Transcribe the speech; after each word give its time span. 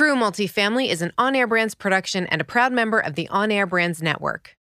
True 0.00 0.16
Multifamily 0.16 0.88
is 0.88 1.02
an 1.02 1.12
on 1.18 1.36
air 1.36 1.46
brands 1.46 1.74
production 1.74 2.26
and 2.28 2.40
a 2.40 2.44
proud 2.44 2.72
member 2.72 2.98
of 2.98 3.16
the 3.16 3.28
On 3.28 3.52
Air 3.52 3.66
Brands 3.66 4.00
Network. 4.00 4.56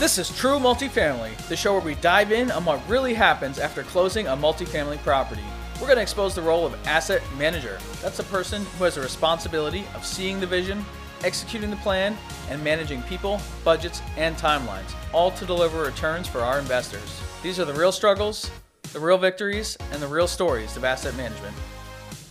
This 0.00 0.18
is 0.18 0.36
True 0.36 0.58
Multifamily, 0.58 1.36
the 1.46 1.54
show 1.54 1.74
where 1.74 1.82
we 1.82 1.94
dive 1.94 2.32
in 2.32 2.50
on 2.50 2.64
what 2.64 2.80
really 2.88 3.14
happens 3.14 3.60
after 3.60 3.84
closing 3.84 4.26
a 4.26 4.36
multifamily 4.36 4.98
property. 5.04 5.44
We're 5.74 5.86
going 5.86 5.98
to 5.98 6.02
expose 6.02 6.34
the 6.34 6.42
role 6.42 6.66
of 6.66 6.74
asset 6.84 7.22
manager. 7.38 7.78
That's 8.02 8.18
a 8.18 8.24
person 8.24 8.64
who 8.76 8.82
has 8.82 8.96
a 8.96 9.00
responsibility 9.00 9.84
of 9.94 10.04
seeing 10.04 10.40
the 10.40 10.48
vision, 10.48 10.84
executing 11.22 11.70
the 11.70 11.76
plan, 11.76 12.18
and 12.50 12.64
managing 12.64 13.02
people, 13.02 13.40
budgets, 13.62 14.02
and 14.16 14.36
timelines, 14.36 14.92
all 15.12 15.30
to 15.30 15.46
deliver 15.46 15.80
returns 15.84 16.26
for 16.26 16.40
our 16.40 16.58
investors. 16.58 17.22
These 17.40 17.60
are 17.60 17.64
the 17.64 17.72
real 17.72 17.92
struggles, 17.92 18.50
the 18.92 18.98
real 18.98 19.16
victories, 19.16 19.76
and 19.92 20.02
the 20.02 20.08
real 20.08 20.26
stories 20.26 20.76
of 20.76 20.82
asset 20.82 21.16
management. 21.16 21.54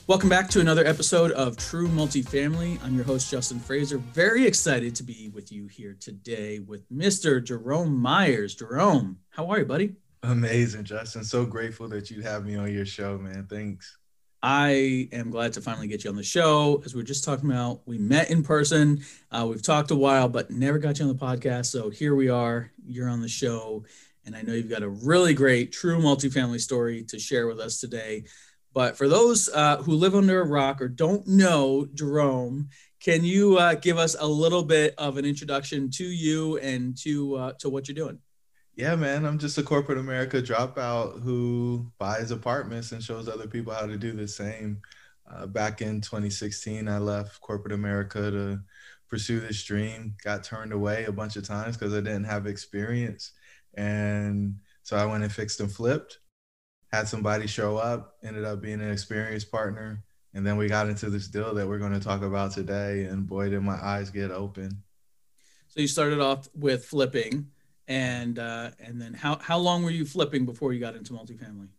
Welcome 0.05 0.27
back 0.27 0.49
to 0.49 0.59
another 0.59 0.85
episode 0.85 1.31
of 1.31 1.55
True 1.55 1.87
Multifamily. 1.87 2.83
I'm 2.83 2.93
your 2.93 3.05
host, 3.05 3.31
Justin 3.31 3.57
Fraser. 3.57 3.99
Very 3.99 4.45
excited 4.45 4.95
to 4.95 5.03
be 5.03 5.29
with 5.29 5.49
you 5.49 5.67
here 5.67 5.95
today 5.97 6.59
with 6.59 6.91
Mr. 6.91 7.41
Jerome 7.41 7.95
Myers. 7.97 8.55
Jerome, 8.55 9.17
how 9.29 9.49
are 9.49 9.59
you, 9.59 9.65
buddy? 9.65 9.95
Amazing, 10.23 10.83
Justin. 10.83 11.23
So 11.23 11.45
grateful 11.45 11.87
that 11.87 12.11
you 12.11 12.21
have 12.23 12.45
me 12.45 12.57
on 12.57 12.73
your 12.73 12.85
show, 12.85 13.17
man. 13.17 13.47
Thanks. 13.49 13.97
I 14.43 15.07
am 15.13 15.31
glad 15.31 15.53
to 15.53 15.61
finally 15.61 15.87
get 15.87 16.03
you 16.03 16.09
on 16.09 16.15
the 16.15 16.23
show. 16.23 16.81
As 16.85 16.93
we 16.93 17.01
are 17.01 17.05
just 17.05 17.23
talking 17.23 17.49
about, 17.49 17.81
we 17.85 17.97
met 17.97 18.29
in 18.29 18.43
person. 18.43 19.03
Uh, 19.31 19.47
we've 19.49 19.63
talked 19.63 19.89
a 19.91 19.95
while, 19.95 20.27
but 20.29 20.51
never 20.51 20.77
got 20.77 20.99
you 20.99 21.05
on 21.05 21.15
the 21.15 21.19
podcast. 21.19 21.67
So 21.67 21.89
here 21.89 22.13
we 22.13 22.29
are. 22.29 22.71
You're 22.85 23.09
on 23.09 23.21
the 23.21 23.29
show. 23.29 23.85
And 24.27 24.35
I 24.35 24.41
know 24.41 24.53
you've 24.53 24.69
got 24.69 24.83
a 24.83 24.89
really 24.89 25.33
great 25.33 25.71
true 25.71 25.99
multifamily 25.99 26.59
story 26.59 27.01
to 27.05 27.17
share 27.17 27.47
with 27.47 27.61
us 27.61 27.79
today. 27.79 28.25
But 28.73 28.97
for 28.97 29.07
those 29.07 29.49
uh, 29.53 29.77
who 29.77 29.93
live 29.93 30.15
under 30.15 30.41
a 30.41 30.45
rock 30.45 30.81
or 30.81 30.89
don't 30.89 31.25
know 31.25 31.87
Jerome, 31.93 32.67
can 33.01 33.23
you 33.23 33.57
uh, 33.57 33.75
give 33.75 33.97
us 33.97 34.17
a 34.19 34.27
little 34.27 34.63
bit 34.63 34.93
of 34.97 35.17
an 35.17 35.23
introduction 35.23 35.89
to 35.91 36.03
you 36.03 36.57
and 36.57 36.97
to 37.03 37.35
uh, 37.35 37.53
to 37.59 37.69
what 37.69 37.87
you're 37.87 37.95
doing? 37.95 38.19
Yeah, 38.75 38.95
man, 38.95 39.25
I'm 39.25 39.39
just 39.39 39.57
a 39.57 39.63
corporate 39.63 39.97
America 39.97 40.41
dropout 40.41 41.23
who 41.23 41.89
buys 41.97 42.29
apartments 42.29 42.91
and 42.91 43.01
shows 43.01 43.29
other 43.29 43.47
people 43.47 43.73
how 43.73 43.87
to 43.87 43.97
do 43.97 44.11
the 44.11 44.27
same. 44.27 44.81
Uh, 45.29 45.47
back 45.47 45.81
in 45.81 46.01
2016, 46.01 46.87
I 46.87 46.97
left 46.99 47.41
corporate 47.41 47.73
America 47.73 48.29
to 48.29 48.59
pursue 49.09 49.39
this 49.39 49.63
dream. 49.63 50.15
Got 50.23 50.43
turned 50.43 50.73
away 50.73 51.05
a 51.05 51.11
bunch 51.11 51.37
of 51.37 51.47
times 51.47 51.77
because 51.77 51.93
I 51.93 52.01
didn't 52.01 52.25
have 52.25 52.45
experience, 52.45 53.31
and 53.77 54.55
so 54.83 54.97
I 54.97 55.05
went 55.05 55.23
and 55.23 55.31
fixed 55.31 55.61
and 55.61 55.71
flipped 55.71 56.19
had 56.91 57.07
somebody 57.07 57.47
show 57.47 57.77
up, 57.77 58.17
ended 58.23 58.45
up 58.45 58.61
being 58.61 58.81
an 58.81 58.91
experienced 58.91 59.51
partner. 59.51 60.03
And 60.33 60.45
then 60.45 60.57
we 60.57 60.67
got 60.67 60.87
into 60.87 61.09
this 61.09 61.27
deal 61.27 61.53
that 61.55 61.67
we're 61.67 61.79
going 61.79 61.93
to 61.93 61.99
talk 61.99 62.21
about 62.21 62.51
today. 62.51 63.05
And 63.05 63.27
boy, 63.27 63.49
did 63.49 63.61
my 63.61 63.77
eyes 63.81 64.09
get 64.09 64.31
open. 64.31 64.83
So 65.67 65.81
you 65.81 65.87
started 65.87 66.19
off 66.19 66.47
with 66.55 66.85
flipping. 66.85 67.47
And 67.89 68.37
uh, 68.37 68.71
and 68.79 69.01
then 69.01 69.13
how, 69.13 69.37
how 69.37 69.57
long 69.57 69.83
were 69.83 69.91
you 69.91 70.05
flipping 70.05 70.45
before 70.45 70.73
you 70.73 70.79
got 70.79 70.95
into 70.95 71.13
multifamily? 71.13 71.69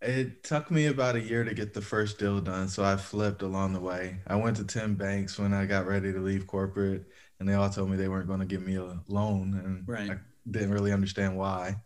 It 0.00 0.42
took 0.42 0.70
me 0.70 0.86
about 0.86 1.16
a 1.16 1.20
year 1.20 1.44
to 1.44 1.52
get 1.52 1.74
the 1.74 1.82
first 1.82 2.18
deal 2.18 2.40
done. 2.40 2.68
So 2.68 2.82
I 2.82 2.96
flipped 2.96 3.42
along 3.42 3.74
the 3.74 3.80
way. 3.80 4.16
I 4.26 4.36
went 4.36 4.56
to 4.56 4.64
10 4.64 4.94
banks 4.94 5.38
when 5.38 5.52
I 5.52 5.66
got 5.66 5.86
ready 5.86 6.10
to 6.10 6.18
leave 6.18 6.46
corporate, 6.46 7.04
and 7.38 7.46
they 7.46 7.52
all 7.52 7.68
told 7.68 7.90
me 7.90 7.98
they 7.98 8.08
weren't 8.08 8.26
going 8.26 8.40
to 8.40 8.46
give 8.46 8.62
me 8.62 8.76
a 8.76 8.98
loan. 9.08 9.60
And 9.62 9.86
right. 9.86 10.12
I 10.12 10.16
didn't 10.48 10.72
really 10.72 10.92
understand 10.92 11.36
why. 11.36 11.76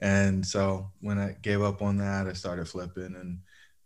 And 0.00 0.46
so 0.46 0.90
when 1.00 1.18
I 1.18 1.36
gave 1.42 1.62
up 1.62 1.82
on 1.82 1.98
that, 1.98 2.26
I 2.26 2.32
started 2.32 2.68
flipping 2.68 3.16
and 3.16 3.40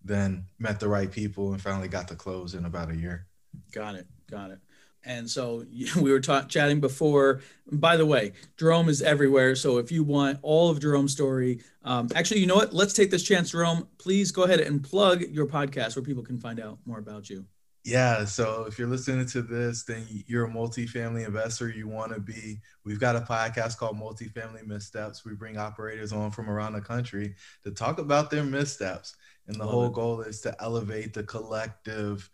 then 0.04 0.46
met 0.58 0.80
the 0.80 0.88
right 0.88 1.10
people 1.10 1.52
and 1.52 1.62
finally 1.62 1.88
got 1.88 2.08
to 2.08 2.14
close 2.14 2.54
in 2.54 2.64
about 2.64 2.90
a 2.90 2.96
year. 2.96 3.26
Got 3.72 3.94
it. 3.94 4.06
Got 4.30 4.50
it. 4.50 4.58
And 5.04 5.28
so 5.28 5.64
we 6.00 6.10
were 6.10 6.20
ta- 6.20 6.44
chatting 6.44 6.80
before. 6.80 7.40
By 7.70 7.96
the 7.96 8.06
way, 8.06 8.32
Jerome 8.56 8.88
is 8.88 9.02
everywhere. 9.02 9.54
So 9.56 9.78
if 9.78 9.90
you 9.90 10.04
want 10.04 10.38
all 10.42 10.70
of 10.70 10.80
Jerome's 10.80 11.12
story, 11.12 11.60
um, 11.84 12.08
actually, 12.14 12.40
you 12.40 12.46
know 12.46 12.56
what? 12.56 12.72
Let's 12.72 12.92
take 12.92 13.10
this 13.10 13.22
chance, 13.22 13.50
Jerome. 13.50 13.88
Please 13.98 14.32
go 14.32 14.44
ahead 14.44 14.60
and 14.60 14.82
plug 14.82 15.22
your 15.22 15.46
podcast 15.46 15.96
where 15.96 16.04
people 16.04 16.22
can 16.22 16.38
find 16.38 16.60
out 16.60 16.78
more 16.84 16.98
about 16.98 17.30
you. 17.30 17.44
Yeah. 17.84 18.24
So 18.26 18.64
if 18.68 18.78
you're 18.78 18.88
listening 18.88 19.26
to 19.26 19.42
this, 19.42 19.82
then 19.82 20.06
you're 20.26 20.44
a 20.44 20.50
multifamily 20.50 21.26
investor. 21.26 21.68
You 21.68 21.88
want 21.88 22.14
to 22.14 22.20
be. 22.20 22.60
We've 22.84 23.00
got 23.00 23.16
a 23.16 23.20
podcast 23.20 23.76
called 23.76 23.98
Multifamily 23.98 24.64
Missteps. 24.66 25.24
We 25.24 25.34
bring 25.34 25.58
operators 25.58 26.12
on 26.12 26.30
from 26.30 26.48
around 26.48 26.74
the 26.74 26.80
country 26.80 27.34
to 27.64 27.72
talk 27.72 27.98
about 27.98 28.30
their 28.30 28.44
missteps. 28.44 29.16
And 29.48 29.56
the 29.56 29.64
Love 29.64 29.70
whole 29.70 29.86
it. 29.86 29.92
goal 29.94 30.20
is 30.20 30.40
to 30.42 30.54
elevate 30.62 31.12
the 31.12 31.24
collective 31.24 32.30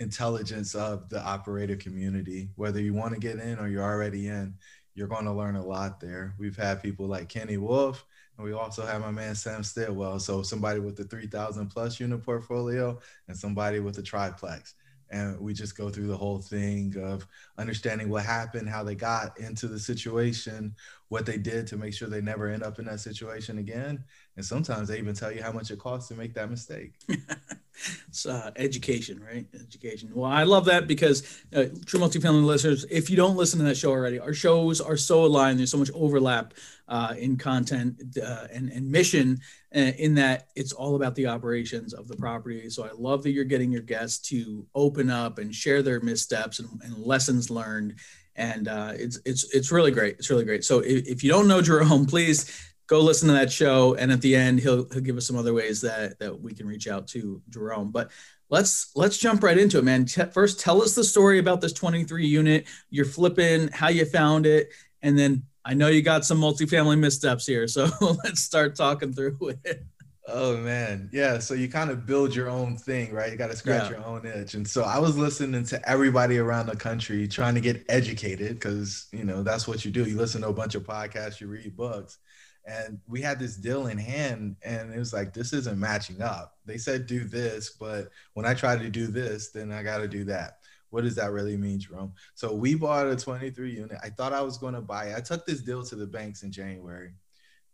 intelligence 0.00 0.74
of 0.74 1.08
the 1.08 1.24
operator 1.24 1.76
community. 1.76 2.48
Whether 2.56 2.80
you 2.80 2.92
want 2.92 3.14
to 3.14 3.20
get 3.20 3.38
in 3.38 3.60
or 3.60 3.68
you're 3.68 3.84
already 3.84 4.26
in, 4.26 4.54
you're 4.94 5.06
going 5.06 5.26
to 5.26 5.32
learn 5.32 5.54
a 5.54 5.64
lot 5.64 6.00
there. 6.00 6.34
We've 6.38 6.56
had 6.56 6.82
people 6.82 7.06
like 7.06 7.28
Kenny 7.28 7.56
Wolf, 7.56 8.04
and 8.36 8.44
we 8.44 8.52
also 8.52 8.84
have 8.84 9.00
my 9.00 9.12
man 9.12 9.36
Sam 9.36 9.62
Stillwell. 9.62 10.18
So 10.18 10.42
somebody 10.42 10.80
with 10.80 10.96
the 10.96 11.04
3,000 11.04 11.68
plus 11.68 12.00
unit 12.00 12.24
portfolio 12.24 12.98
and 13.28 13.36
somebody 13.36 13.78
with 13.78 13.98
a 13.98 14.02
triplex 14.02 14.74
and 15.10 15.38
we 15.40 15.52
just 15.52 15.76
go 15.76 15.88
through 15.90 16.06
the 16.06 16.16
whole 16.16 16.38
thing 16.38 16.94
of 17.02 17.26
understanding 17.56 18.08
what 18.08 18.24
happened 18.24 18.68
how 18.68 18.82
they 18.82 18.94
got 18.94 19.38
into 19.38 19.66
the 19.68 19.78
situation 19.78 20.74
what 21.08 21.24
they 21.24 21.38
did 21.38 21.66
to 21.66 21.76
make 21.76 21.94
sure 21.94 22.08
they 22.08 22.20
never 22.20 22.48
end 22.48 22.62
up 22.62 22.78
in 22.78 22.84
that 22.84 23.00
situation 23.00 23.58
again 23.58 24.02
and 24.36 24.44
sometimes 24.44 24.88
they 24.88 24.98
even 24.98 25.14
tell 25.14 25.32
you 25.32 25.42
how 25.42 25.52
much 25.52 25.70
it 25.70 25.78
costs 25.78 26.08
to 26.08 26.14
make 26.14 26.34
that 26.34 26.50
mistake 26.50 26.94
it's 28.08 28.26
uh, 28.26 28.50
education 28.56 29.22
right 29.24 29.46
education 29.54 30.10
well 30.12 30.30
i 30.30 30.42
love 30.42 30.64
that 30.64 30.86
because 30.86 31.42
uh, 31.54 31.64
true 31.86 32.00
multifamily 32.00 32.44
listeners 32.44 32.84
if 32.90 33.08
you 33.08 33.16
don't 33.16 33.36
listen 33.36 33.58
to 33.58 33.64
that 33.64 33.76
show 33.76 33.90
already 33.90 34.18
our 34.18 34.34
shows 34.34 34.80
are 34.80 34.96
so 34.96 35.24
aligned 35.24 35.58
there's 35.58 35.70
so 35.70 35.78
much 35.78 35.90
overlap 35.94 36.54
uh, 36.88 37.14
in 37.18 37.36
content 37.36 38.02
uh, 38.22 38.46
and, 38.52 38.70
and 38.70 38.90
mission 38.90 39.38
uh, 39.74 39.92
in 39.98 40.14
that 40.14 40.48
it's 40.56 40.72
all 40.72 40.96
about 40.96 41.14
the 41.14 41.26
operations 41.26 41.92
of 41.92 42.08
the 42.08 42.16
property. 42.16 42.70
So 42.70 42.84
I 42.84 42.90
love 42.96 43.22
that 43.22 43.32
you're 43.32 43.44
getting 43.44 43.70
your 43.70 43.82
guests 43.82 44.18
to 44.30 44.66
open 44.74 45.10
up 45.10 45.38
and 45.38 45.54
share 45.54 45.82
their 45.82 46.00
missteps 46.00 46.58
and, 46.58 46.68
and 46.82 46.96
lessons 46.96 47.50
learned. 47.50 47.96
And 48.38 48.68
uh, 48.68 48.92
it's, 48.94 49.18
it's, 49.26 49.54
it's 49.54 49.70
really 49.70 49.90
great. 49.90 50.16
It's 50.18 50.30
really 50.30 50.46
great. 50.46 50.64
So 50.64 50.78
if, 50.78 51.06
if 51.06 51.22
you 51.22 51.30
don't 51.30 51.48
know 51.48 51.60
Jerome, 51.60 52.06
please 52.06 52.72
go 52.86 53.00
listen 53.00 53.28
to 53.28 53.34
that 53.34 53.52
show. 53.52 53.94
And 53.94 54.10
at 54.10 54.22
the 54.22 54.34
end, 54.34 54.60
he'll, 54.60 54.88
he'll 54.90 55.02
give 55.02 55.18
us 55.18 55.26
some 55.26 55.36
other 55.36 55.52
ways 55.52 55.82
that, 55.82 56.18
that 56.20 56.40
we 56.40 56.54
can 56.54 56.66
reach 56.66 56.88
out 56.88 57.06
to 57.08 57.42
Jerome. 57.50 57.90
But 57.90 58.10
let's 58.48 58.92
let's 58.96 59.18
jump 59.18 59.42
right 59.42 59.58
into 59.58 59.76
it 59.76 59.84
man 59.84 60.06
T- 60.06 60.24
first 60.32 60.58
tell 60.58 60.80
us 60.80 60.94
the 60.94 61.04
story 61.04 61.38
about 61.38 61.60
this 61.60 61.74
23 61.74 62.26
unit 62.26 62.66
you're 62.88 63.04
flipping 63.04 63.68
how 63.68 63.88
you 63.88 64.06
found 64.06 64.46
it 64.46 64.70
and 65.02 65.18
then 65.18 65.42
I 65.68 65.74
know 65.74 65.88
you 65.88 66.00
got 66.00 66.24
some 66.24 66.40
multifamily 66.40 66.98
missteps 66.98 67.46
here, 67.46 67.68
so 67.68 67.90
let's 68.24 68.40
start 68.40 68.74
talking 68.74 69.12
through 69.12 69.36
it. 69.64 69.84
Oh 70.30 70.58
man, 70.58 71.08
yeah. 71.12 71.38
So 71.38 71.54
you 71.54 71.68
kind 71.68 71.90
of 71.90 72.04
build 72.04 72.34
your 72.34 72.50
own 72.50 72.76
thing, 72.76 73.12
right? 73.14 73.32
You 73.32 73.38
got 73.38 73.50
to 73.50 73.56
scratch 73.56 73.90
yeah. 73.90 73.96
your 73.96 74.06
own 74.06 74.26
itch. 74.26 74.54
And 74.54 74.68
so 74.68 74.82
I 74.82 74.98
was 74.98 75.16
listening 75.16 75.64
to 75.64 75.88
everybody 75.88 76.38
around 76.38 76.66
the 76.66 76.76
country 76.76 77.26
trying 77.26 77.54
to 77.54 77.62
get 77.62 77.84
educated 77.88 78.54
because 78.54 79.06
you 79.10 79.24
know 79.24 79.42
that's 79.42 79.66
what 79.66 79.84
you 79.84 79.90
do. 79.90 80.04
You 80.04 80.16
listen 80.16 80.42
to 80.42 80.48
a 80.48 80.52
bunch 80.52 80.74
of 80.74 80.84
podcasts, 80.84 81.40
you 81.40 81.46
read 81.46 81.74
books, 81.76 82.18
and 82.66 83.00
we 83.06 83.22
had 83.22 83.38
this 83.38 83.56
deal 83.56 83.86
in 83.86 83.96
hand, 83.96 84.56
and 84.62 84.92
it 84.92 84.98
was 84.98 85.14
like 85.14 85.32
this 85.32 85.54
isn't 85.54 85.78
matching 85.78 86.20
up. 86.20 86.58
They 86.66 86.76
said 86.76 87.06
do 87.06 87.24
this, 87.24 87.70
but 87.70 88.10
when 88.34 88.44
I 88.44 88.52
try 88.52 88.76
to 88.76 88.90
do 88.90 89.06
this, 89.06 89.50
then 89.50 89.72
I 89.72 89.82
got 89.82 89.98
to 89.98 90.08
do 90.08 90.24
that 90.24 90.58
what 90.90 91.04
does 91.04 91.16
that 91.16 91.32
really 91.32 91.56
mean, 91.56 91.78
Jerome? 91.78 92.14
So 92.34 92.54
we 92.54 92.74
bought 92.74 93.06
a 93.06 93.16
23 93.16 93.70
unit. 93.70 93.98
I 94.02 94.08
thought 94.08 94.32
I 94.32 94.40
was 94.40 94.56
going 94.56 94.74
to 94.74 94.80
buy 94.80 95.08
it. 95.08 95.16
I 95.16 95.20
took 95.20 95.44
this 95.44 95.60
deal 95.60 95.82
to 95.84 95.96
the 95.96 96.06
banks 96.06 96.42
in 96.42 96.50
January. 96.50 97.12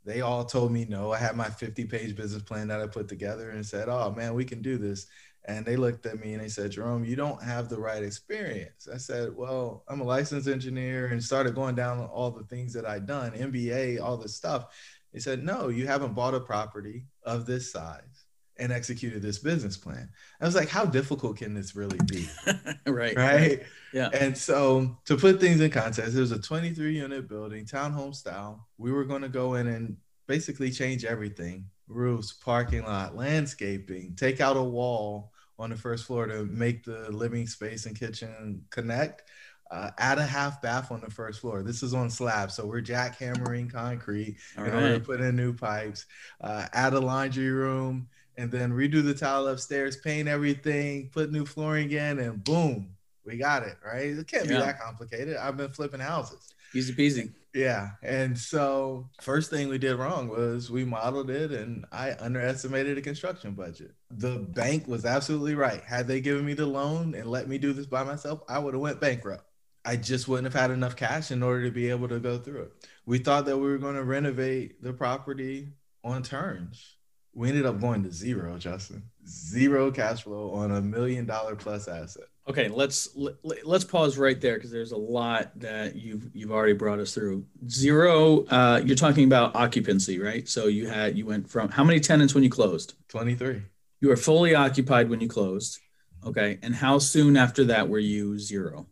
They 0.04 0.20
all 0.20 0.44
told 0.44 0.70
me 0.72 0.86
no. 0.88 1.12
I 1.12 1.18
had 1.18 1.36
my 1.36 1.48
50 1.48 1.84
page 1.86 2.16
business 2.16 2.42
plan 2.42 2.68
that 2.68 2.80
I 2.80 2.86
put 2.86 3.08
together 3.08 3.50
and 3.50 3.64
said, 3.64 3.88
oh 3.88 4.12
man, 4.12 4.34
we 4.34 4.44
can 4.44 4.62
do 4.62 4.78
this. 4.78 5.06
And 5.46 5.64
they 5.64 5.76
looked 5.76 6.06
at 6.06 6.18
me 6.18 6.32
and 6.32 6.42
they 6.42 6.48
said, 6.48 6.70
Jerome, 6.70 7.04
you 7.04 7.16
don't 7.16 7.42
have 7.42 7.68
the 7.68 7.78
right 7.78 8.02
experience. 8.02 8.88
I 8.92 8.96
said, 8.96 9.34
well, 9.36 9.84
I'm 9.88 10.00
a 10.00 10.04
licensed 10.04 10.48
engineer 10.48 11.06
and 11.06 11.22
started 11.22 11.54
going 11.54 11.74
down 11.74 12.00
all 12.06 12.30
the 12.30 12.44
things 12.44 12.72
that 12.72 12.86
I'd 12.86 13.06
done, 13.06 13.32
MBA, 13.32 14.00
all 14.00 14.16
this 14.16 14.34
stuff. 14.34 14.74
They 15.12 15.20
said, 15.20 15.44
no, 15.44 15.68
you 15.68 15.86
haven't 15.86 16.14
bought 16.14 16.34
a 16.34 16.40
property 16.40 17.06
of 17.24 17.46
this 17.46 17.70
size 17.70 18.23
and 18.58 18.72
executed 18.72 19.22
this 19.22 19.38
business 19.38 19.76
plan. 19.76 20.08
I 20.40 20.44
was 20.44 20.54
like, 20.54 20.68
how 20.68 20.84
difficult 20.84 21.38
can 21.38 21.54
this 21.54 21.74
really 21.74 21.98
be? 22.06 22.28
right. 22.86 23.16
Right. 23.16 23.62
Yeah. 23.92 24.10
And 24.12 24.36
so 24.36 24.96
to 25.06 25.16
put 25.16 25.40
things 25.40 25.60
in 25.60 25.70
context, 25.70 26.16
it 26.16 26.20
was 26.20 26.32
a 26.32 26.40
23 26.40 26.96
unit 26.96 27.28
building, 27.28 27.64
townhome 27.64 28.14
style. 28.14 28.68
We 28.78 28.92
were 28.92 29.04
going 29.04 29.22
to 29.22 29.28
go 29.28 29.54
in 29.54 29.66
and 29.66 29.96
basically 30.26 30.70
change 30.70 31.04
everything 31.04 31.66
roofs, 31.88 32.32
parking 32.32 32.84
lot, 32.84 33.16
landscaping, 33.16 34.14
take 34.16 34.40
out 34.40 34.56
a 34.56 34.62
wall 34.62 35.32
on 35.58 35.70
the 35.70 35.76
first 35.76 36.06
floor 36.06 36.26
to 36.26 36.44
make 36.46 36.84
the 36.84 37.10
living 37.10 37.46
space 37.46 37.86
and 37.86 37.98
kitchen 37.98 38.64
connect. 38.70 39.22
Uh, 39.70 39.90
add 39.98 40.18
a 40.18 40.26
half 40.26 40.60
bath 40.62 40.92
on 40.92 41.00
the 41.00 41.10
first 41.10 41.40
floor. 41.40 41.62
This 41.62 41.82
is 41.82 41.94
on 41.94 42.10
slab, 42.10 42.50
so 42.50 42.66
we're 42.66 42.82
jackhammering 42.82 43.72
concrete 43.72 44.36
All 44.58 44.64
in 44.64 44.74
order 44.74 44.98
to 44.98 45.04
put 45.04 45.20
in 45.20 45.34
new 45.34 45.52
pipes. 45.52 46.06
Uh, 46.40 46.66
add 46.72 46.92
a 46.92 47.00
laundry 47.00 47.50
room, 47.50 48.08
and 48.36 48.50
then 48.50 48.72
redo 48.72 49.02
the 49.02 49.14
tile 49.14 49.48
upstairs, 49.48 49.96
paint 49.96 50.28
everything, 50.28 51.10
put 51.12 51.32
new 51.32 51.44
flooring 51.44 51.90
in, 51.90 52.18
and 52.18 52.42
boom, 52.42 52.94
we 53.24 53.36
got 53.36 53.62
it. 53.62 53.76
Right? 53.84 54.06
It 54.06 54.26
can't 54.26 54.48
be 54.48 54.54
that 54.54 54.80
complicated. 54.80 55.36
I've 55.36 55.56
been 55.56 55.70
flipping 55.70 56.00
houses. 56.00 56.54
Easy 56.74 56.92
peasy. 56.92 57.32
Yeah. 57.54 57.90
And 58.02 58.36
so 58.36 59.08
first 59.20 59.48
thing 59.48 59.68
we 59.68 59.78
did 59.78 59.94
wrong 59.94 60.28
was 60.28 60.72
we 60.72 60.84
modeled 60.84 61.30
it 61.30 61.52
and 61.52 61.84
I 61.92 62.14
underestimated 62.18 62.96
the 62.96 63.02
construction 63.02 63.52
budget. 63.52 63.92
The 64.10 64.38
bank 64.38 64.88
was 64.88 65.04
absolutely 65.04 65.54
right. 65.54 65.82
Had 65.84 66.08
they 66.08 66.20
given 66.20 66.44
me 66.44 66.54
the 66.54 66.66
loan 66.66 67.14
and 67.14 67.30
let 67.30 67.48
me 67.48 67.58
do 67.58 67.72
this 67.72 67.86
by 67.86 68.02
myself, 68.02 68.40
I 68.48 68.58
would 68.58 68.74
have 68.74 68.80
went 68.80 69.00
bankrupt. 69.00 69.44
I 69.84 69.96
just 69.96 70.26
wouldn't 70.26 70.52
have 70.52 70.60
had 70.60 70.72
enough 70.72 70.96
cash 70.96 71.30
in 71.30 71.42
order 71.44 71.64
to 71.66 71.70
be 71.70 71.90
able 71.90 72.08
to 72.08 72.18
go 72.18 72.38
through 72.38 72.62
it. 72.62 72.72
We 73.06 73.18
thought 73.18 73.44
that 73.44 73.58
we 73.58 73.68
were 73.68 73.78
going 73.78 73.96
to 73.96 74.04
renovate 74.04 74.82
the 74.82 74.92
property 74.92 75.68
on 76.02 76.24
turns. 76.24 76.93
We 77.34 77.48
ended 77.48 77.66
up 77.66 77.80
going 77.80 78.02
to 78.04 78.12
zero, 78.12 78.56
Justin. 78.58 79.02
Zero 79.26 79.90
cash 79.90 80.22
flow 80.22 80.52
on 80.52 80.70
a 80.70 80.80
million 80.80 81.26
dollar 81.26 81.56
plus 81.56 81.88
asset. 81.88 82.24
Okay, 82.46 82.68
let's 82.68 83.08
let, 83.16 83.36
let's 83.64 83.84
pause 83.84 84.18
right 84.18 84.38
there 84.40 84.54
because 84.54 84.70
there's 84.70 84.92
a 84.92 84.96
lot 84.96 85.58
that 85.58 85.96
you've 85.96 86.28
you've 86.34 86.52
already 86.52 86.74
brought 86.74 86.98
us 86.98 87.14
through. 87.14 87.46
Zero, 87.68 88.44
uh, 88.46 88.82
you're 88.84 88.96
talking 88.96 89.24
about 89.24 89.56
occupancy, 89.56 90.18
right? 90.18 90.46
So 90.46 90.66
you 90.66 90.86
had 90.86 91.16
you 91.16 91.26
went 91.26 91.48
from 91.48 91.70
how 91.70 91.82
many 91.82 92.00
tenants 92.00 92.34
when 92.34 92.44
you 92.44 92.50
closed? 92.50 92.94
23. 93.08 93.62
You 94.00 94.08
were 94.08 94.16
fully 94.16 94.54
occupied 94.54 95.08
when 95.08 95.20
you 95.20 95.28
closed. 95.28 95.78
Okay, 96.26 96.58
and 96.62 96.74
how 96.74 96.98
soon 96.98 97.36
after 97.36 97.64
that 97.64 97.88
were 97.88 97.98
you 97.98 98.38
zero? 98.38 98.86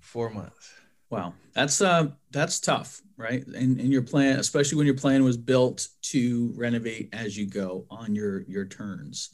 Four 0.00 0.30
months. 0.30 0.70
Wow, 1.14 1.34
that's 1.52 1.80
uh 1.80 2.08
that's 2.30 2.60
tough, 2.60 3.00
right? 3.16 3.46
And 3.46 3.78
and 3.78 3.92
your 3.92 4.02
plan, 4.02 4.38
especially 4.38 4.78
when 4.78 4.86
your 4.86 4.96
plan 4.96 5.22
was 5.24 5.36
built 5.36 5.88
to 6.02 6.52
renovate 6.56 7.10
as 7.12 7.36
you 7.36 7.46
go 7.46 7.86
on 7.90 8.14
your 8.14 8.42
your 8.42 8.64
turns, 8.64 9.30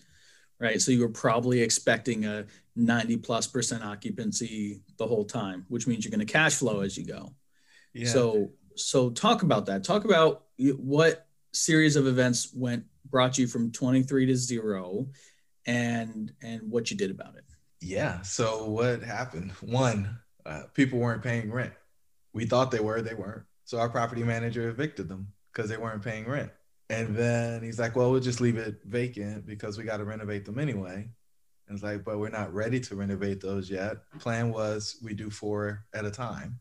right? 0.59 0.81
So 0.81 0.93
you 0.93 1.01
were 1.01 1.09
probably 1.09 1.63
expecting 1.63 2.27
a 2.27 2.47
90 2.77 3.17
plus 3.19 3.47
percent 3.47 3.83
occupancy 3.83 4.83
the 4.99 5.07
whole 5.07 5.25
time, 5.25 5.65
which 5.69 5.87
means 5.87 6.05
you're 6.05 6.11
going 6.11 6.27
to 6.27 6.31
cash 6.31 6.57
flow 6.57 6.81
as 6.81 6.97
you 6.99 7.07
go. 7.07 7.35
Yeah. 7.95 8.09
So 8.09 8.53
so 8.77 9.11
talk 9.11 9.43
about 9.43 9.67
that. 9.67 9.83
Talk 9.83 10.05
about 10.05 10.45
what 10.59 11.27
series 11.53 11.97
of 11.97 12.07
events 12.07 12.53
went 12.55 12.85
brought 13.11 13.39
you 13.39 13.47
from 13.47 13.73
23 13.73 14.27
to 14.27 14.37
zero, 14.37 15.09
and 15.67 16.33
and 16.43 16.71
what 16.71 16.91
you 16.91 16.97
did 16.97 17.11
about 17.11 17.37
it. 17.37 17.45
Yeah. 17.81 18.21
So 18.23 18.69
what 18.69 19.03
happened? 19.03 19.53
One, 19.61 20.19
uh, 20.47 20.63
people 20.75 20.99
weren't 20.99 21.23
paying 21.23 21.51
rent. 21.51 21.73
We 22.33 22.47
thought 22.47 22.71
they 22.71 22.81
were, 22.81 23.03
they 23.03 23.15
weren't. 23.15 23.45
So 23.65 23.79
our 23.79 23.89
property 23.89 24.23
manager 24.23 24.69
evicted 24.69 25.09
them 25.09 25.33
because 25.53 25.71
they 25.71 25.77
weren't 25.77 26.03
paying 26.03 26.27
rent. 26.27 26.51
And 26.89 27.15
then 27.15 27.63
he's 27.63 27.79
like, 27.79 27.95
"Well, 27.95 28.11
we'll 28.11 28.21
just 28.21 28.41
leave 28.41 28.57
it 28.57 28.81
vacant 28.85 29.47
because 29.47 29.79
we 29.79 29.85
got 29.85 29.99
to 29.99 30.05
renovate 30.05 30.45
them 30.45 30.59
anyway." 30.59 31.09
And 31.69 31.77
it's 31.77 31.85
like, 31.85 32.05
"But 32.05 32.19
we're 32.19 32.31
not 32.31 32.53
ready 32.53 32.81
to 32.81 32.97
renovate 32.97 33.41
those 33.41 33.71
yet." 33.71 33.99
Plan 34.19 34.51
was 34.51 34.99
we 35.03 35.15
do 35.15 35.31
four 35.31 35.85
at 35.95 36.05
a 36.05 36.11
time, 36.11 36.59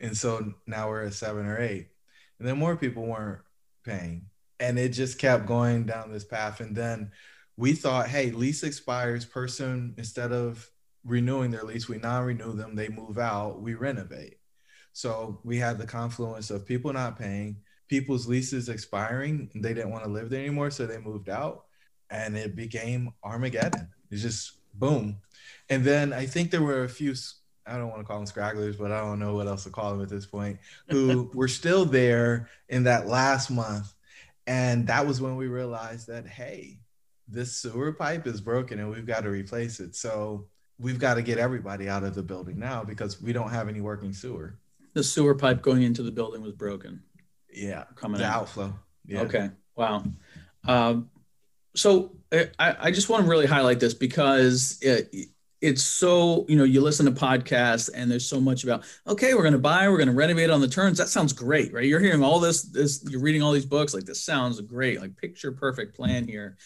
and 0.00 0.16
so 0.16 0.52
now 0.66 0.88
we're 0.88 1.04
at 1.04 1.14
seven 1.14 1.46
or 1.46 1.60
eight. 1.60 1.88
And 2.38 2.48
then 2.48 2.58
more 2.58 2.76
people 2.76 3.06
weren't 3.06 3.42
paying, 3.84 4.26
and 4.58 4.80
it 4.80 4.88
just 4.88 5.18
kept 5.18 5.46
going 5.46 5.84
down 5.84 6.10
this 6.10 6.24
path. 6.24 6.58
And 6.58 6.74
then 6.74 7.12
we 7.56 7.72
thought, 7.72 8.08
hey, 8.08 8.32
lease 8.32 8.64
expires, 8.64 9.24
person 9.24 9.94
instead 9.96 10.32
of 10.32 10.68
renewing 11.08 11.50
their 11.50 11.64
lease, 11.64 11.88
we 11.88 11.98
non-renew 11.98 12.52
them, 12.54 12.76
they 12.76 12.88
move 12.88 13.18
out, 13.18 13.60
we 13.60 13.74
renovate. 13.74 14.38
So 14.92 15.40
we 15.44 15.58
had 15.58 15.78
the 15.78 15.86
confluence 15.86 16.50
of 16.50 16.66
people 16.66 16.92
not 16.92 17.18
paying, 17.18 17.56
people's 17.88 18.26
leases 18.26 18.68
expiring, 18.68 19.50
and 19.54 19.64
they 19.64 19.74
didn't 19.74 19.90
want 19.90 20.04
to 20.04 20.10
live 20.10 20.30
there 20.30 20.40
anymore, 20.40 20.70
so 20.70 20.86
they 20.86 20.98
moved 20.98 21.28
out, 21.28 21.64
and 22.10 22.36
it 22.36 22.54
became 22.54 23.12
Armageddon. 23.24 23.88
It's 24.10 24.22
just 24.22 24.52
boom. 24.74 25.18
And 25.68 25.84
then 25.84 26.12
I 26.12 26.26
think 26.26 26.50
there 26.50 26.62
were 26.62 26.84
a 26.84 26.88
few. 26.88 27.14
I 27.66 27.76
don't 27.76 27.90
want 27.90 28.00
to 28.00 28.04
call 28.04 28.18
them 28.18 28.26
scragglers, 28.26 28.78
but 28.78 28.92
I 28.92 29.00
don't 29.00 29.18
know 29.18 29.34
what 29.34 29.46
else 29.46 29.64
to 29.64 29.70
call 29.70 29.92
them 29.92 30.02
at 30.02 30.08
this 30.08 30.24
point, 30.24 30.58
who 30.88 31.30
were 31.34 31.48
still 31.48 31.84
there 31.84 32.48
in 32.68 32.84
that 32.84 33.06
last 33.06 33.50
month. 33.50 33.92
And 34.46 34.86
that 34.86 35.06
was 35.06 35.20
when 35.20 35.36
we 35.36 35.46
realized 35.46 36.06
that, 36.08 36.26
hey, 36.26 36.78
this 37.28 37.54
sewer 37.54 37.92
pipe 37.92 38.26
is 38.26 38.40
broken 38.40 38.78
and 38.78 38.90
we've 38.90 39.06
got 39.06 39.24
to 39.24 39.30
replace 39.30 39.80
it. 39.80 39.94
So 39.94 40.46
we've 40.78 40.98
got 40.98 41.14
to 41.14 41.22
get 41.22 41.38
everybody 41.38 41.88
out 41.88 42.04
of 42.04 42.14
the 42.14 42.22
building 42.22 42.58
now 42.58 42.84
because 42.84 43.20
we 43.20 43.32
don't 43.32 43.50
have 43.50 43.68
any 43.68 43.80
working 43.80 44.12
sewer. 44.12 44.58
The 44.94 45.02
sewer 45.02 45.34
pipe 45.34 45.62
going 45.62 45.82
into 45.82 46.02
the 46.02 46.12
building 46.12 46.42
was 46.42 46.52
broken. 46.52 47.02
Yeah, 47.52 47.84
Coming 47.96 48.20
the 48.20 48.26
out. 48.26 48.42
outflow. 48.42 48.74
Yeah. 49.06 49.22
Okay. 49.22 49.50
Wow. 49.76 50.04
Um, 50.66 51.10
so 51.74 52.16
uh, 52.32 52.44
I, 52.58 52.76
I 52.80 52.90
just 52.90 53.08
want 53.08 53.24
to 53.24 53.30
really 53.30 53.46
highlight 53.46 53.80
this 53.80 53.94
because 53.94 54.78
it, 54.82 55.28
it's 55.60 55.82
so, 55.82 56.46
you 56.48 56.56
know, 56.56 56.64
you 56.64 56.80
listen 56.80 57.06
to 57.06 57.12
podcasts 57.12 57.90
and 57.92 58.10
there's 58.10 58.26
so 58.26 58.40
much 58.40 58.64
about, 58.64 58.84
okay, 59.06 59.34
we're 59.34 59.42
going 59.42 59.52
to 59.52 59.58
buy, 59.58 59.88
we're 59.88 59.96
going 59.96 60.08
to 60.08 60.14
renovate 60.14 60.50
on 60.50 60.60
the 60.60 60.68
turns. 60.68 60.98
That 60.98 61.08
sounds 61.08 61.32
great, 61.32 61.72
right? 61.72 61.84
You're 61.84 62.00
hearing 62.00 62.22
all 62.22 62.38
this, 62.38 62.62
this, 62.62 63.04
you're 63.08 63.20
reading 63.20 63.42
all 63.42 63.52
these 63.52 63.66
books, 63.66 63.94
like 63.94 64.04
this 64.04 64.22
sounds 64.22 64.60
great, 64.60 65.00
like 65.00 65.16
picture 65.16 65.52
perfect 65.52 65.96
plan 65.96 66.28
here. 66.28 66.56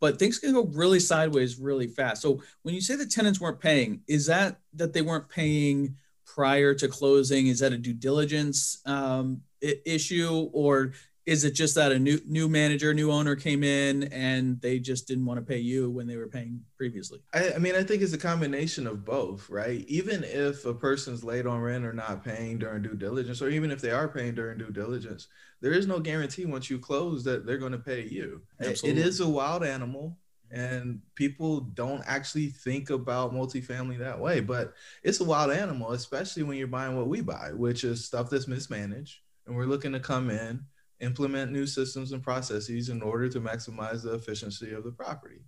But 0.00 0.18
things 0.18 0.38
can 0.38 0.52
go 0.52 0.64
really 0.64 1.00
sideways 1.00 1.58
really 1.58 1.88
fast. 1.88 2.22
So 2.22 2.40
when 2.62 2.74
you 2.74 2.80
say 2.80 2.96
the 2.96 3.06
tenants 3.06 3.40
weren't 3.40 3.60
paying, 3.60 4.02
is 4.06 4.26
that 4.26 4.60
that 4.74 4.92
they 4.92 5.02
weren't 5.02 5.28
paying 5.28 5.96
prior 6.24 6.74
to 6.74 6.88
closing? 6.88 7.48
Is 7.48 7.58
that 7.60 7.72
a 7.72 7.78
due 7.78 7.94
diligence 7.94 8.80
um, 8.86 9.42
issue, 9.60 10.50
or 10.52 10.92
is 11.28 11.44
it 11.44 11.50
just 11.50 11.74
that 11.74 11.92
a 11.92 11.98
new 11.98 12.18
new 12.26 12.48
manager, 12.48 12.94
new 12.94 13.12
owner 13.12 13.36
came 13.36 13.62
in 13.62 14.04
and 14.04 14.58
they 14.62 14.78
just 14.78 15.06
didn't 15.06 15.26
want 15.26 15.38
to 15.38 15.44
pay 15.44 15.58
you 15.58 15.90
when 15.90 16.06
they 16.06 16.16
were 16.16 16.26
paying 16.26 16.62
previously? 16.78 17.20
I, 17.34 17.52
I 17.52 17.58
mean, 17.58 17.74
I 17.74 17.82
think 17.82 18.00
it's 18.00 18.14
a 18.14 18.18
combination 18.18 18.86
of 18.86 19.04
both, 19.04 19.50
right? 19.50 19.84
Even 19.88 20.24
if 20.24 20.64
a 20.64 20.72
person's 20.72 21.22
late 21.22 21.46
on 21.46 21.60
rent 21.60 21.84
or 21.84 21.92
not 21.92 22.24
paying 22.24 22.58
during 22.58 22.82
due 22.82 22.94
diligence, 22.94 23.42
or 23.42 23.50
even 23.50 23.70
if 23.70 23.82
they 23.82 23.90
are 23.90 24.08
paying 24.08 24.34
during 24.36 24.56
due 24.56 24.70
diligence, 24.70 25.28
there 25.60 25.72
is 25.72 25.86
no 25.86 26.00
guarantee 26.00 26.46
once 26.46 26.70
you 26.70 26.78
close 26.78 27.22
that 27.24 27.44
they're 27.44 27.58
going 27.58 27.72
to 27.72 27.78
pay 27.78 28.08
you. 28.08 28.40
Absolutely. 28.58 29.02
It 29.02 29.06
is 29.06 29.20
a 29.20 29.28
wild 29.28 29.62
animal, 29.64 30.16
and 30.50 31.02
people 31.14 31.60
don't 31.60 32.02
actually 32.06 32.46
think 32.46 32.88
about 32.88 33.34
multifamily 33.34 33.98
that 33.98 34.18
way. 34.18 34.40
But 34.40 34.72
it's 35.02 35.20
a 35.20 35.24
wild 35.24 35.50
animal, 35.50 35.92
especially 35.92 36.44
when 36.44 36.56
you're 36.56 36.68
buying 36.68 36.96
what 36.96 37.08
we 37.08 37.20
buy, 37.20 37.50
which 37.52 37.84
is 37.84 38.06
stuff 38.06 38.30
that's 38.30 38.48
mismanaged, 38.48 39.18
and 39.46 39.54
we're 39.54 39.66
looking 39.66 39.92
to 39.92 40.00
come 40.00 40.30
in, 40.30 40.64
implement 41.00 41.52
new 41.52 41.66
systems 41.66 42.12
and 42.12 42.22
processes 42.22 42.88
in 42.88 43.02
order 43.02 43.28
to 43.28 43.40
maximize 43.40 44.02
the 44.02 44.14
efficiency 44.14 44.72
of 44.72 44.84
the 44.84 44.92
property. 44.92 45.40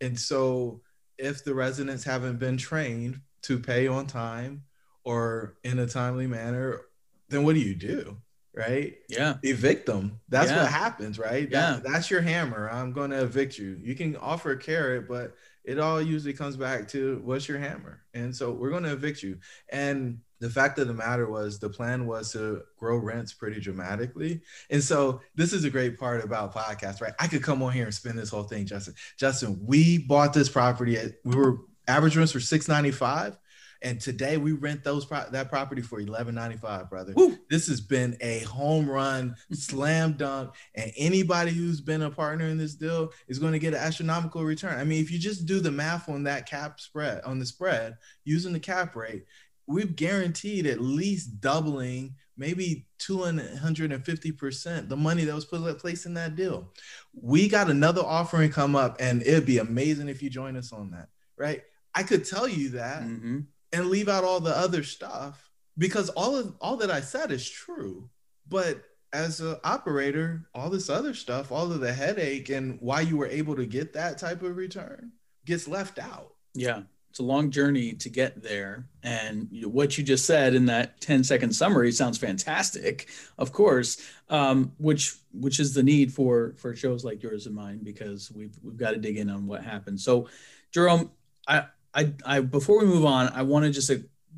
And 0.00 0.18
so 0.18 0.82
if 1.18 1.44
the 1.44 1.54
residents 1.54 2.04
haven't 2.04 2.38
been 2.38 2.56
trained 2.56 3.20
to 3.42 3.58
pay 3.58 3.86
on 3.86 4.06
time 4.06 4.64
or 5.04 5.56
in 5.64 5.78
a 5.78 5.86
timely 5.86 6.26
manner, 6.26 6.80
then 7.28 7.44
what 7.44 7.54
do 7.54 7.60
you 7.60 7.74
do? 7.74 8.16
Right? 8.54 8.94
Yeah. 9.08 9.34
Evict 9.42 9.86
them. 9.86 10.20
That's 10.28 10.50
Yeah. 10.50 10.62
what 10.62 10.72
happens, 10.72 11.18
right? 11.18 11.48
Yeah. 11.50 11.74
That, 11.74 11.84
that's 11.84 12.10
your 12.10 12.22
hammer. 12.22 12.70
I'm 12.70 12.92
going 12.92 13.10
to 13.10 13.22
evict 13.22 13.58
you. 13.58 13.78
You 13.82 13.94
can 13.94 14.16
offer 14.16 14.52
a 14.52 14.58
carrot, 14.58 15.06
but 15.08 15.34
it 15.64 15.78
all 15.78 16.00
usually 16.00 16.32
comes 16.32 16.56
back 16.56 16.88
to 16.88 17.20
what's 17.22 17.48
your 17.48 17.58
hammer? 17.58 18.02
And 18.14 18.34
so 18.34 18.52
we're 18.52 18.70
going 18.70 18.84
to 18.84 18.92
evict 18.92 19.22
you. 19.22 19.38
And 19.70 20.20
the 20.38 20.50
fact 20.50 20.78
of 20.78 20.88
the 20.88 20.94
matter 20.94 21.28
was 21.28 21.58
the 21.58 21.68
plan 21.68 22.06
was 22.06 22.32
to 22.32 22.62
grow 22.76 22.96
rents 22.96 23.32
pretty 23.32 23.60
dramatically. 23.60 24.42
And 24.70 24.82
so 24.82 25.20
this 25.34 25.52
is 25.52 25.64
a 25.64 25.70
great 25.70 25.98
part 25.98 26.24
about 26.24 26.54
podcasts, 26.54 27.00
right? 27.00 27.14
I 27.18 27.26
could 27.26 27.42
come 27.42 27.62
on 27.62 27.72
here 27.72 27.84
and 27.84 27.94
spin 27.94 28.16
this 28.16 28.30
whole 28.30 28.42
thing, 28.42 28.66
Justin. 28.66 28.94
Justin, 29.16 29.58
we 29.64 29.98
bought 29.98 30.32
this 30.32 30.48
property 30.48 30.98
at 30.98 31.12
we 31.24 31.36
were 31.36 31.60
average 31.88 32.16
rents 32.16 32.34
were 32.34 32.40
695 32.40 33.38
and 33.82 34.00
today 34.00 34.36
we 34.36 34.52
rent 34.52 34.82
those 34.82 35.04
pro- 35.04 35.28
that 35.30 35.48
property 35.48 35.82
for 35.82 35.96
1195 35.96 36.90
brother 36.90 37.12
Woo. 37.14 37.38
this 37.50 37.68
has 37.68 37.80
been 37.80 38.16
a 38.20 38.40
home 38.40 38.88
run 38.88 39.36
slam 39.52 40.14
dunk 40.14 40.54
and 40.74 40.92
anybody 40.96 41.52
who's 41.52 41.80
been 41.80 42.02
a 42.02 42.10
partner 42.10 42.46
in 42.46 42.58
this 42.58 42.74
deal 42.74 43.12
is 43.28 43.38
going 43.38 43.52
to 43.52 43.58
get 43.58 43.74
an 43.74 43.80
astronomical 43.80 44.44
return 44.44 44.78
i 44.78 44.84
mean 44.84 45.02
if 45.02 45.10
you 45.10 45.18
just 45.18 45.46
do 45.46 45.60
the 45.60 45.70
math 45.70 46.08
on 46.08 46.24
that 46.24 46.48
cap 46.48 46.80
spread 46.80 47.22
on 47.24 47.38
the 47.38 47.46
spread 47.46 47.96
using 48.24 48.52
the 48.52 48.60
cap 48.60 48.96
rate 48.96 49.24
we've 49.66 49.96
guaranteed 49.96 50.66
at 50.66 50.80
least 50.80 51.40
doubling 51.40 52.14
maybe 52.36 52.86
250% 53.00 54.88
the 54.88 54.96
money 54.96 55.24
that 55.24 55.34
was 55.34 55.44
put 55.44 55.62
in 55.66 55.74
place 55.76 56.06
in 56.06 56.14
that 56.14 56.36
deal 56.36 56.72
we 57.14 57.48
got 57.48 57.70
another 57.70 58.02
offering 58.02 58.50
come 58.50 58.76
up 58.76 58.96
and 59.00 59.22
it'd 59.22 59.46
be 59.46 59.58
amazing 59.58 60.08
if 60.08 60.22
you 60.22 60.30
join 60.30 60.56
us 60.56 60.72
on 60.72 60.90
that 60.90 61.08
right 61.36 61.62
i 61.94 62.02
could 62.02 62.24
tell 62.24 62.46
you 62.48 62.70
that 62.70 63.02
Mhm. 63.02 63.46
and 63.72 63.86
leave 63.88 64.08
out 64.08 64.24
all 64.24 64.40
the 64.40 64.56
other 64.56 64.82
stuff 64.82 65.50
because 65.78 66.08
all 66.10 66.36
of 66.36 66.54
all 66.60 66.78
that 66.78 66.90
I 66.90 67.02
said 67.02 67.30
is 67.30 67.46
true. 67.46 68.08
But 68.48 68.82
as 69.12 69.40
an 69.40 69.56
operator, 69.62 70.48
all 70.54 70.70
this 70.70 70.88
other 70.88 71.12
stuff, 71.12 71.52
all 71.52 71.70
of 71.70 71.80
the 71.80 71.92
headache 71.92 72.48
and 72.48 72.80
why 72.80 73.02
you 73.02 73.18
were 73.18 73.26
able 73.26 73.56
to 73.56 73.66
get 73.66 73.92
that 73.92 74.16
type 74.16 74.40
of 74.42 74.56
return 74.56 75.12
gets 75.44 75.68
left 75.68 75.98
out. 75.98 76.32
Yeah. 76.54 76.84
It's 77.16 77.20
a 77.22 77.22
long 77.22 77.50
journey 77.50 77.94
to 77.94 78.10
get 78.10 78.42
there. 78.42 78.86
And 79.02 79.48
what 79.64 79.96
you 79.96 80.04
just 80.04 80.26
said 80.26 80.54
in 80.54 80.66
that 80.66 81.00
10 81.00 81.24
second 81.24 81.50
summary 81.50 81.90
sounds 81.90 82.18
fantastic, 82.18 83.08
of 83.38 83.52
course, 83.52 84.02
um, 84.28 84.72
which 84.76 85.14
which 85.32 85.58
is 85.58 85.72
the 85.72 85.82
need 85.82 86.12
for 86.12 86.52
for 86.58 86.76
shows 86.76 87.06
like 87.06 87.22
yours 87.22 87.46
and 87.46 87.54
mine 87.54 87.80
because 87.82 88.30
we've 88.32 88.54
we've 88.62 88.76
got 88.76 88.90
to 88.90 88.98
dig 88.98 89.16
in 89.16 89.30
on 89.30 89.46
what 89.46 89.64
happened. 89.64 89.98
So, 89.98 90.28
Jerome, 90.72 91.10
I 91.48 91.64
I, 91.94 92.12
I 92.26 92.40
before 92.40 92.80
we 92.80 92.84
move 92.84 93.06
on, 93.06 93.28
I 93.28 93.40
want 93.40 93.64
to 93.64 93.70
just 93.70 93.90
uh, 93.90 93.94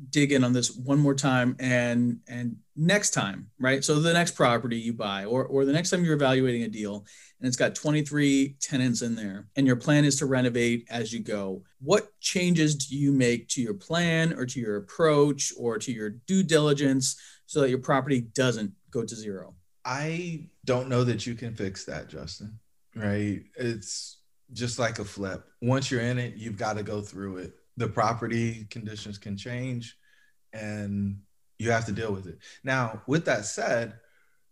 dig 0.09 0.31
in 0.31 0.43
on 0.43 0.53
this 0.53 0.75
one 0.75 0.99
more 0.99 1.13
time 1.13 1.55
and 1.59 2.19
and 2.27 2.55
next 2.75 3.11
time, 3.11 3.49
right? 3.59 3.83
So 3.83 3.99
the 3.99 4.13
next 4.13 4.35
property 4.35 4.77
you 4.77 4.93
buy 4.93 5.25
or 5.25 5.45
or 5.45 5.65
the 5.65 5.73
next 5.73 5.89
time 5.89 6.03
you're 6.03 6.13
evaluating 6.13 6.63
a 6.63 6.67
deal 6.67 7.05
and 7.39 7.47
it's 7.47 7.57
got 7.57 7.75
23 7.75 8.55
tenants 8.61 9.01
in 9.01 9.15
there 9.15 9.47
and 9.55 9.67
your 9.67 9.75
plan 9.75 10.05
is 10.05 10.17
to 10.17 10.25
renovate 10.25 10.87
as 10.89 11.13
you 11.13 11.19
go 11.19 11.63
what 11.81 12.09
changes 12.19 12.75
do 12.75 12.95
you 12.97 13.11
make 13.11 13.47
to 13.49 13.61
your 13.61 13.73
plan 13.73 14.33
or 14.33 14.45
to 14.45 14.59
your 14.59 14.77
approach 14.77 15.53
or 15.57 15.77
to 15.77 15.91
your 15.91 16.09
due 16.09 16.43
diligence 16.43 17.19
so 17.45 17.61
that 17.61 17.69
your 17.69 17.79
property 17.79 18.21
doesn't 18.21 18.71
go 18.91 19.03
to 19.03 19.15
zero? 19.15 19.55
I 19.85 20.49
don't 20.65 20.89
know 20.89 21.03
that 21.03 21.25
you 21.25 21.35
can 21.35 21.53
fix 21.53 21.85
that 21.85 22.07
justin 22.07 22.59
right? 22.95 23.43
It's 23.55 24.17
just 24.51 24.79
like 24.79 24.97
a 24.97 25.05
flip. 25.05 25.45
Once 25.61 25.91
you're 25.91 26.01
in 26.01 26.17
it 26.17 26.35
you've 26.35 26.57
got 26.57 26.77
to 26.77 26.83
go 26.83 27.01
through 27.01 27.37
it 27.37 27.53
the 27.79 27.87
property 27.87 28.67
conditions 28.69 29.17
can 29.17 29.37
change 29.37 29.97
and 30.51 31.17
you 31.57 31.71
have 31.71 31.85
to 31.85 31.93
deal 31.93 32.11
with 32.11 32.27
it. 32.27 32.37
Now 32.63 33.01
with 33.07 33.25
that 33.25 33.45
said 33.45 33.93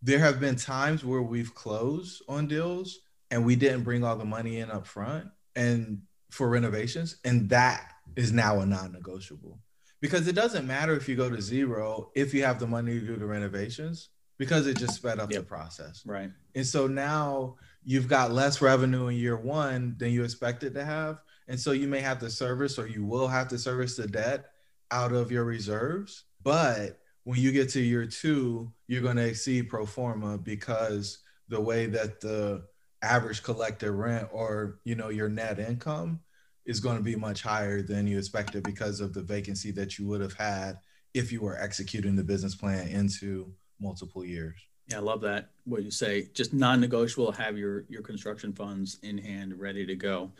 there 0.01 0.19
have 0.19 0.39
been 0.39 0.55
times 0.55 1.03
where 1.03 1.21
we've 1.21 1.53
closed 1.53 2.23
on 2.29 2.47
deals 2.47 2.99
and 3.29 3.45
we 3.45 3.57
didn't 3.57 3.83
bring 3.83 4.03
all 4.03 4.15
the 4.15 4.25
money 4.25 4.59
in 4.59 4.71
up 4.71 4.87
front 4.87 5.27
and 5.55 6.01
for 6.31 6.49
renovations 6.49 7.17
and 7.25 7.49
that 7.49 7.91
is 8.15 8.31
now 8.31 8.61
a 8.61 8.65
non-negotiable. 8.65 9.59
Because 9.99 10.27
it 10.27 10.35
doesn't 10.35 10.65
matter 10.65 10.93
if 10.93 11.09
you 11.09 11.17
go 11.17 11.29
to 11.29 11.41
zero 11.41 12.11
if 12.15 12.33
you 12.33 12.45
have 12.45 12.59
the 12.59 12.67
money 12.67 12.97
to 12.97 13.05
do 13.05 13.17
the 13.17 13.25
renovations 13.25 14.09
because 14.37 14.67
it 14.67 14.77
just 14.77 14.95
sped 14.95 15.19
up 15.19 15.31
yep. 15.31 15.41
the 15.41 15.45
process. 15.47 16.03
Right. 16.05 16.31
And 16.55 16.65
so 16.65 16.87
now 16.87 17.57
you've 17.83 18.07
got 18.07 18.31
less 18.31 18.61
revenue 18.61 19.07
in 19.07 19.17
year 19.17 19.35
one 19.35 19.95
than 19.97 20.11
you 20.11 20.23
expected 20.23 20.73
to 20.75 20.85
have 20.85 21.21
and 21.47 21.59
so 21.59 21.71
you 21.71 21.87
may 21.87 21.99
have 22.01 22.19
to 22.19 22.29
service 22.29 22.77
or 22.77 22.87
you 22.87 23.05
will 23.05 23.27
have 23.27 23.47
to 23.47 23.57
service 23.57 23.95
the 23.95 24.07
debt 24.07 24.51
out 24.91 25.13
of 25.13 25.31
your 25.31 25.43
reserves 25.43 26.25
but 26.43 26.99
when 27.27 27.41
you 27.41 27.51
get 27.51 27.67
to 27.71 27.81
year 27.81 28.05
two, 28.05 28.71
you're 28.87 29.01
going 29.01 29.17
to 29.17 29.27
exceed 29.27 29.67
pro 29.67 29.85
forma 29.85 30.37
because 30.37 31.17
the 31.49 31.59
way 31.59 31.85
that 31.85 32.21
the 32.21 32.63
average 33.01 33.43
collected 33.43 33.91
rent 33.91 34.29
or 34.31 34.79
you 34.85 34.95
know 34.95 35.09
your 35.09 35.27
net 35.27 35.59
income 35.59 36.21
is 36.65 36.79
going 36.79 36.95
to 36.95 37.03
be 37.03 37.17
much 37.17 37.41
higher 37.41 37.81
than 37.81 38.07
you 38.07 38.17
expected 38.17 38.63
because 38.63 39.01
of 39.01 39.13
the 39.13 39.21
vacancy 39.21 39.71
that 39.71 39.99
you 39.99 40.07
would 40.07 40.21
have 40.21 40.35
had 40.35 40.79
if 41.13 41.33
you 41.33 41.41
were 41.41 41.59
executing 41.59 42.15
the 42.15 42.23
business 42.23 42.55
plan 42.55 42.87
into 42.87 43.51
multiple 43.81 44.23
years. 44.23 44.55
Yeah, 44.87 44.99
I 44.99 45.01
love 45.01 45.19
that. 45.19 45.49
What 45.65 45.83
you 45.83 45.91
say, 45.91 46.29
just 46.33 46.53
non-negotiable. 46.53 47.33
Have 47.33 47.57
your 47.57 47.83
your 47.89 48.03
construction 48.03 48.53
funds 48.53 48.99
in 49.03 49.17
hand, 49.17 49.59
ready 49.59 49.85
to 49.85 49.95
go. 49.95 50.31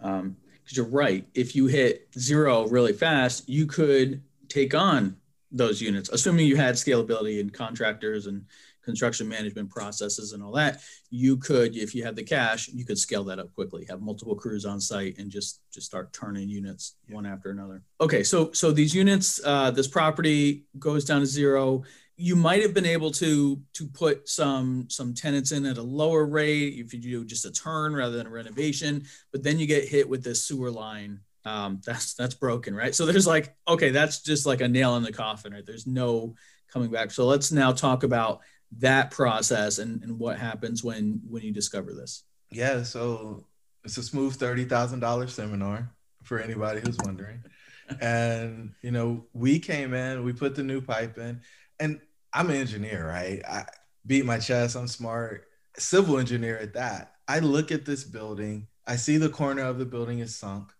Um, 0.00 0.38
Because 0.70 0.76
you're 0.76 0.96
right. 0.96 1.26
If 1.34 1.56
you 1.56 1.66
hit 1.66 2.06
zero 2.16 2.68
really 2.68 2.92
fast, 2.92 3.48
you 3.48 3.66
could 3.66 4.22
take 4.48 4.72
on 4.72 5.16
those 5.50 5.80
units, 5.80 6.08
assuming 6.10 6.46
you 6.46 6.54
had 6.54 6.76
scalability 6.76 7.40
and 7.40 7.52
contractors 7.52 8.26
and 8.26 8.44
construction 8.84 9.28
management 9.28 9.68
processes 9.68 10.32
and 10.32 10.44
all 10.44 10.52
that, 10.52 10.80
you 11.10 11.36
could, 11.36 11.76
if 11.76 11.92
you 11.92 12.04
had 12.04 12.14
the 12.14 12.22
cash, 12.22 12.68
you 12.68 12.84
could 12.84 12.98
scale 12.98 13.24
that 13.24 13.40
up 13.40 13.52
quickly, 13.56 13.84
have 13.88 14.00
multiple 14.00 14.36
crews 14.36 14.64
on 14.64 14.80
site 14.80 15.18
and 15.18 15.28
just 15.28 15.60
just 15.72 15.86
start 15.86 16.12
turning 16.12 16.48
units 16.48 16.94
one 17.08 17.26
after 17.26 17.50
another. 17.50 17.82
Okay, 18.00 18.22
so 18.22 18.52
so 18.52 18.70
these 18.70 18.94
units, 18.94 19.40
uh, 19.44 19.72
this 19.72 19.88
property 19.88 20.66
goes 20.78 21.04
down 21.04 21.18
to 21.20 21.26
zero. 21.26 21.82
You 22.22 22.36
might 22.36 22.62
have 22.62 22.74
been 22.74 22.86
able 22.86 23.10
to 23.12 23.60
to 23.72 23.86
put 23.88 24.28
some 24.28 24.88
some 24.90 25.14
tenants 25.14 25.52
in 25.52 25.64
at 25.64 25.78
a 25.78 25.82
lower 25.82 26.26
rate 26.26 26.74
if 26.74 26.92
you 26.92 27.00
do 27.00 27.24
just 27.24 27.46
a 27.46 27.50
turn 27.50 27.94
rather 27.94 28.16
than 28.16 28.26
a 28.26 28.30
renovation, 28.30 29.04
but 29.32 29.42
then 29.42 29.58
you 29.58 29.66
get 29.66 29.88
hit 29.88 30.08
with 30.08 30.22
this 30.22 30.44
sewer 30.44 30.70
line 30.70 31.20
um, 31.44 31.80
that's 31.84 32.14
that's 32.14 32.34
broken, 32.34 32.74
right? 32.74 32.94
So 32.94 33.06
there's 33.06 33.26
like, 33.26 33.54
okay, 33.66 33.90
that's 33.90 34.22
just 34.22 34.46
like 34.46 34.60
a 34.60 34.68
nail 34.68 34.96
in 34.96 35.02
the 35.02 35.12
coffin, 35.12 35.52
right? 35.52 35.64
There's 35.64 35.86
no 35.86 36.34
coming 36.68 36.90
back. 36.90 37.10
So 37.10 37.26
let's 37.26 37.50
now 37.50 37.72
talk 37.72 38.02
about 38.02 38.40
that 38.78 39.10
process 39.10 39.78
and, 39.78 40.02
and 40.02 40.18
what 40.18 40.38
happens 40.38 40.84
when 40.84 41.20
when 41.28 41.42
you 41.42 41.52
discover 41.52 41.92
this. 41.92 42.24
Yeah, 42.50 42.82
so 42.82 43.46
it's 43.84 43.96
a 43.96 44.02
smooth 44.02 44.34
thirty 44.34 44.64
thousand 44.64 45.00
dollars 45.00 45.32
seminar 45.32 45.90
for 46.22 46.38
anybody 46.38 46.80
who's 46.80 46.98
wondering. 46.98 47.42
and 48.00 48.74
you 48.82 48.90
know, 48.90 49.24
we 49.32 49.58
came 49.58 49.94
in, 49.94 50.24
we 50.24 50.32
put 50.32 50.54
the 50.54 50.62
new 50.62 50.80
pipe 50.80 51.16
in, 51.16 51.40
and 51.78 52.00
I'm 52.32 52.50
an 52.50 52.56
engineer, 52.56 53.06
right? 53.06 53.42
I 53.46 53.66
beat 54.06 54.24
my 54.24 54.38
chest, 54.38 54.76
I'm 54.76 54.88
smart, 54.88 55.46
civil 55.76 56.18
engineer 56.18 56.58
at 56.58 56.74
that. 56.74 57.14
I 57.26 57.40
look 57.40 57.72
at 57.72 57.84
this 57.84 58.04
building, 58.04 58.68
I 58.86 58.96
see 58.96 59.16
the 59.16 59.28
corner 59.28 59.62
of 59.62 59.78
the 59.78 59.84
building 59.84 60.20
is 60.20 60.34
sunk. 60.34 60.72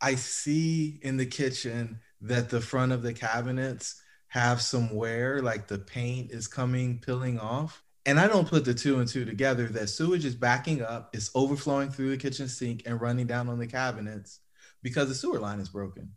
I 0.00 0.16
see 0.16 0.98
in 1.02 1.16
the 1.16 1.26
kitchen 1.26 2.00
that 2.22 2.50
the 2.50 2.60
front 2.60 2.92
of 2.92 3.02
the 3.02 3.12
cabinets 3.12 4.00
have 4.28 4.60
some 4.60 4.94
wear, 4.94 5.40
like 5.42 5.68
the 5.68 5.78
paint 5.78 6.30
is 6.32 6.48
coming, 6.48 6.98
peeling 6.98 7.38
off. 7.38 7.82
And 8.04 8.18
I 8.18 8.26
don't 8.26 8.48
put 8.48 8.64
the 8.64 8.74
two 8.74 8.98
and 8.98 9.06
two 9.06 9.24
together 9.24 9.66
that 9.68 9.88
sewage 9.88 10.24
is 10.24 10.34
backing 10.34 10.82
up, 10.82 11.10
it's 11.14 11.30
overflowing 11.34 11.90
through 11.90 12.10
the 12.10 12.16
kitchen 12.16 12.48
sink 12.48 12.82
and 12.84 13.00
running 13.00 13.26
down 13.26 13.48
on 13.48 13.58
the 13.58 13.66
cabinets 13.66 14.40
because 14.82 15.08
the 15.08 15.14
sewer 15.14 15.38
line 15.38 15.60
is 15.60 15.68
broken. 15.68 16.12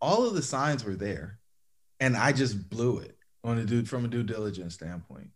All 0.00 0.26
of 0.26 0.34
the 0.34 0.42
signs 0.42 0.84
were 0.84 0.94
there. 0.94 1.38
And 2.00 2.16
I 2.16 2.32
just 2.32 2.70
blew 2.70 2.98
it 2.98 3.15
on 3.46 3.58
a 3.58 3.64
dude 3.64 3.88
from 3.88 4.04
a 4.04 4.08
due 4.08 4.22
diligence 4.22 4.74
standpoint. 4.74 5.30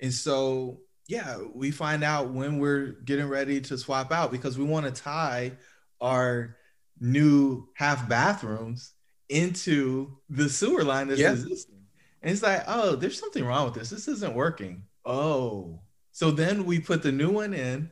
And 0.00 0.12
so, 0.12 0.80
yeah, 1.06 1.38
we 1.54 1.70
find 1.70 2.02
out 2.02 2.30
when 2.30 2.58
we're 2.58 2.96
getting 3.04 3.28
ready 3.28 3.60
to 3.62 3.78
swap 3.78 4.12
out 4.12 4.32
because 4.32 4.58
we 4.58 4.64
want 4.64 4.86
to 4.86 5.02
tie 5.02 5.52
our 6.00 6.56
new 7.00 7.68
half 7.74 8.08
bathrooms 8.08 8.92
into 9.28 10.18
the 10.28 10.48
sewer 10.48 10.84
line 10.84 11.08
that's 11.08 11.20
yeah. 11.20 11.32
existing. 11.32 11.82
And 12.22 12.32
it's 12.32 12.42
like, 12.42 12.64
oh, 12.66 12.96
there's 12.96 13.18
something 13.18 13.44
wrong 13.44 13.66
with 13.66 13.74
this. 13.74 13.90
This 13.90 14.08
isn't 14.08 14.34
working. 14.34 14.82
Oh. 15.04 15.80
So 16.12 16.30
then 16.30 16.64
we 16.64 16.80
put 16.80 17.02
the 17.02 17.12
new 17.12 17.30
one 17.30 17.54
in. 17.54 17.90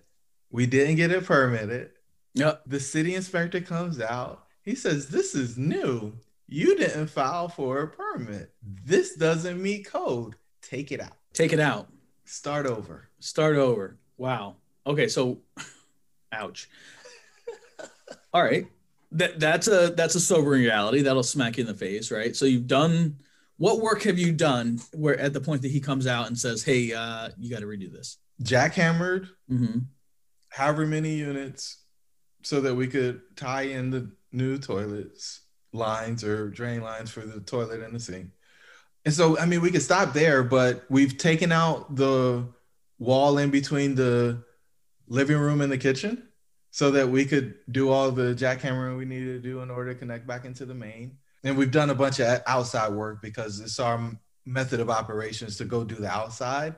We 0.51 0.67
didn't 0.67 0.97
get 0.97 1.11
it 1.11 1.25
permitted. 1.25 1.91
Yep. 2.35 2.63
The 2.67 2.81
city 2.81 3.15
inspector 3.15 3.61
comes 3.61 4.01
out. 4.01 4.45
He 4.63 4.75
says, 4.75 5.09
This 5.09 5.35
is 5.35 5.59
new. 5.59 6.15
You 6.53 6.77
didn't 6.77 7.09
file 7.09 7.49
for 7.49 7.81
a 7.81 7.89
permit. 7.89 8.53
This 8.85 9.17
doesn't 9.17 9.61
meet 9.61 9.87
code. 9.87 10.35
Take 10.61 10.93
it 10.93 11.01
out. 11.01 11.17
Take 11.33 11.53
it 11.53 11.61
out. 11.61 11.89
Start 12.25 12.67
over. 12.67 13.09
Start 13.21 13.57
over. 13.57 13.99
Wow. 14.19 14.57
Okay. 14.87 15.09
So, 15.09 15.41
ouch. 16.33 16.69
All 18.35 18.43
right 18.43 18.67
that 19.13 19.39
that's 19.39 19.69
a 19.69 19.93
that's 19.97 20.15
a 20.15 20.21
sobering 20.21 20.63
reality 20.63 21.03
that'll 21.03 21.23
smack 21.23 21.57
you 21.57 21.63
in 21.63 21.67
the 21.67 21.75
face 21.75 22.11
right 22.11 22.35
so 22.35 22.45
you've 22.45 22.67
done 22.67 23.17
what 23.59 23.81
work 23.81 24.03
have 24.03 24.19
you 24.19 24.33
done 24.33 24.79
where 24.95 25.19
at 25.19 25.33
the 25.33 25.41
point 25.41 25.63
that 25.63 25.71
he 25.71 25.81
comes 25.81 26.07
out 26.07 26.27
and 26.27 26.39
says 26.39 26.63
hey 26.63 26.93
uh, 26.93 27.29
you 27.39 27.51
got 27.51 27.61
to 27.61 27.67
redo 27.67 27.93
this 27.93 28.19
jackhammered 28.43 29.29
mm-hmm. 29.51 29.79
however 30.49 30.87
many 30.87 31.15
units 31.15 31.83
so 32.43 32.61
that 32.61 32.75
we 32.75 32.87
could 32.87 33.21
tie 33.37 33.63
in 33.63 33.91
the 33.91 34.11
new 34.33 34.59
toilets 34.59 35.43
lines 35.73 36.23
or 36.23 36.49
drain 36.49 36.83
lines 36.83 37.11
for 37.11 37.21
the 37.21 37.41
toilet 37.41 37.81
and 37.81 37.95
the 37.95 38.01
sink 38.01 38.31
and 39.05 39.15
so 39.15 39.39
i 39.39 39.47
mean 39.47 39.61
we 39.61 39.71
could 39.71 39.83
stop 39.83 40.13
there 40.13 40.43
but 40.43 40.85
we've 40.89 41.17
taken 41.17 41.51
out 41.53 41.95
the 41.97 42.47
wall 42.99 43.39
in 43.39 43.51
between 43.51 43.95
the 43.95 44.43
living 45.09 45.39
room 45.39 45.61
and 45.61 45.73
the 45.73 45.79
kitchen 45.79 46.29
so 46.73 46.91
that 46.91 47.09
we 47.09 47.27
could 47.27 47.55
do 47.71 47.91
all 47.91 48.11
the 48.11 48.35
jackhammering 48.35 48.97
we 48.97 49.05
needed 49.05 49.43
to 49.43 49.49
do 49.49 49.61
in 49.61 49.71
order 49.71 49.93
to 49.93 49.99
connect 49.99 50.27
back 50.27 50.47
into 50.47 50.65
the 50.65 50.75
main. 50.75 51.19
And 51.45 51.57
we've 51.57 51.71
done 51.71 51.91
a 51.91 51.95
bunch 51.95 52.19
of 52.19 52.41
outside 52.47 52.93
work 52.93 53.21
because 53.21 53.61
it's 53.61 53.79
our 53.79 54.13
method 54.47 54.81
of 54.81 54.89
operations 54.89 55.59
to 55.59 55.67
go 55.67 55.85
do 55.85 55.97
the 55.97 56.09
outside 56.09 56.75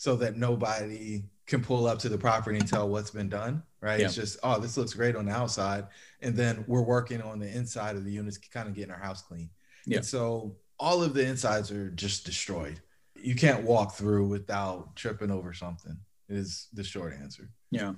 so 0.00 0.16
that 0.16 0.34
nobody 0.34 1.22
can 1.46 1.60
pull 1.62 1.86
up 1.86 1.98
to 1.98 2.08
the 2.08 2.16
property 2.16 2.58
and 2.58 2.66
tell 2.66 2.88
what's 2.88 3.10
been 3.10 3.28
done, 3.28 3.62
right? 3.82 4.00
Yeah. 4.00 4.06
It's 4.06 4.14
just, 4.14 4.38
oh, 4.42 4.58
this 4.58 4.78
looks 4.78 4.94
great 4.94 5.14
on 5.14 5.26
the 5.26 5.32
outside. 5.32 5.88
And 6.22 6.34
then 6.34 6.64
we're 6.66 6.80
working 6.80 7.20
on 7.20 7.38
the 7.38 7.54
inside 7.54 7.96
of 7.96 8.06
the 8.06 8.10
units, 8.10 8.38
kind 8.38 8.66
of 8.66 8.74
getting 8.74 8.92
our 8.92 8.98
house 8.98 9.20
clean. 9.20 9.50
Yeah. 9.84 9.98
And 9.98 10.06
so 10.06 10.56
all 10.78 11.02
of 11.02 11.12
the 11.12 11.22
insides 11.22 11.70
are 11.70 11.90
just 11.90 12.24
destroyed. 12.24 12.80
You 13.14 13.34
can't 13.34 13.62
walk 13.62 13.92
through 13.92 14.26
without 14.28 14.96
tripping 14.96 15.30
over 15.30 15.52
something, 15.52 15.98
is 16.30 16.68
the 16.72 16.82
short 16.82 17.12
answer. 17.12 17.50
Yeah. 17.70 17.88
All 17.88 17.96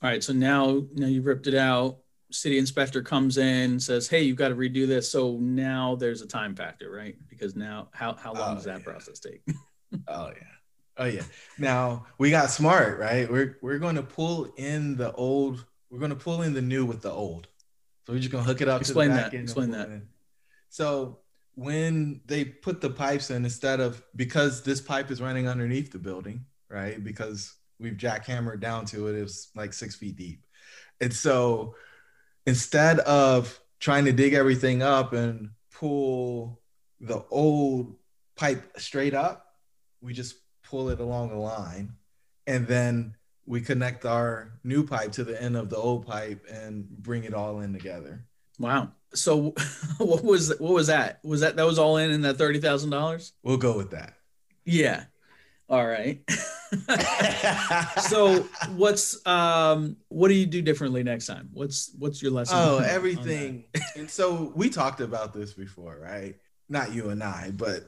right, 0.00 0.24
so 0.24 0.32
now 0.32 0.82
now 0.94 1.08
you've 1.08 1.26
ripped 1.26 1.46
it 1.46 1.54
out. 1.54 1.98
City 2.30 2.56
inspector 2.56 3.02
comes 3.02 3.36
in, 3.36 3.78
says, 3.78 4.08
"Hey, 4.08 4.22
you've 4.22 4.38
got 4.38 4.48
to 4.48 4.54
redo 4.54 4.86
this." 4.86 5.12
So 5.12 5.36
now 5.40 5.94
there's 5.94 6.22
a 6.22 6.26
time 6.26 6.56
factor, 6.56 6.90
right? 6.90 7.16
Because 7.28 7.54
now, 7.54 7.88
how 7.92 8.14
how 8.14 8.32
long 8.32 8.52
oh, 8.52 8.54
does 8.54 8.64
that 8.64 8.78
yeah. 8.78 8.84
process 8.84 9.20
take? 9.20 9.42
oh 10.08 10.28
yeah, 10.28 10.52
oh 10.96 11.04
yeah. 11.04 11.22
Now 11.58 12.06
we 12.18 12.30
got 12.30 12.50
smart, 12.50 12.98
right? 12.98 13.30
We're 13.30 13.58
we're 13.62 13.78
going 13.78 13.96
to 13.96 14.02
pull 14.02 14.52
in 14.56 14.96
the 14.96 15.12
old. 15.12 15.64
We're 15.90 15.98
going 15.98 16.10
to 16.10 16.16
pull 16.16 16.42
in 16.42 16.54
the 16.54 16.62
new 16.62 16.84
with 16.84 17.02
the 17.02 17.10
old. 17.10 17.48
So 18.06 18.12
we're 18.12 18.18
just 18.18 18.32
gonna 18.32 18.44
hook 18.44 18.60
it 18.60 18.68
up 18.68 18.80
Explain 18.80 19.10
to 19.10 19.14
the 19.14 19.20
that. 19.22 19.34
Explain 19.34 19.70
that. 19.72 19.88
in. 19.88 20.08
So 20.68 21.18
when 21.54 22.20
they 22.26 22.44
put 22.44 22.80
the 22.80 22.90
pipes 22.90 23.30
in, 23.30 23.44
instead 23.44 23.80
of 23.80 24.02
because 24.16 24.62
this 24.62 24.80
pipe 24.80 25.10
is 25.10 25.20
running 25.20 25.48
underneath 25.48 25.92
the 25.92 25.98
building, 25.98 26.44
right? 26.68 27.02
Because 27.02 27.54
we've 27.78 27.96
jackhammered 27.96 28.60
down 28.60 28.86
to 28.86 29.08
it, 29.08 29.14
it's 29.14 29.50
like 29.54 29.72
six 29.72 29.94
feet 29.94 30.16
deep. 30.16 30.44
And 31.00 31.12
so 31.12 31.76
instead 32.46 33.00
of 33.00 33.60
trying 33.78 34.04
to 34.06 34.12
dig 34.12 34.34
everything 34.34 34.82
up 34.82 35.12
and 35.12 35.50
pull 35.72 36.60
the 37.00 37.24
old 37.30 37.94
pipe 38.36 38.78
straight 38.78 39.14
up, 39.14 39.46
we 40.00 40.12
just 40.12 40.36
pull 40.72 40.88
it 40.88 41.00
along 41.00 41.28
the 41.28 41.36
line. 41.36 41.92
And 42.46 42.66
then 42.66 43.14
we 43.44 43.60
connect 43.60 44.06
our 44.06 44.52
new 44.64 44.86
pipe 44.86 45.12
to 45.12 45.22
the 45.22 45.40
end 45.40 45.54
of 45.54 45.68
the 45.68 45.76
old 45.76 46.06
pipe 46.06 46.46
and 46.50 46.88
bring 46.88 47.24
it 47.24 47.34
all 47.34 47.60
in 47.60 47.74
together. 47.74 48.24
Wow. 48.58 48.92
So 49.12 49.54
what 49.98 50.24
was 50.24 50.48
what 50.58 50.72
was 50.72 50.86
that? 50.86 51.20
Was 51.22 51.42
that 51.42 51.56
that 51.56 51.66
was 51.66 51.78
all 51.78 51.98
in 51.98 52.10
in 52.10 52.22
that 52.22 52.38
thirty 52.38 52.58
thousand 52.58 52.88
dollars? 52.88 53.34
We'll 53.42 53.58
go 53.58 53.76
with 53.76 53.90
that. 53.90 54.14
Yeah. 54.64 55.04
All 55.68 55.86
right. 55.86 56.22
so 58.08 58.48
what's 58.74 59.24
um 59.26 59.96
what 60.08 60.28
do 60.28 60.34
you 60.34 60.46
do 60.46 60.62
differently 60.62 61.02
next 61.02 61.26
time? 61.26 61.50
What's 61.52 61.94
what's 61.98 62.22
your 62.22 62.32
lesson? 62.32 62.56
oh, 62.58 62.78
everything. 62.78 63.64
and 63.94 64.10
so 64.10 64.52
we 64.56 64.70
talked 64.70 65.02
about 65.02 65.34
this 65.34 65.52
before, 65.52 65.98
right? 66.00 66.36
Not 66.70 66.94
you 66.94 67.10
and 67.10 67.22
I, 67.22 67.50
but 67.54 67.84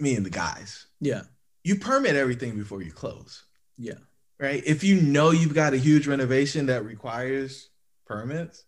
me 0.00 0.16
and 0.16 0.26
the 0.26 0.30
guys. 0.30 0.86
Yeah. 1.00 1.22
You 1.64 1.76
permit 1.76 2.14
everything 2.14 2.56
before 2.56 2.82
you 2.82 2.92
close, 2.92 3.44
Yeah. 3.78 3.94
right? 4.38 4.62
If 4.66 4.84
you 4.84 5.00
know 5.00 5.30
you've 5.30 5.54
got 5.54 5.72
a 5.72 5.78
huge 5.78 6.06
renovation 6.06 6.66
that 6.66 6.84
requires 6.84 7.70
permits, 8.06 8.64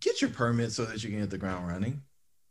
get 0.00 0.20
your 0.20 0.30
permit 0.30 0.72
so 0.72 0.84
that 0.84 1.02
you 1.02 1.10
can 1.10 1.20
hit 1.20 1.30
the 1.30 1.38
ground 1.38 1.68
running. 1.68 2.02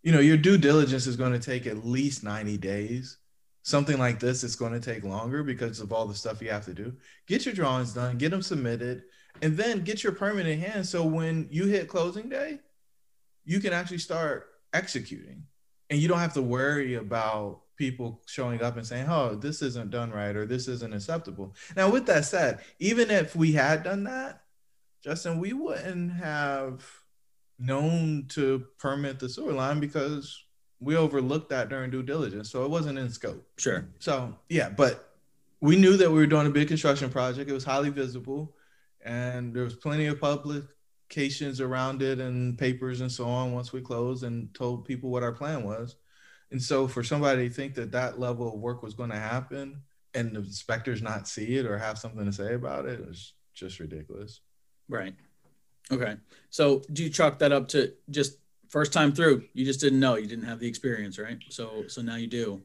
You 0.01 0.13
know, 0.13 0.21
your 0.21 0.37
due 0.37 0.57
diligence 0.57 1.07
is 1.07 1.17
going 1.17 1.33
to 1.33 1.39
take 1.39 1.67
at 1.67 1.85
least 1.85 2.23
90 2.23 2.57
days. 2.57 3.17
Something 3.63 3.97
like 3.99 4.19
this 4.19 4.45
is 4.45 4.55
going 4.55 4.71
to 4.71 4.79
take 4.79 5.03
longer 5.03 5.43
because 5.43 5.81
of 5.81 5.91
all 5.91 6.07
the 6.07 6.15
stuff 6.15 6.41
you 6.41 6.49
have 6.49 6.65
to 6.65 6.73
do. 6.73 6.95
Get 7.27 7.45
your 7.45 7.53
drawings 7.53 7.93
done, 7.93 8.17
get 8.17 8.31
them 8.31 8.41
submitted, 8.41 9.03
and 9.41 9.57
then 9.57 9.81
get 9.83 10.01
your 10.01 10.13
permit 10.13 10.47
in 10.47 10.61
hand. 10.61 10.87
So 10.87 11.03
when 11.03 11.47
you 11.51 11.65
hit 11.65 11.89
closing 11.89 12.29
day, 12.29 12.59
you 13.43 13.59
can 13.59 13.73
actually 13.73 13.97
start 13.97 14.47
executing 14.73 15.43
and 15.89 15.99
you 15.99 16.07
don't 16.07 16.19
have 16.19 16.33
to 16.35 16.41
worry 16.41 16.95
about 16.95 17.61
people 17.79 18.21
showing 18.27 18.61
up 18.61 18.77
and 18.77 18.85
saying, 18.85 19.07
oh, 19.09 19.33
this 19.33 19.63
isn't 19.63 19.89
done 19.89 20.11
right 20.11 20.35
or 20.35 20.45
this 20.45 20.67
isn't 20.67 20.93
acceptable. 20.93 21.55
Now, 21.75 21.89
with 21.89 22.05
that 22.05 22.25
said, 22.25 22.59
even 22.77 23.09
if 23.09 23.35
we 23.35 23.53
had 23.53 23.83
done 23.83 24.03
that, 24.03 24.43
Justin, 25.03 25.39
we 25.39 25.53
wouldn't 25.53 26.11
have 26.11 26.85
known 27.57 28.25
to 28.29 28.65
permit 28.77 29.17
the 29.17 29.29
sewer 29.29 29.53
line 29.53 29.79
because 29.79 30.43
we 30.81 30.97
overlooked 30.97 31.49
that 31.49 31.69
during 31.69 31.89
due 31.89 32.03
diligence. 32.03 32.51
So 32.51 32.65
it 32.65 32.69
wasn't 32.69 32.99
in 32.99 33.09
scope. 33.09 33.47
Sure. 33.57 33.87
So 33.99 34.35
yeah, 34.49 34.69
but 34.69 35.13
we 35.61 35.77
knew 35.77 35.95
that 35.97 36.09
we 36.09 36.19
were 36.19 36.27
doing 36.27 36.47
a 36.47 36.51
big 36.51 36.67
construction 36.67 37.09
project. 37.09 37.49
It 37.49 37.53
was 37.53 37.63
highly 37.63 37.89
visible, 37.89 38.55
and 39.03 39.53
there 39.53 39.63
was 39.63 39.75
plenty 39.75 40.07
of 40.07 40.19
publications 40.19 41.59
around 41.61 42.01
it 42.01 42.19
and 42.19 42.57
papers 42.57 43.01
and 43.01 43.11
so 43.11 43.25
on. 43.25 43.53
Once 43.53 43.71
we 43.71 43.81
closed 43.81 44.23
and 44.23 44.53
told 44.53 44.85
people 44.85 45.09
what 45.09 45.23
our 45.23 45.33
plan 45.33 45.63
was, 45.63 45.95
and 46.51 46.61
so 46.61 46.87
for 46.87 47.03
somebody 47.03 47.47
to 47.47 47.53
think 47.53 47.75
that 47.75 47.91
that 47.91 48.19
level 48.19 48.53
of 48.53 48.59
work 48.59 48.81
was 48.81 48.93
going 48.93 49.11
to 49.11 49.15
happen 49.15 49.81
and 50.13 50.35
the 50.35 50.39
inspectors 50.39 51.01
not 51.01 51.27
see 51.27 51.57
it 51.57 51.65
or 51.65 51.77
have 51.77 51.97
something 51.97 52.25
to 52.25 52.31
say 52.31 52.53
about 52.53 52.85
it 52.85 53.05
was 53.05 53.33
just 53.53 53.79
ridiculous. 53.79 54.41
Right. 54.87 55.15
Okay. 55.91 56.17
So 56.49 56.83
do 56.91 57.03
you 57.03 57.09
chalk 57.09 57.39
that 57.39 57.51
up 57.51 57.67
to 57.69 57.93
just 58.09 58.37
first 58.69 58.93
time 58.93 59.11
through? 59.11 59.43
You 59.53 59.65
just 59.65 59.79
didn't 59.79 59.99
know. 59.99 60.15
You 60.15 60.27
didn't 60.27 60.45
have 60.45 60.59
the 60.59 60.67
experience, 60.67 61.19
right? 61.19 61.37
So 61.49 61.83
so 61.87 62.01
now 62.01 62.15
you 62.15 62.27
do. 62.27 62.63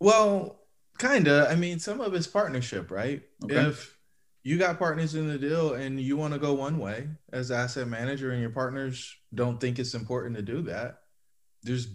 Well, 0.00 0.60
kinda. 0.98 1.48
I 1.50 1.56
mean, 1.56 1.78
some 1.78 2.00
of 2.00 2.14
it's 2.14 2.26
partnership, 2.26 2.90
right? 2.90 3.22
Okay. 3.44 3.54
If 3.54 3.98
you 4.42 4.56
got 4.56 4.78
partners 4.78 5.14
in 5.14 5.28
the 5.28 5.38
deal 5.38 5.74
and 5.74 6.00
you 6.00 6.16
want 6.16 6.32
to 6.32 6.38
go 6.38 6.54
one 6.54 6.78
way 6.78 7.08
as 7.32 7.50
asset 7.50 7.88
manager, 7.88 8.30
and 8.30 8.40
your 8.40 8.50
partners 8.50 9.14
don't 9.34 9.60
think 9.60 9.78
it's 9.78 9.94
important 9.94 10.36
to 10.36 10.42
do 10.42 10.62
that, 10.62 11.00
there's 11.62 11.88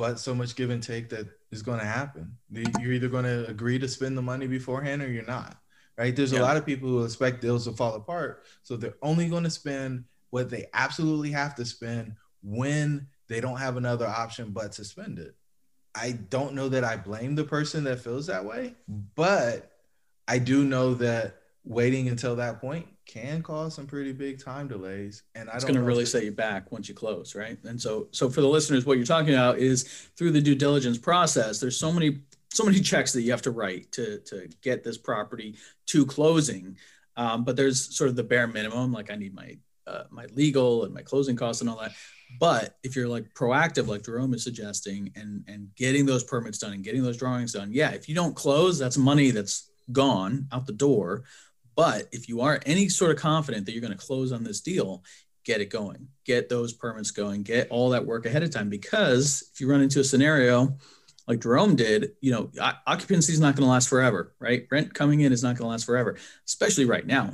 but 0.00 0.18
so 0.18 0.34
much 0.34 0.56
give 0.56 0.70
and 0.70 0.82
take 0.82 1.10
that 1.10 1.26
is 1.52 1.60
going 1.60 1.78
to 1.78 1.84
happen. 1.84 2.34
You're 2.50 2.94
either 2.94 3.10
going 3.10 3.26
to 3.26 3.46
agree 3.48 3.78
to 3.78 3.86
spend 3.86 4.16
the 4.16 4.22
money 4.22 4.46
beforehand 4.46 5.02
or 5.02 5.10
you're 5.10 5.26
not. 5.26 5.58
Right? 5.98 6.16
There's 6.16 6.32
Yeah. 6.32 6.40
a 6.40 6.42
lot 6.48 6.56
of 6.56 6.64
people 6.64 6.88
who 6.88 7.04
expect 7.04 7.42
deals 7.42 7.66
to 7.66 7.72
fall 7.72 7.94
apart, 7.94 8.46
so 8.62 8.78
they're 8.78 8.94
only 9.02 9.28
going 9.28 9.44
to 9.44 9.50
spend 9.50 10.04
what 10.30 10.48
they 10.48 10.64
absolutely 10.72 11.30
have 11.32 11.54
to 11.56 11.66
spend 11.66 12.14
when 12.42 13.08
they 13.28 13.40
don't 13.42 13.58
have 13.58 13.76
another 13.76 14.06
option 14.06 14.52
but 14.52 14.72
to 14.72 14.84
spend 14.86 15.18
it. 15.18 15.34
I 15.94 16.12
don't 16.12 16.54
know 16.54 16.70
that 16.70 16.82
I 16.82 16.96
blame 16.96 17.34
the 17.34 17.44
person 17.44 17.84
that 17.84 18.00
feels 18.00 18.28
that 18.28 18.46
way, 18.46 18.76
but 18.88 19.70
I 20.26 20.38
do 20.38 20.64
know 20.64 20.94
that 20.94 21.36
waiting 21.64 22.08
until 22.08 22.36
that 22.36 22.62
point 22.62 22.86
can 23.10 23.42
cause 23.42 23.74
some 23.74 23.86
pretty 23.86 24.12
big 24.12 24.42
time 24.42 24.68
delays. 24.68 25.24
And 25.34 25.50
I 25.50 25.56
It's 25.56 25.64
going 25.64 25.74
to 25.74 25.82
really 25.82 26.06
set 26.06 26.24
you 26.24 26.30
back 26.30 26.70
once 26.70 26.88
you 26.88 26.94
close, 26.94 27.34
right? 27.34 27.58
And 27.64 27.80
so 27.80 28.08
so 28.12 28.30
for 28.30 28.40
the 28.40 28.48
listeners, 28.48 28.86
what 28.86 28.98
you're 28.98 29.06
talking 29.06 29.34
about 29.34 29.58
is 29.58 29.82
through 30.16 30.30
the 30.30 30.40
due 30.40 30.54
diligence 30.54 30.96
process. 30.96 31.58
There's 31.58 31.76
so 31.76 31.92
many 31.92 32.20
so 32.52 32.64
many 32.64 32.80
checks 32.80 33.12
that 33.12 33.22
you 33.22 33.30
have 33.32 33.42
to 33.42 33.50
write 33.50 33.90
to 33.92 34.20
to 34.26 34.48
get 34.62 34.84
this 34.84 34.96
property 34.96 35.56
to 35.86 36.06
closing. 36.06 36.76
Um, 37.16 37.44
but 37.44 37.56
there's 37.56 37.96
sort 37.96 38.10
of 38.10 38.16
the 38.16 38.22
bare 38.22 38.46
minimum, 38.46 38.92
like 38.92 39.10
I 39.10 39.16
need 39.16 39.34
my 39.34 39.58
uh, 39.86 40.04
my 40.10 40.26
legal 40.34 40.84
and 40.84 40.94
my 40.94 41.02
closing 41.02 41.34
costs 41.34 41.62
and 41.62 41.68
all 41.68 41.80
that. 41.80 41.92
But 42.38 42.78
if 42.84 42.94
you're 42.94 43.08
like 43.08 43.34
proactive, 43.34 43.88
like 43.88 44.04
Jerome 44.04 44.34
is 44.34 44.44
suggesting, 44.44 45.10
and 45.16 45.42
and 45.48 45.74
getting 45.74 46.06
those 46.06 46.22
permits 46.22 46.58
done 46.58 46.74
and 46.74 46.84
getting 46.84 47.02
those 47.02 47.16
drawings 47.16 47.52
done, 47.52 47.72
yeah, 47.72 47.90
if 47.90 48.08
you 48.08 48.14
don't 48.14 48.36
close, 48.36 48.78
that's 48.78 48.96
money 48.96 49.32
that's 49.32 49.68
gone 49.90 50.46
out 50.52 50.66
the 50.66 50.72
door. 50.72 51.24
But 51.80 52.08
if 52.12 52.28
you 52.28 52.42
are 52.42 52.60
any 52.66 52.90
sort 52.90 53.10
of 53.10 53.16
confident 53.16 53.64
that 53.64 53.72
you're 53.72 53.80
going 53.80 53.96
to 53.96 54.06
close 54.06 54.32
on 54.32 54.44
this 54.44 54.60
deal, 54.60 55.02
get 55.46 55.62
it 55.62 55.70
going, 55.70 56.08
get 56.26 56.50
those 56.50 56.74
permits 56.74 57.10
going, 57.10 57.42
get 57.42 57.70
all 57.70 57.88
that 57.88 58.04
work 58.04 58.26
ahead 58.26 58.42
of 58.42 58.50
time. 58.50 58.68
Because 58.68 59.48
if 59.50 59.62
you 59.62 59.70
run 59.70 59.80
into 59.80 60.00
a 60.00 60.04
scenario 60.04 60.76
like 61.26 61.40
Jerome 61.40 61.76
did, 61.76 62.10
you 62.20 62.32
know, 62.32 62.50
occupancy 62.86 63.32
is 63.32 63.40
not 63.40 63.56
going 63.56 63.64
to 63.64 63.70
last 63.70 63.88
forever, 63.88 64.34
right? 64.38 64.66
Rent 64.70 64.92
coming 64.92 65.20
in 65.20 65.32
is 65.32 65.42
not 65.42 65.56
going 65.56 65.68
to 65.68 65.70
last 65.70 65.86
forever, 65.86 66.18
especially 66.46 66.84
right 66.84 67.06
now. 67.06 67.32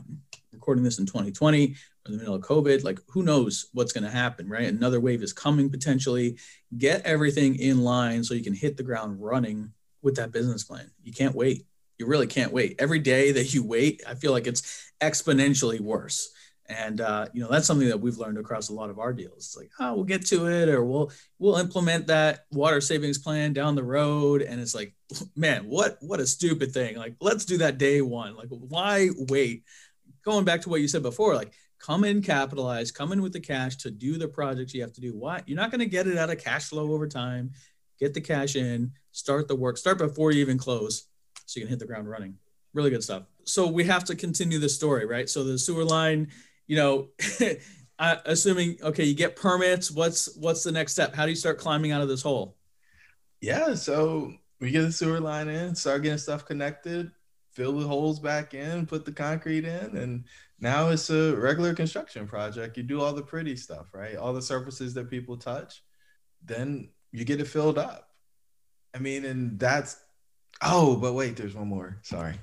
Recording 0.53 0.85
this 0.85 1.01
in 1.01 1.07
2020, 1.07 1.65
in 1.65 1.75
the 2.05 2.17
middle 2.17 2.37
of 2.37 2.43
COVID, 2.43 2.85
like 2.85 3.01
who 3.09 3.25
knows 3.25 3.67
what's 3.73 3.93
going 3.93 4.05
to 4.05 4.11
happen, 4.11 4.49
right? 4.49 4.69
Another 4.69 5.01
wave 5.01 5.25
is 5.25 5.33
coming 5.33 5.71
potentially. 5.71 6.39
Get 6.79 7.05
everything 7.05 7.57
in 7.57 7.83
line 7.83 8.23
so 8.23 8.35
you 8.35 8.45
can 8.45 8.55
hit 8.55 8.77
the 8.77 8.85
ground 8.85 9.21
running 9.21 9.73
with 10.03 10.15
that 10.17 10.31
business 10.31 10.63
plan. 10.63 10.89
You 11.03 11.13
can't 11.13 11.35
wait. 11.35 11.67
You 11.99 12.07
really 12.07 12.27
can't 12.27 12.53
wait. 12.53 12.77
Every 12.79 12.99
day 12.99 13.33
that 13.33 13.55
you 13.55 13.65
wait, 13.65 14.03
I 14.07 14.15
feel 14.15 14.33
like 14.33 14.47
it's 14.47 14.91
exponentially 15.01 15.81
worse. 15.81 16.31
And 16.69 17.01
uh, 17.01 17.27
you 17.33 17.43
know 17.43 17.49
that's 17.49 17.67
something 17.67 17.89
that 17.89 18.01
we've 18.01 18.19
learned 18.19 18.39
across 18.39 18.71
a 18.71 18.75
lot 18.75 18.91
of 18.91 18.99
our 18.99 19.13
deals. 19.13 19.37
It's 19.37 19.57
like, 19.57 19.71
oh, 19.79 19.95
we'll 19.95 20.05
get 20.05 20.27
to 20.27 20.49
it, 20.49 20.69
or 20.69 20.85
we'll 20.85 21.13
we'll 21.39 21.57
implement 21.57 22.09
that 22.09 22.47
water 22.51 22.81
savings 22.81 23.19
plan 23.19 23.53
down 23.53 23.77
the 23.77 23.85
road. 23.85 24.43
And 24.43 24.61
it's 24.61 24.75
like, 24.75 24.93
man, 25.37 25.65
what 25.65 25.97
what 26.01 26.19
a 26.19 26.27
stupid 26.27 26.73
thing. 26.73 26.97
Like, 26.97 27.15
let's 27.21 27.45
do 27.45 27.59
that 27.59 27.79
day 27.79 28.03
one. 28.03 28.35
Like, 28.35 28.49
why 28.49 29.11
wait? 29.29 29.63
Going 30.25 30.45
back 30.45 30.63
to 30.63 30.69
what 30.69 30.81
you 30.81 30.89
said 30.89 31.03
before, 31.05 31.37
like 31.37 31.53
come 31.79 32.05
in 32.05 32.23
capitalize, 32.23 32.91
come 32.91 33.13
in 33.13 33.23
with 33.23 33.33
the 33.33 33.41
cash 33.41 33.77
to 33.77 33.91
do 33.91 34.19
the 34.19 34.27
projects 34.27 34.75
you 34.75 34.83
have 34.83 34.93
to 34.95 35.01
do. 35.01 35.13
Why 35.17 35.43
you're 35.47 35.57
not 35.57 35.71
going 35.71 35.81
to 35.81 35.87
get 35.87 36.09
it 36.09 36.19
out 36.19 36.31
of 36.31 36.43
cash 36.43 36.65
flow 36.65 36.93
over 36.93 37.07
time. 37.07 37.53
Get 37.99 38.13
the 38.13 38.21
cash 38.21 38.57
in, 38.57 38.93
start 39.13 39.49
the 39.49 39.57
work, 39.57 39.79
start 39.79 39.99
before 39.99 40.31
you 40.31 40.41
even 40.41 40.59
close, 40.59 41.07
so 41.47 41.59
you 41.59 41.67
can 41.67 41.71
hit 41.71 41.79
the 41.79 41.87
ground 41.87 42.09
running. 42.09 42.37
Really 42.75 42.91
good 42.91 43.03
stuff. 43.03 43.23
So 43.45 43.67
we 43.67 43.85
have 43.85 44.05
to 44.05 44.15
continue 44.15 44.59
the 44.59 44.69
story, 44.69 45.07
right? 45.07 45.29
So 45.29 45.45
the 45.45 45.59
sewer 45.59 45.85
line, 45.85 46.29
you 46.67 46.77
know, 46.77 47.09
assuming 47.99 48.77
okay, 48.83 49.05
you 49.05 49.15
get 49.15 49.37
permits. 49.37 49.91
What's 49.91 50.37
what's 50.37 50.63
the 50.63 50.73
next 50.73 50.93
step? 50.93 51.15
How 51.15 51.25
do 51.25 51.31
you 51.31 51.37
start 51.37 51.59
climbing 51.59 51.93
out 51.93 52.03
of 52.03 52.09
this 52.09 52.23
hole? 52.23 52.57
Yeah, 53.41 53.75
so 53.75 54.33
we 54.61 54.71
get 54.71 54.83
the 54.83 54.93
sewer 54.93 55.21
line 55.21 55.49
in, 55.49 55.75
start 55.75 56.03
getting 56.03 56.19
stuff 56.19 56.45
connected, 56.45 57.11
fill 57.53 57.73
the 57.73 57.87
holes 57.87 58.19
back 58.19 58.55
in, 58.55 58.87
put 58.87 59.05
the 59.05 59.13
concrete 59.13 59.65
in, 59.65 59.97
and 59.97 60.25
now 60.59 60.89
it's 60.89 61.11
a 61.11 61.35
regular 61.37 61.75
construction 61.75 62.27
project. 62.27 62.77
You 62.77 62.83
do 62.83 63.01
all 63.01 63.13
the 63.13 63.23
pretty 63.23 63.57
stuff, 63.57 63.93
right? 63.93 64.17
All 64.17 64.33
the 64.33 64.43
surfaces 64.43 64.95
that 64.95 65.11
people 65.11 65.37
touch, 65.37 65.83
then 66.45 66.91
you 67.13 67.25
get 67.25 67.41
it 67.41 67.49
filled 67.49 67.79
up. 67.79 68.11
I 68.95 68.99
mean, 68.99 69.27
and 69.27 69.59
that's 69.59 69.97
oh, 70.63 70.97
but 70.97 71.15
wait, 71.15 71.37
there's 71.37 71.55
one 71.55 71.69
more. 71.69 71.99
Sorry. 72.03 72.35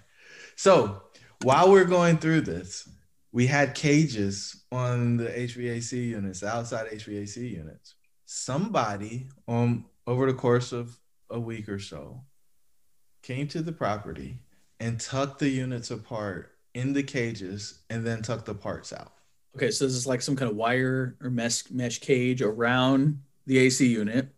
So 0.55 1.03
while 1.41 1.71
we're 1.71 1.85
going 1.85 2.17
through 2.17 2.41
this, 2.41 2.87
we 3.31 3.47
had 3.47 3.73
cages 3.73 4.63
on 4.71 5.17
the 5.17 5.25
HVAC 5.25 6.09
units, 6.09 6.43
outside 6.43 6.91
HVAC 6.91 7.51
units. 7.51 7.95
Somebody 8.25 9.29
um 9.47 9.85
over 10.07 10.25
the 10.25 10.37
course 10.37 10.71
of 10.71 10.97
a 11.29 11.39
week 11.39 11.69
or 11.69 11.79
so 11.79 12.21
came 13.21 13.47
to 13.47 13.61
the 13.61 13.71
property 13.71 14.39
and 14.79 14.99
tucked 14.99 15.39
the 15.39 15.49
units 15.49 15.91
apart 15.91 16.51
in 16.73 16.93
the 16.93 17.03
cages 17.03 17.83
and 17.89 18.05
then 18.05 18.21
tucked 18.21 18.45
the 18.45 18.55
parts 18.55 18.91
out. 18.91 19.13
Okay, 19.55 19.71
so 19.71 19.85
this 19.85 19.93
is 19.93 20.07
like 20.07 20.21
some 20.21 20.35
kind 20.35 20.49
of 20.49 20.57
wire 20.57 21.15
or 21.21 21.29
mesh 21.29 21.69
mesh 21.69 21.99
cage 21.99 22.41
around 22.41 23.21
the 23.45 23.57
AC 23.59 23.85
unit. 23.85 24.29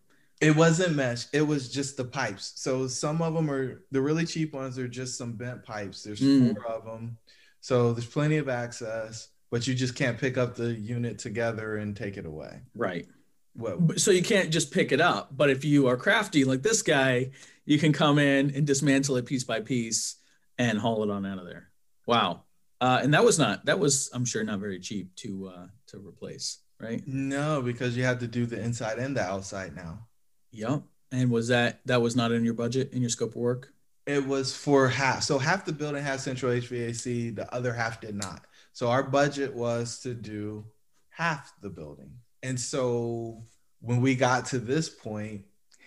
It 0.41 0.56
wasn't 0.56 0.95
mesh. 0.95 1.28
It 1.34 1.41
was 1.41 1.69
just 1.71 1.95
the 1.98 2.04
pipes. 2.04 2.54
So 2.56 2.88
some 2.88 3.21
of 3.21 3.34
them 3.34 3.50
are 3.50 3.84
the 3.91 4.02
really 4.02 4.26
cheap 4.26 4.54
ones 4.54 4.78
are 4.78 4.88
just 4.88 5.17
some 5.17 5.34
bent 5.34 5.63
pipes. 5.63 6.04
There's 6.04 6.19
Mm. 6.19 6.56
four 6.56 6.65
of 6.67 6.84
them. 6.86 7.17
So 7.62 7.93
there's 7.93 8.06
plenty 8.06 8.38
of 8.38 8.50
access, 8.50 9.30
but 9.50 9.65
you 9.65 9.74
just 9.74 9.95
can't 9.95 10.17
pick 10.19 10.38
up 10.38 10.56
the 10.56 10.74
unit 10.74 11.19
together 11.19 11.78
and 11.78 11.95
take 11.95 12.17
it 12.17 12.26
away. 12.26 12.62
Right. 12.76 13.08
What 13.54 14.00
So 14.00 14.12
you 14.12 14.21
can't 14.21 14.52
just 14.52 14.71
pick 14.71 14.91
it 14.91 15.00
up. 15.00 15.36
But 15.36 15.50
if 15.50 15.63
you 15.63 15.88
are 15.88 15.95
crafty 15.95 16.43
like 16.43 16.62
this 16.62 16.82
guy, 16.82 17.32
you 17.63 17.80
can 17.80 17.93
come 17.93 18.19
in 18.19 18.54
and 18.54 18.67
dismantle 18.67 19.15
it 19.15 19.26
piece 19.26 19.45
by 19.45 19.62
piece 19.62 20.17
and 20.58 20.78
haul 20.78 21.04
it 21.04 21.10
on 21.10 21.26
out 21.26 21.39
of 21.39 21.45
there. 21.45 21.69
Wow. 22.06 22.43
Uh, 22.82 23.00
and 23.02 23.13
that 23.13 23.24
was 23.24 23.39
not 23.39 23.65
that 23.65 23.80
was 23.80 24.10
I'm 24.13 24.26
sure 24.26 24.43
not 24.43 24.60
very 24.60 24.80
cheap 24.80 25.15
to 25.15 25.48
uh, 25.48 25.67
to 25.88 25.98
replace, 26.06 26.60
right? 26.78 27.02
no, 27.08 27.62
because 27.62 27.95
you 27.95 28.04
have 28.04 28.19
to 28.19 28.28
do 28.28 28.45
the 28.45 28.60
inside 28.60 29.00
and 29.00 29.15
the 29.15 29.21
outside 29.21 29.74
now. 29.76 30.06
Yep. 30.55 30.83
And 31.11 31.31
was 31.31 31.47
that 31.49 31.81
that 31.85 32.01
was 32.01 32.15
not 32.15 32.31
in 32.31 32.43
your 32.43 32.53
budget 32.53 32.91
in 32.93 33.01
your 33.01 33.09
scope 33.09 33.31
of 33.31 33.37
work? 33.37 33.73
It 34.05 34.25
was 34.25 34.55
for 34.55 34.87
half. 34.87 35.23
So 35.23 35.39
half 35.39 35.65
the 35.65 35.73
building 35.73 36.03
has 36.03 36.23
central 36.23 36.51
HVAC, 36.51 37.35
the 37.35 37.51
other 37.53 37.73
half 37.73 38.01
did 38.01 38.15
not. 38.15 38.45
So 38.73 38.89
our 38.89 39.03
budget 39.03 39.53
was 39.53 39.99
to 40.01 40.13
do 40.13 40.65
half 41.09 41.53
the 41.61 41.69
building. 41.69 42.11
And 42.43 42.59
so 42.59 43.43
when 43.79 44.01
we 44.01 44.15
got 44.15 44.45
to 44.47 44.59
this 44.59 44.89
point, 44.89 45.45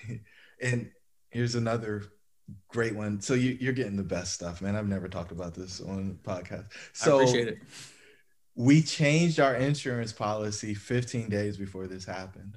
and 0.63 0.91
here's 1.31 1.55
another 1.55 2.05
great 2.69 2.95
one. 2.95 3.21
So 3.21 3.35
you, 3.35 3.57
you're 3.61 3.73
getting 3.73 3.97
the 3.97 4.03
best 4.03 4.33
stuff, 4.33 4.63
man. 4.63 4.75
I've 4.75 4.89
never 4.89 5.09
talked 5.09 5.33
about 5.33 5.55
this 5.55 5.81
on 5.81 6.19
podcast. 6.23 6.67
So 6.93 7.19
I 7.19 7.23
appreciate 7.23 7.49
it. 7.49 7.59
we 8.55 8.83
changed 8.83 9.39
our 9.39 9.55
insurance 9.55 10.13
policy 10.13 10.75
15 10.75 11.29
days 11.29 11.57
before 11.57 11.87
this 11.87 12.05
happened. 12.05 12.57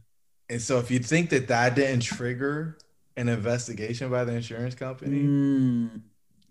And 0.52 0.62
so 0.62 0.80
if 0.80 0.92
you 0.92 1.00
think 1.00 1.30
that 1.30 1.48
that 1.48 1.76
didn't 1.76 2.02
trigger 2.02 2.78
an 3.16 3.30
investigation 3.30 4.12
by 4.12 4.26
the 4.26 4.34
insurance 4.34 4.76
company, 4.76 5.20
Mm, 5.24 6.02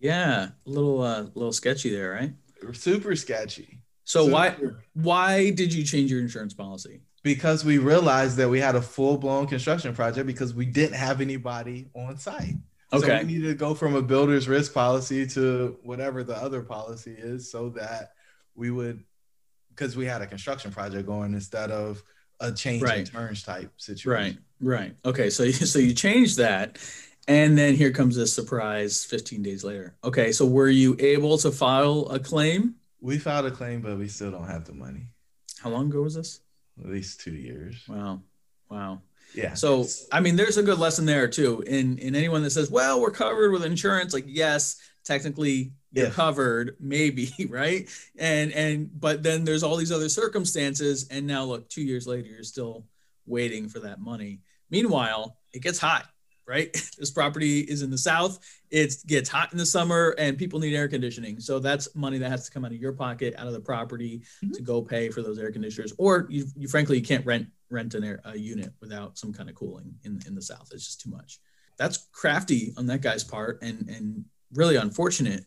yeah, 0.00 0.48
a 0.66 0.70
little 0.70 1.02
uh, 1.02 1.24
little 1.34 1.52
sketchy 1.52 1.90
there, 1.90 2.12
right? 2.12 2.32
super 2.72 3.14
sketchy. 3.14 3.78
So 4.04 4.24
why 4.24 4.52
Super- 4.56 4.82
why 4.94 5.50
did 5.50 5.72
you 5.74 5.84
change 5.84 6.10
your 6.10 6.20
insurance 6.20 6.54
policy? 6.54 7.02
Because 7.22 7.62
we 7.62 7.76
realized 7.76 8.38
that 8.38 8.48
we 8.48 8.58
had 8.58 8.74
a 8.74 8.80
full 8.80 9.18
blown 9.18 9.46
construction 9.46 9.94
project 9.94 10.26
because 10.26 10.54
we 10.54 10.64
didn't 10.64 10.94
have 10.96 11.20
anybody 11.20 11.88
on 11.94 12.16
site. 12.16 12.54
Okay. 12.94 13.06
So 13.06 13.18
we 13.18 13.24
needed 13.24 13.48
to 13.48 13.54
go 13.54 13.74
from 13.74 13.94
a 13.94 14.02
builder's 14.02 14.48
risk 14.48 14.72
policy 14.72 15.26
to 15.28 15.78
whatever 15.82 16.24
the 16.24 16.34
other 16.36 16.62
policy 16.62 17.14
is 17.16 17.50
so 17.50 17.68
that 17.70 18.12
we 18.54 18.70
would, 18.70 19.04
because 19.68 19.94
we 19.94 20.06
had 20.06 20.22
a 20.22 20.26
construction 20.26 20.70
project 20.72 21.06
going 21.06 21.34
instead 21.34 21.70
of 21.70 22.02
a 22.40 22.50
change 22.52 22.82
in 22.82 22.88
Right. 22.88 23.06
terms 23.06 23.42
type 23.42 23.70
situation. 23.76 24.10
right. 24.10 24.36
Right. 24.80 24.94
Okay, 25.04 25.30
so 25.30 25.50
so 25.50 25.78
you 25.78 25.94
change 25.94 26.36
that, 26.36 26.78
and 27.28 27.56
then 27.56 27.74
here 27.74 27.90
comes 27.92 28.16
this 28.16 28.32
surprise 28.32 29.04
15 29.04 29.42
days 29.42 29.64
later. 29.64 29.94
Okay, 30.04 30.32
so 30.32 30.44
were 30.46 30.68
you 30.68 30.96
able 30.98 31.38
to 31.38 31.50
file 31.50 32.06
a 32.10 32.18
claim? 32.18 32.74
We 33.00 33.18
filed 33.18 33.46
a 33.46 33.50
claim, 33.50 33.80
but 33.80 33.96
we 33.98 34.08
still 34.08 34.30
don't 34.30 34.46
have 34.48 34.66
the 34.66 34.74
money. 34.74 35.06
How 35.62 35.70
long 35.70 35.88
ago 35.88 36.02
was 36.02 36.14
this? 36.14 36.40
At 36.78 36.90
least 36.90 37.20
two 37.20 37.32
years. 37.34 37.76
Wow, 37.88 38.20
wow. 38.70 39.00
Yeah. 39.34 39.54
So 39.54 39.86
I 40.12 40.20
mean, 40.20 40.36
there's 40.36 40.56
a 40.58 40.62
good 40.62 40.78
lesson 40.78 41.06
there 41.06 41.28
too. 41.28 41.62
In 41.66 41.98
in 41.98 42.14
anyone 42.14 42.42
that 42.42 42.50
says, 42.50 42.70
"Well, 42.70 43.00
we're 43.00 43.10
covered 43.12 43.52
with 43.52 43.64
insurance," 43.64 44.12
like 44.12 44.24
yes, 44.26 44.76
technically 45.04 45.72
you're 45.92 46.06
If. 46.06 46.14
covered, 46.14 46.76
maybe, 46.80 47.32
right? 47.48 47.88
And 48.18 48.52
and 48.52 48.90
but 49.00 49.22
then 49.22 49.44
there's 49.44 49.62
all 49.62 49.76
these 49.76 49.92
other 49.92 50.08
circumstances, 50.08 51.06
and 51.10 51.26
now 51.26 51.44
look, 51.44 51.68
two 51.68 51.82
years 51.82 52.06
later, 52.06 52.28
you're 52.28 52.42
still 52.44 52.86
waiting 53.26 53.68
for 53.68 53.80
that 53.80 54.00
money. 54.00 54.40
Meanwhile, 54.70 55.36
it 55.52 55.62
gets 55.62 55.78
hot, 55.78 56.06
right? 56.46 56.72
this 56.98 57.10
property 57.10 57.60
is 57.60 57.82
in 57.82 57.90
the 57.90 57.98
south. 57.98 58.38
It 58.70 58.94
gets 59.06 59.28
hot 59.28 59.50
in 59.52 59.58
the 59.58 59.66
summer, 59.66 60.14
and 60.16 60.38
people 60.38 60.60
need 60.60 60.74
air 60.76 60.86
conditioning. 60.88 61.40
So 61.40 61.58
that's 61.58 61.92
money 61.96 62.18
that 62.18 62.30
has 62.30 62.44
to 62.46 62.52
come 62.52 62.64
out 62.64 62.70
of 62.72 62.78
your 62.78 62.92
pocket, 62.92 63.34
out 63.36 63.48
of 63.48 63.52
the 63.52 63.60
property, 63.60 64.22
Mhm. 64.44 64.52
to 64.54 64.62
go 64.62 64.80
pay 64.82 65.10
for 65.10 65.22
those 65.22 65.38
air 65.38 65.50
conditioners. 65.50 65.92
Or 65.98 66.26
you, 66.30 66.46
you 66.56 66.68
frankly, 66.68 66.96
you 66.98 67.04
can't 67.04 67.26
rent 67.26 67.48
rent 67.68 67.94
an 67.94 68.02
air, 68.02 68.20
a 68.24 68.36
unit 68.36 68.72
without 68.80 69.16
some 69.18 69.32
kind 69.32 69.48
of 69.48 69.54
cooling 69.54 69.94
in 70.04 70.20
in 70.26 70.34
the 70.34 70.42
south. 70.42 70.70
It's 70.72 70.86
just 70.86 71.00
too 71.00 71.10
much. 71.10 71.38
That's 71.78 72.08
crafty 72.12 72.72
on 72.76 72.86
that 72.86 73.00
guy's 73.00 73.24
part, 73.24 73.60
and 73.62 73.88
and 73.88 74.24
really 74.54 74.76
unfortunate. 74.76 75.44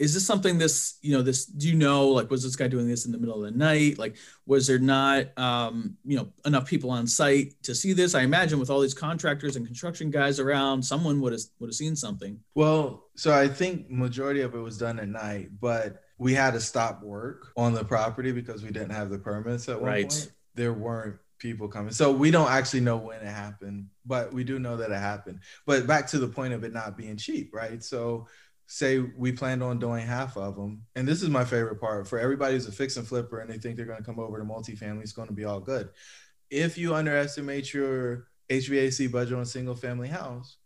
Is 0.00 0.14
this 0.14 0.26
something 0.26 0.56
this 0.56 0.96
you 1.02 1.12
know 1.12 1.20
this 1.20 1.44
do 1.44 1.68
you 1.68 1.74
know 1.74 2.08
like 2.08 2.30
was 2.30 2.42
this 2.42 2.56
guy 2.56 2.66
doing 2.66 2.88
this 2.88 3.04
in 3.04 3.12
the 3.12 3.18
middle 3.18 3.44
of 3.44 3.52
the 3.52 3.58
night 3.58 3.98
like 3.98 4.16
was 4.46 4.66
there 4.66 4.78
not 4.78 5.38
um 5.38 5.98
you 6.06 6.16
know 6.16 6.32
enough 6.46 6.66
people 6.66 6.90
on 6.90 7.06
site 7.06 7.52
to 7.62 7.74
see 7.74 7.92
this 7.92 8.14
i 8.14 8.22
imagine 8.22 8.58
with 8.58 8.70
all 8.70 8.80
these 8.80 8.94
contractors 8.94 9.54
and 9.54 9.66
construction 9.66 10.10
guys 10.10 10.40
around 10.40 10.82
someone 10.82 11.20
would 11.20 11.34
have 11.34 11.42
would 11.58 11.66
have 11.68 11.74
seen 11.74 11.94
something 11.94 12.40
Well, 12.54 13.04
so 13.16 13.34
I 13.34 13.48
think 13.48 13.90
majority 13.90 14.40
of 14.40 14.54
it 14.54 14.60
was 14.60 14.78
done 14.78 14.98
at 14.98 15.08
night, 15.08 15.50
but 15.60 16.00
we 16.16 16.32
had 16.32 16.52
to 16.54 16.60
stop 16.60 17.02
work 17.02 17.52
on 17.54 17.74
the 17.74 17.84
property 17.84 18.32
because 18.32 18.62
we 18.62 18.70
didn't 18.70 18.92
have 18.92 19.10
the 19.10 19.18
permits 19.18 19.68
at 19.68 19.76
one 19.78 19.90
Right. 19.90 20.08
point. 20.08 20.32
There 20.54 20.72
weren't 20.72 21.16
people 21.38 21.68
coming. 21.68 21.92
So 21.92 22.12
we 22.12 22.30
don't 22.30 22.50
actually 22.50 22.80
know 22.80 22.96
when 22.96 23.20
it 23.20 23.26
happened, 23.26 23.88
but 24.04 24.32
we 24.32 24.44
do 24.44 24.58
know 24.58 24.76
that 24.76 24.90
it 24.90 24.98
happened. 24.98 25.40
But 25.66 25.86
back 25.86 26.06
to 26.08 26.18
the 26.18 26.28
point 26.28 26.54
of 26.54 26.64
it 26.64 26.72
not 26.72 26.96
being 26.96 27.16
cheap, 27.16 27.54
right? 27.54 27.82
So 27.82 28.26
say 28.66 28.98
we 28.98 29.32
planned 29.32 29.62
on 29.62 29.78
doing 29.78 30.06
half 30.06 30.36
of 30.36 30.56
them. 30.56 30.82
And 30.94 31.06
this 31.06 31.22
is 31.22 31.28
my 31.28 31.44
favorite 31.44 31.80
part 31.80 32.08
for 32.08 32.18
everybody 32.18 32.54
who's 32.54 32.66
a 32.66 32.72
fix 32.72 32.96
and 32.96 33.06
flipper 33.06 33.40
and 33.40 33.50
they 33.50 33.58
think 33.58 33.76
they're 33.76 33.86
going 33.86 33.98
to 33.98 34.04
come 34.04 34.18
over 34.18 34.38
to 34.38 34.44
multifamily, 34.44 35.02
it's 35.02 35.12
going 35.12 35.28
to 35.28 35.34
be 35.34 35.44
all 35.44 35.60
good. 35.60 35.88
If 36.50 36.78
you 36.78 36.94
underestimate 36.94 37.72
your 37.72 38.28
HVAC 38.48 39.10
budget 39.10 39.34
on 39.34 39.42
a 39.42 39.46
single 39.46 39.74
family 39.74 40.08
house, 40.08 40.56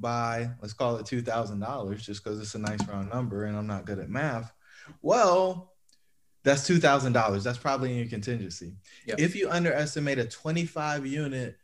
by 0.00 0.50
let's 0.60 0.72
call 0.72 0.96
it 0.96 1.06
two 1.06 1.22
thousand 1.22 1.60
dollars, 1.60 2.04
just 2.04 2.24
because 2.24 2.40
it's 2.40 2.54
a 2.54 2.58
nice 2.58 2.86
round 2.88 3.10
number, 3.10 3.44
and 3.44 3.56
I'm 3.56 3.66
not 3.66 3.84
good 3.84 3.98
at 3.98 4.08
math. 4.08 4.52
Well, 5.02 5.74
that's 6.42 6.66
two 6.66 6.78
thousand 6.78 7.12
dollars. 7.12 7.44
That's 7.44 7.58
probably 7.58 7.92
in 7.92 7.98
your 7.98 8.08
contingency. 8.08 8.74
Yep. 9.06 9.20
If 9.20 9.36
you 9.36 9.50
underestimate 9.50 10.18
a 10.18 10.24
25 10.24 11.06
unit 11.06 11.56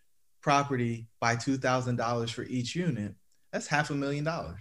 property 0.42 1.08
by 1.20 1.36
two 1.36 1.56
thousand 1.56 1.96
dollars 1.96 2.30
for 2.30 2.44
each 2.44 2.76
unit, 2.76 3.14
that's 3.52 3.66
half 3.66 3.90
a 3.90 3.94
million 3.94 4.24
dollars. 4.24 4.60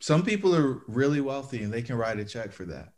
Some 0.00 0.22
people 0.22 0.54
are 0.54 0.82
really 0.86 1.20
wealthy 1.20 1.62
and 1.62 1.72
they 1.72 1.82
can 1.82 1.96
write 1.96 2.18
a 2.18 2.24
check 2.24 2.52
for 2.52 2.64
that. 2.66 2.92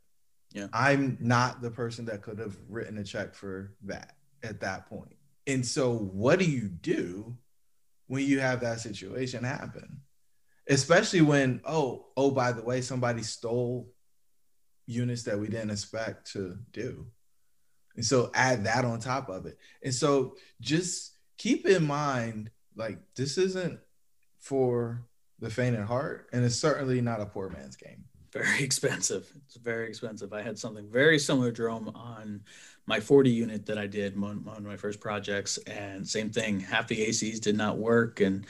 Yeah. 0.52 0.66
I'm 0.72 1.16
not 1.20 1.61
the 1.61 1.70
person 1.70 2.07
that 2.07 2.22
could 2.22 2.38
have 2.38 2.57
written 2.68 2.98
a 2.98 3.04
check 3.04 3.35
for 3.35 3.74
that 3.85 4.16
at 4.42 4.61
that 4.61 4.88
point. 4.88 5.16
And 5.46 5.64
so, 5.64 5.94
what 5.94 6.38
do 6.38 6.44
you 6.44 6.68
do 6.68 7.37
when 8.07 8.24
you 8.24 8.40
have 8.40 8.61
that 8.61 8.81
situation 8.81 9.44
happen? 9.44 10.00
Especially 10.68 11.22
when, 11.22 11.61
oh, 11.64 12.07
oh, 12.16 12.31
by 12.31 12.52
the 12.52 12.62
way, 12.62 12.83
somebody 12.83 13.22
stole 13.22 13.90
units 14.88 15.22
that 15.24 15.38
we 15.38 15.48
didn't 15.48 15.70
expect 15.70 16.33
to 16.33 16.59
do. 16.72 17.07
And 17.94 18.05
so 18.05 18.31
add 18.35 18.64
that 18.64 18.85
on 18.85 18.98
top 18.98 19.29
of 19.29 19.46
it. 19.46 19.59
And 19.83 19.94
so 19.94 20.35
just 20.61 21.16
keep 21.37 21.66
in 21.66 21.87
mind, 21.87 22.51
like, 22.74 22.98
this 23.14 23.38
isn't 23.38 23.79
for 24.38 25.05
the 25.40 25.51
faint 25.51 25.77
at 25.77 25.85
heart, 25.85 26.29
and 26.33 26.44
it's 26.44 26.57
certainly 26.57 27.01
not 27.01 27.20
a 27.20 27.27
poor 27.27 27.48
man's 27.48 27.77
game. 27.77 28.05
very 28.33 28.62
expensive 28.62 29.31
it's 29.46 29.57
very 29.57 29.88
expensive 29.88 30.33
i 30.33 30.42
had 30.42 30.59
something 30.59 30.87
very 30.90 31.18
similar 31.18 31.51
jerome 31.51 31.88
on 31.94 32.40
my 32.87 33.01
40 33.01 33.31
unit 33.31 33.66
that 33.66 33.79
i 33.79 33.87
did 33.87 34.20
one 34.20 34.44
of 34.46 34.62
my 34.62 34.77
first 34.77 35.01
projects 35.01 35.57
and 35.66 36.07
same 36.07 36.31
thing 36.31 36.61
half 36.61 36.87
the 36.88 37.07
acs 37.07 37.40
did 37.40 37.57
not 37.57 37.79
work 37.79 38.20
and 38.20 38.46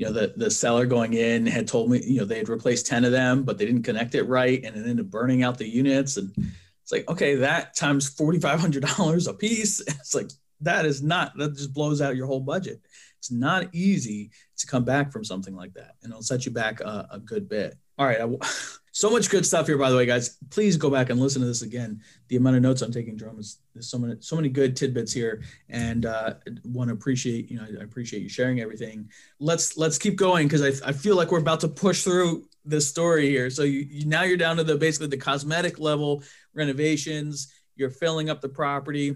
you 0.00 0.06
know 0.06 0.12
the 0.12 0.32
the 0.36 0.50
seller 0.50 0.86
going 0.86 1.12
in 1.12 1.46
had 1.46 1.68
told 1.68 1.90
me 1.90 2.02
you 2.02 2.18
know 2.18 2.24
they 2.24 2.38
had 2.38 2.48
replaced 2.48 2.86
10 2.86 3.04
of 3.04 3.12
them 3.12 3.42
but 3.42 3.58
they 3.58 3.66
didn't 3.66 3.82
connect 3.82 4.14
it 4.14 4.22
right 4.22 4.64
and 4.64 4.74
it 4.74 4.80
ended 4.80 5.00
up 5.00 5.10
burning 5.10 5.42
out 5.42 5.58
the 5.58 5.68
units 5.68 6.16
and 6.16 6.32
it's 6.82 6.90
like 6.90 7.06
okay 7.06 7.34
that 7.34 7.76
times 7.76 8.16
$4500 8.16 9.28
a 9.28 9.34
piece 9.34 9.80
it's 9.86 10.14
like 10.14 10.30
that 10.62 10.86
is 10.86 11.02
not 11.02 11.36
that 11.36 11.54
just 11.54 11.74
blows 11.74 12.00
out 12.00 12.16
your 12.16 12.26
whole 12.26 12.40
budget. 12.40 12.80
It's 13.18 13.30
not 13.30 13.68
easy 13.74 14.30
to 14.56 14.66
come 14.66 14.84
back 14.84 15.12
from 15.12 15.24
something 15.24 15.54
like 15.54 15.74
that 15.74 15.96
and 16.02 16.10
it'll 16.10 16.22
set 16.22 16.46
you 16.46 16.52
back 16.52 16.80
a, 16.80 17.06
a 17.12 17.18
good 17.18 17.48
bit 17.48 17.76
all 18.00 18.06
right 18.06 18.18
so 18.92 19.10
much 19.10 19.30
good 19.30 19.46
stuff 19.46 19.66
here 19.66 19.78
by 19.78 19.90
the 19.90 19.96
way 19.96 20.06
guys. 20.06 20.38
Please 20.50 20.76
go 20.76 20.90
back 20.90 21.10
and 21.10 21.20
listen 21.20 21.40
to 21.42 21.46
this 21.46 21.62
again. 21.62 22.00
The 22.28 22.36
amount 22.36 22.56
of 22.56 22.62
notes 22.62 22.82
i'm 22.82 22.90
taking 22.90 23.16
Jerome 23.16 23.38
is 23.38 23.60
so 23.78 23.98
many 23.98 24.16
so 24.20 24.34
many 24.36 24.48
good 24.48 24.74
tidbits 24.74 25.12
here 25.12 25.42
and 25.68 26.06
uh 26.06 26.34
want 26.64 26.88
to 26.88 26.94
appreciate 26.94 27.50
you 27.50 27.56
know 27.56 27.66
i 27.78 27.84
appreciate 27.84 28.22
you 28.22 28.28
sharing 28.28 28.60
everything. 28.60 29.08
Let's 29.38 29.76
let's 29.76 29.98
keep 29.98 30.16
going 30.16 30.48
because 30.48 30.82
I, 30.82 30.88
I 30.88 30.92
feel 30.92 31.14
like 31.14 31.30
we're 31.30 31.38
about 31.38 31.60
to 31.60 31.68
push 31.68 32.02
through 32.02 32.46
this 32.64 32.88
story 32.88 33.28
here. 33.28 33.48
So 33.50 33.62
you, 33.62 33.86
you 33.88 34.06
now 34.06 34.22
you're 34.22 34.36
down 34.36 34.56
to 34.56 34.64
the 34.64 34.76
basically 34.76 35.08
the 35.08 35.16
cosmetic 35.18 35.78
level 35.78 36.22
renovations. 36.54 37.52
You're 37.76 37.90
filling 37.90 38.28
up 38.28 38.40
the 38.40 38.48
property. 38.48 39.14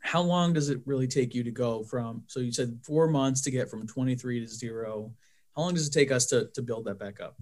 How 0.00 0.22
long 0.22 0.52
does 0.52 0.68
it 0.70 0.80
really 0.86 1.06
take 1.06 1.34
you 1.34 1.44
to 1.44 1.50
go 1.50 1.84
from 1.84 2.24
so 2.26 2.40
you 2.40 2.52
said 2.52 2.78
four 2.82 3.06
months 3.06 3.42
to 3.42 3.50
get 3.50 3.70
from 3.70 3.86
23 3.86 4.40
to 4.40 4.48
zero. 4.48 5.12
How 5.54 5.62
long 5.62 5.74
does 5.74 5.86
it 5.86 5.92
take 5.92 6.10
us 6.10 6.26
to, 6.26 6.48
to 6.54 6.62
build 6.62 6.86
that 6.86 6.98
back 6.98 7.20
up 7.20 7.36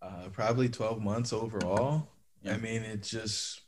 Uh, 0.00 0.28
probably 0.32 0.68
12 0.68 1.00
months 1.00 1.32
overall. 1.32 2.08
Yeah. 2.42 2.54
I 2.54 2.56
mean, 2.58 2.82
it 2.82 3.02
just, 3.02 3.60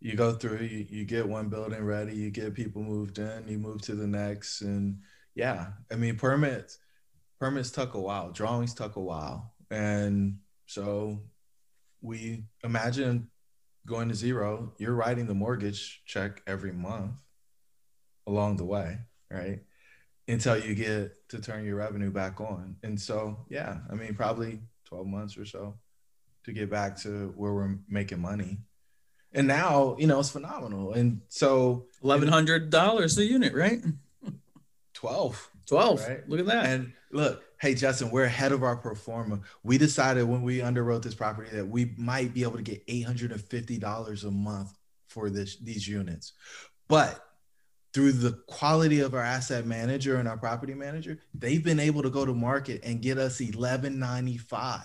you 0.00 0.14
go 0.14 0.32
through, 0.32 0.62
you, 0.62 0.86
you 0.88 1.04
get 1.04 1.28
one 1.28 1.48
building 1.48 1.84
ready, 1.84 2.14
you 2.14 2.30
get 2.30 2.54
people 2.54 2.82
moved 2.82 3.18
in, 3.18 3.46
you 3.46 3.58
move 3.58 3.82
to 3.82 3.94
the 3.94 4.06
next. 4.06 4.62
And 4.62 5.00
yeah, 5.34 5.68
I 5.92 5.96
mean, 5.96 6.16
permits, 6.16 6.78
permits 7.38 7.70
took 7.70 7.94
a 7.94 8.00
while, 8.00 8.30
drawings 8.30 8.72
took 8.72 8.96
a 8.96 9.00
while. 9.00 9.52
And 9.70 10.38
so 10.66 11.22
we 12.00 12.44
imagine 12.64 13.28
going 13.86 14.08
to 14.08 14.14
zero, 14.14 14.72
you're 14.78 14.94
writing 14.94 15.26
the 15.26 15.34
mortgage 15.34 16.02
check 16.06 16.42
every 16.46 16.72
month 16.72 17.20
along 18.26 18.56
the 18.56 18.64
way, 18.64 18.98
right? 19.30 19.60
Until 20.28 20.58
you 20.58 20.74
get 20.74 21.28
to 21.30 21.40
turn 21.40 21.64
your 21.64 21.76
revenue 21.76 22.10
back 22.10 22.40
on. 22.40 22.76
And 22.82 23.00
so, 23.00 23.44
yeah, 23.48 23.78
I 23.90 23.94
mean, 23.94 24.14
probably 24.14 24.60
12 24.90 25.06
months 25.06 25.38
or 25.38 25.44
so 25.44 25.78
to 26.44 26.52
get 26.52 26.70
back 26.70 26.96
to 27.02 27.32
where 27.36 27.52
we're 27.54 27.76
making 27.88 28.20
money. 28.20 28.58
And 29.32 29.46
now, 29.46 29.96
you 29.98 30.06
know, 30.06 30.18
it's 30.18 30.30
phenomenal. 30.30 30.92
And 30.92 31.20
so 31.28 31.86
$1,100 32.02 33.18
a 33.18 33.24
unit, 33.24 33.54
right? 33.54 33.80
12. 34.94 35.50
12. 35.66 36.08
Right? 36.08 36.28
Look 36.28 36.40
at 36.40 36.46
that. 36.46 36.66
And 36.66 36.92
look, 37.12 37.44
hey, 37.60 37.74
Justin, 37.74 38.10
we're 38.10 38.24
ahead 38.24 38.50
of 38.52 38.64
our 38.64 38.76
pro 38.76 38.94
forma. 38.94 39.40
We 39.62 39.78
decided 39.78 40.24
when 40.24 40.42
we 40.42 40.58
underwrote 40.58 41.02
this 41.02 41.14
property 41.14 41.50
that 41.56 41.68
we 41.68 41.94
might 41.96 42.34
be 42.34 42.42
able 42.42 42.56
to 42.56 42.62
get 42.62 42.84
$850 42.88 44.24
a 44.24 44.30
month 44.30 44.72
for 45.06 45.30
this 45.30 45.56
these 45.56 45.86
units. 45.86 46.32
But 46.88 47.24
through 47.92 48.12
the 48.12 48.32
quality 48.46 49.00
of 49.00 49.14
our 49.14 49.22
asset 49.22 49.66
manager 49.66 50.16
and 50.16 50.28
our 50.28 50.36
property 50.36 50.74
manager, 50.74 51.18
they've 51.34 51.64
been 51.64 51.80
able 51.80 52.02
to 52.02 52.10
go 52.10 52.24
to 52.24 52.34
market 52.34 52.80
and 52.84 53.02
get 53.02 53.18
us 53.18 53.40
1195. 53.40 54.82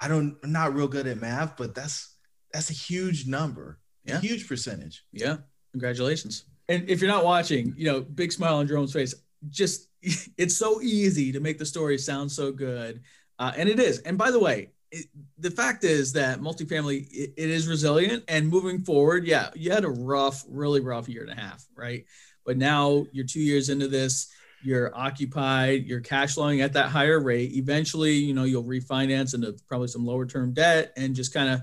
I 0.00 0.08
don't 0.08 0.36
I'm 0.42 0.52
not 0.52 0.74
real 0.74 0.88
good 0.88 1.06
at 1.06 1.20
math, 1.20 1.56
but 1.56 1.74
that's 1.74 2.16
that's 2.52 2.70
a 2.70 2.74
huge 2.74 3.26
number. 3.26 3.78
Yeah. 4.04 4.18
A 4.18 4.20
huge 4.20 4.48
percentage. 4.48 5.04
Yeah. 5.12 5.38
Congratulations. 5.72 6.44
And 6.68 6.88
if 6.88 7.00
you're 7.00 7.10
not 7.10 7.24
watching, 7.24 7.74
you 7.76 7.86
know, 7.90 8.00
big 8.00 8.32
smile 8.32 8.56
on 8.56 8.66
Jerome's 8.66 8.92
face. 8.92 9.14
Just 9.50 9.88
it's 10.02 10.56
so 10.56 10.80
easy 10.80 11.32
to 11.32 11.40
make 11.40 11.58
the 11.58 11.66
story 11.66 11.98
sound 11.98 12.30
so 12.30 12.52
good. 12.52 13.02
Uh, 13.38 13.52
and 13.56 13.68
it 13.68 13.80
is. 13.80 13.98
And 14.00 14.16
by 14.16 14.30
the 14.30 14.38
way, 14.38 14.70
it, 14.94 15.06
the 15.38 15.50
fact 15.50 15.84
is 15.84 16.12
that 16.12 16.40
multifamily 16.40 17.06
it, 17.10 17.34
it 17.36 17.50
is 17.50 17.68
resilient 17.68 18.24
and 18.28 18.48
moving 18.48 18.82
forward 18.82 19.26
yeah 19.26 19.50
you 19.54 19.70
had 19.70 19.84
a 19.84 19.90
rough 19.90 20.44
really 20.48 20.80
rough 20.80 21.08
year 21.08 21.22
and 21.22 21.32
a 21.32 21.40
half 21.40 21.66
right? 21.76 22.04
But 22.44 22.56
now 22.56 23.06
you're 23.12 23.26
two 23.26 23.40
years 23.40 23.68
into 23.68 23.88
this 23.88 24.28
you're 24.62 24.96
occupied 24.96 25.84
you're 25.84 26.00
cash 26.00 26.34
flowing 26.34 26.60
at 26.60 26.72
that 26.74 26.88
higher 26.88 27.20
rate. 27.20 27.52
Eventually 27.52 28.14
you 28.14 28.34
know 28.34 28.44
you'll 28.44 28.64
refinance 28.64 29.34
into 29.34 29.54
probably 29.68 29.88
some 29.88 30.06
lower 30.06 30.26
term 30.26 30.52
debt 30.52 30.92
and 30.96 31.14
just 31.14 31.34
kind 31.34 31.50
of 31.50 31.62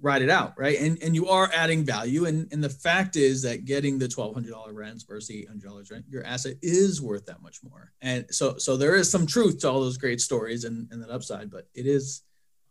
ride 0.00 0.22
it 0.22 0.30
out 0.30 0.54
right? 0.56 0.78
And 0.80 1.02
and 1.02 1.14
you 1.14 1.28
are 1.28 1.50
adding 1.54 1.84
value 1.84 2.26
and 2.26 2.48
and 2.52 2.62
the 2.62 2.70
fact 2.70 3.16
is 3.16 3.42
that 3.42 3.64
getting 3.64 3.98
the 3.98 4.06
$1200 4.06 4.52
rents 4.72 5.04
versus 5.04 5.34
$800 5.34 5.90
rent 5.90 6.04
your 6.08 6.24
asset 6.24 6.56
is 6.62 7.02
worth 7.02 7.26
that 7.26 7.42
much 7.42 7.58
more. 7.62 7.92
And 8.00 8.26
so 8.30 8.56
so 8.58 8.76
there 8.76 8.94
is 8.94 9.10
some 9.10 9.26
truth 9.26 9.60
to 9.60 9.70
all 9.70 9.80
those 9.80 9.98
great 9.98 10.20
stories 10.20 10.64
and 10.64 10.88
and 10.90 11.02
that 11.02 11.10
upside 11.10 11.50
but 11.50 11.68
it 11.74 11.86
is 11.86 12.22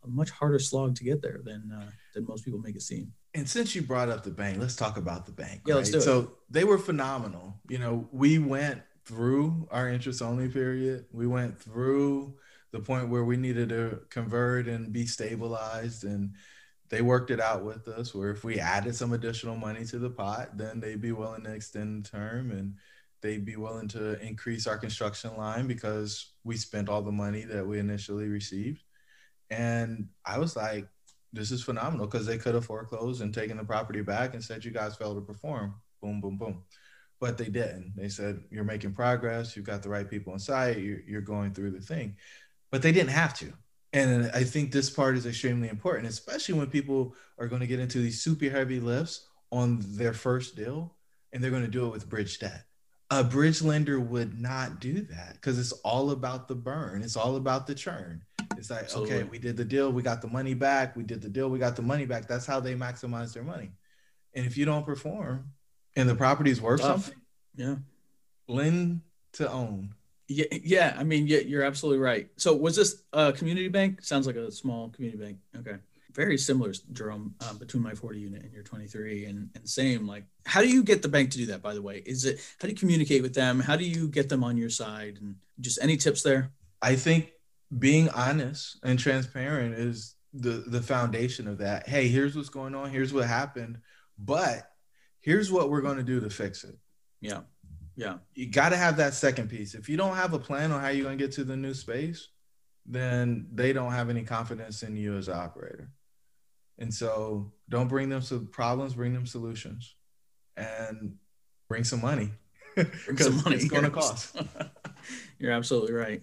a 0.04 0.08
much 0.08 0.30
harder 0.30 0.58
slog 0.58 0.94
to 0.96 1.04
get 1.04 1.22
there 1.22 1.40
than 1.44 1.72
uh, 1.72 1.90
than 2.14 2.26
most 2.26 2.44
people 2.44 2.60
make 2.60 2.76
it 2.76 2.82
seem. 2.82 3.12
And 3.34 3.48
since 3.48 3.74
you 3.74 3.82
brought 3.82 4.08
up 4.08 4.24
the 4.24 4.30
bank, 4.30 4.58
let's 4.58 4.76
talk 4.76 4.96
about 4.96 5.26
the 5.26 5.32
bank. 5.32 5.62
Yeah, 5.66 5.74
right? 5.74 5.78
let's 5.78 5.90
do 5.90 5.98
it. 5.98 6.02
So 6.02 6.32
they 6.50 6.64
were 6.64 6.78
phenomenal. 6.78 7.60
You 7.68 7.78
know, 7.78 8.08
we 8.10 8.38
went 8.38 8.82
through 9.04 9.68
our 9.70 9.88
interest 9.88 10.22
only 10.22 10.48
period. 10.48 11.06
We 11.12 11.26
went 11.26 11.58
through 11.58 12.34
the 12.70 12.80
point 12.80 13.08
where 13.08 13.24
we 13.24 13.36
needed 13.36 13.70
to 13.70 14.00
convert 14.10 14.68
and 14.68 14.92
be 14.92 15.06
stabilized 15.06 16.04
and 16.04 16.34
they 16.90 17.02
worked 17.02 17.30
it 17.30 17.40
out 17.40 17.64
with 17.64 17.86
us 17.88 18.14
where 18.14 18.30
if 18.30 18.44
we 18.44 18.58
added 18.58 18.94
some 18.94 19.12
additional 19.12 19.56
money 19.56 19.84
to 19.84 19.98
the 19.98 20.10
pot 20.10 20.56
then 20.56 20.80
they'd 20.80 21.00
be 21.00 21.12
willing 21.12 21.44
to 21.44 21.52
extend 21.52 22.04
the 22.04 22.08
term 22.08 22.50
and 22.50 22.74
they'd 23.20 23.44
be 23.44 23.56
willing 23.56 23.88
to 23.88 24.20
increase 24.24 24.66
our 24.66 24.78
construction 24.78 25.36
line 25.36 25.66
because 25.66 26.32
we 26.44 26.56
spent 26.56 26.88
all 26.88 27.02
the 27.02 27.12
money 27.12 27.42
that 27.42 27.66
we 27.66 27.78
initially 27.78 28.28
received 28.28 28.82
and 29.50 30.08
I 30.24 30.38
was 30.38 30.56
like, 30.56 30.88
this 31.32 31.50
is 31.50 31.62
phenomenal 31.62 32.06
because 32.06 32.26
they 32.26 32.38
could 32.38 32.54
have 32.54 32.64
foreclosed 32.64 33.20
and 33.20 33.32
taken 33.32 33.56
the 33.56 33.64
property 33.64 34.00
back 34.00 34.34
and 34.34 34.42
said, 34.42 34.64
you 34.64 34.70
guys 34.70 34.96
failed 34.96 35.16
to 35.16 35.20
perform. 35.20 35.74
Boom, 36.02 36.20
boom, 36.20 36.38
boom. 36.38 36.62
But 37.20 37.36
they 37.36 37.46
didn't. 37.46 37.94
They 37.96 38.08
said, 38.08 38.40
you're 38.50 38.64
making 38.64 38.94
progress. 38.94 39.56
You've 39.56 39.66
got 39.66 39.82
the 39.82 39.88
right 39.88 40.08
people 40.08 40.32
on 40.32 40.38
site. 40.38 40.78
You're, 40.78 41.00
you're 41.06 41.20
going 41.20 41.52
through 41.52 41.72
the 41.72 41.80
thing. 41.80 42.16
But 42.70 42.82
they 42.82 42.92
didn't 42.92 43.10
have 43.10 43.34
to. 43.38 43.52
And 43.92 44.30
I 44.34 44.44
think 44.44 44.70
this 44.70 44.90
part 44.90 45.16
is 45.16 45.26
extremely 45.26 45.68
important, 45.68 46.08
especially 46.08 46.54
when 46.54 46.68
people 46.68 47.14
are 47.38 47.48
going 47.48 47.60
to 47.60 47.66
get 47.66 47.80
into 47.80 47.98
these 47.98 48.22
super 48.22 48.50
heavy 48.50 48.80
lifts 48.80 49.26
on 49.50 49.78
their 49.80 50.12
first 50.12 50.56
deal 50.56 50.94
and 51.32 51.42
they're 51.42 51.50
going 51.50 51.62
to 51.64 51.68
do 51.68 51.86
it 51.86 51.92
with 51.92 52.08
bridge 52.08 52.38
debt. 52.38 52.64
A 53.10 53.24
bridge 53.24 53.62
lender 53.62 53.98
would 53.98 54.38
not 54.38 54.80
do 54.80 55.00
that 55.00 55.32
because 55.34 55.58
it's 55.58 55.72
all 55.72 56.10
about 56.10 56.46
the 56.46 56.54
burn, 56.54 57.02
it's 57.02 57.16
all 57.16 57.36
about 57.36 57.66
the 57.66 57.74
churn. 57.74 58.22
It's 58.56 58.70
like, 58.70 58.84
Absolutely. 58.84 59.16
okay, 59.16 59.28
we 59.28 59.38
did 59.38 59.56
the 59.56 59.64
deal, 59.64 59.92
we 59.92 60.02
got 60.02 60.22
the 60.22 60.28
money 60.28 60.54
back. 60.54 60.96
We 60.96 61.02
did 61.02 61.20
the 61.20 61.28
deal, 61.28 61.48
we 61.48 61.58
got 61.58 61.76
the 61.76 61.82
money 61.82 62.06
back. 62.06 62.26
That's 62.26 62.46
how 62.46 62.60
they 62.60 62.74
maximize 62.74 63.32
their 63.32 63.42
money. 63.42 63.70
And 64.34 64.46
if 64.46 64.56
you 64.56 64.64
don't 64.64 64.84
perform 64.84 65.52
and 65.96 66.08
the 66.08 66.14
property's 66.14 66.60
worth 66.60 66.80
Tough. 66.80 67.04
something, 67.04 67.20
yeah, 67.56 67.76
lend 68.46 69.00
to 69.32 69.50
own. 69.50 69.94
Yeah, 70.28 70.46
yeah. 70.50 70.96
I 70.98 71.04
mean, 71.04 71.26
yeah, 71.26 71.38
you're 71.38 71.62
absolutely 71.62 72.00
right. 72.00 72.28
So, 72.36 72.54
was 72.54 72.76
this 72.76 73.02
a 73.12 73.32
community 73.32 73.68
bank? 73.68 74.02
Sounds 74.02 74.26
like 74.26 74.36
a 74.36 74.52
small 74.52 74.90
community 74.90 75.22
bank. 75.22 75.38
Okay, 75.56 75.78
very 76.12 76.36
similar, 76.36 76.72
Jerome, 76.92 77.34
um, 77.48 77.56
between 77.58 77.82
my 77.82 77.94
40 77.94 78.18
unit 78.18 78.42
and 78.42 78.52
your 78.52 78.62
23, 78.62 79.24
and 79.24 79.50
and 79.54 79.68
same. 79.68 80.06
Like, 80.06 80.24
how 80.44 80.60
do 80.60 80.68
you 80.68 80.82
get 80.82 81.00
the 81.00 81.08
bank 81.08 81.30
to 81.30 81.38
do 81.38 81.46
that? 81.46 81.62
By 81.62 81.74
the 81.74 81.82
way, 81.82 82.02
is 82.04 82.24
it 82.24 82.40
how 82.60 82.68
do 82.68 82.68
you 82.68 82.78
communicate 82.78 83.22
with 83.22 83.34
them? 83.34 83.60
How 83.60 83.76
do 83.76 83.84
you 83.84 84.08
get 84.08 84.28
them 84.28 84.44
on 84.44 84.56
your 84.56 84.70
side? 84.70 85.18
And 85.20 85.36
just 85.60 85.78
any 85.80 85.96
tips 85.96 86.22
there? 86.22 86.50
I 86.82 86.94
think 86.94 87.32
being 87.76 88.08
honest 88.10 88.78
and 88.82 88.98
transparent 88.98 89.74
is 89.74 90.14
the 90.32 90.64
the 90.66 90.82
foundation 90.82 91.48
of 91.48 91.58
that. 91.58 91.88
Hey, 91.88 92.08
here's 92.08 92.36
what's 92.36 92.48
going 92.48 92.74
on. 92.74 92.90
Here's 92.90 93.12
what 93.12 93.26
happened, 93.26 93.78
but 94.18 94.70
here's 95.20 95.50
what 95.50 95.70
we're 95.70 95.80
going 95.80 95.96
to 95.96 96.02
do 96.02 96.20
to 96.20 96.30
fix 96.30 96.64
it. 96.64 96.76
Yeah, 97.20 97.40
yeah. 97.96 98.18
You 98.34 98.46
got 98.50 98.70
to 98.70 98.76
have 98.76 98.96
that 98.98 99.14
second 99.14 99.48
piece. 99.50 99.74
If 99.74 99.88
you 99.88 99.96
don't 99.96 100.16
have 100.16 100.32
a 100.32 100.38
plan 100.38 100.72
on 100.72 100.80
how 100.80 100.88
you're 100.88 101.04
going 101.04 101.18
to 101.18 101.24
get 101.24 101.32
to 101.34 101.44
the 101.44 101.56
new 101.56 101.74
space, 101.74 102.28
then 102.86 103.46
they 103.52 103.72
don't 103.72 103.92
have 103.92 104.10
any 104.10 104.22
confidence 104.22 104.82
in 104.82 104.96
you 104.96 105.16
as 105.16 105.28
an 105.28 105.36
operator. 105.36 105.90
And 106.78 106.94
so, 106.94 107.52
don't 107.68 107.88
bring 107.88 108.08
them 108.08 108.22
some 108.22 108.46
problems. 108.46 108.94
Bring 108.94 109.12
them 109.12 109.26
solutions, 109.26 109.96
and 110.56 111.16
bring 111.68 111.84
some 111.84 112.00
money. 112.00 112.30
bring 112.74 113.18
some 113.18 113.42
money. 113.42 113.56
It's 113.56 113.68
going 113.68 113.84
to 113.84 113.90
cost. 113.90 114.36
You're 115.38 115.52
absolutely 115.52 115.92
right. 115.92 116.22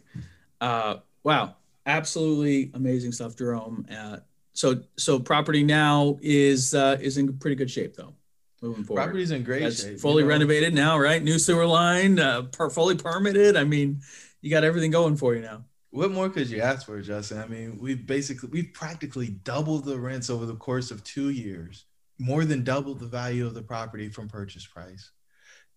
Uh, 0.62 0.98
wow, 1.26 1.56
absolutely 1.86 2.72
amazing 2.76 3.12
stuff, 3.12 3.36
Jerome. 3.36 3.86
Uh, 3.92 4.18
so 4.54 4.82
so 4.96 5.20
property 5.20 5.64
now 5.64 6.18
is 6.22 6.74
uh, 6.74 6.98
is 7.02 7.18
in 7.18 7.38
pretty 7.38 7.58
good 7.58 7.70
shape 7.70 7.96
though. 7.96 8.14
Moving 8.62 8.86
forward, 8.86 9.04
property's 9.04 9.32
in 9.32 9.44
great 9.44 9.64
That's 9.64 9.84
shape. 9.84 10.00
Fully 10.00 10.24
you 10.24 10.30
know? 10.30 10.34
renovated 10.34 10.74
now, 10.74 10.98
right? 10.98 11.22
New 11.22 11.38
sewer 11.38 11.66
line, 11.66 12.18
uh, 12.20 12.44
per, 12.44 12.70
fully 12.70 12.96
permitted. 12.96 13.58
I 13.58 13.66
mean, 13.66 14.00
you 14.42 14.50
got 14.50 14.64
everything 14.64 14.92
going 14.92 15.18
for 15.18 15.36
you 15.36 15.42
now. 15.42 15.66
What 15.90 16.12
more 16.12 16.30
could 16.30 16.50
you 16.50 16.62
ask 16.62 16.86
for, 16.86 17.02
Justin? 17.02 17.40
I 17.40 17.48
mean, 17.48 17.78
we've 17.80 18.06
basically 18.06 18.50
we've 18.50 18.74
practically 18.74 19.28
doubled 19.28 19.86
the 19.86 20.00
rents 20.00 20.30
over 20.30 20.46
the 20.46 20.56
course 20.56 20.90
of 20.92 21.04
two 21.04 21.32
years, 21.32 21.86
more 22.18 22.46
than 22.46 22.64
doubled 22.64 23.00
the 23.00 23.08
value 23.08 23.46
of 23.46 23.54
the 23.54 23.62
property 23.62 24.08
from 24.08 24.30
purchase 24.30 24.66
price. 24.66 25.12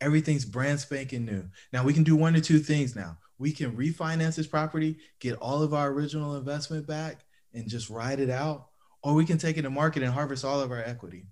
Everything's 0.00 0.44
brand 0.44 0.78
spanking 0.78 1.24
new. 1.24 1.44
Now 1.72 1.82
we 1.82 1.92
can 1.92 2.04
do 2.04 2.14
one 2.14 2.36
or 2.36 2.40
two 2.40 2.60
things 2.60 2.94
now 2.94 3.18
we 3.38 3.52
can 3.52 3.76
refinance 3.76 4.36
this 4.36 4.46
property, 4.46 4.98
get 5.20 5.36
all 5.36 5.62
of 5.62 5.72
our 5.74 5.88
original 5.88 6.36
investment 6.36 6.86
back, 6.86 7.24
and 7.54 7.68
just 7.68 7.88
ride 7.88 8.20
it 8.20 8.30
out, 8.30 8.68
or 9.02 9.14
we 9.14 9.24
can 9.24 9.38
take 9.38 9.56
it 9.56 9.62
to 9.62 9.70
market 9.70 10.02
and 10.02 10.12
harvest 10.12 10.44
all 10.44 10.60
of 10.60 10.70
our 10.70 10.82
equity. 10.82 11.26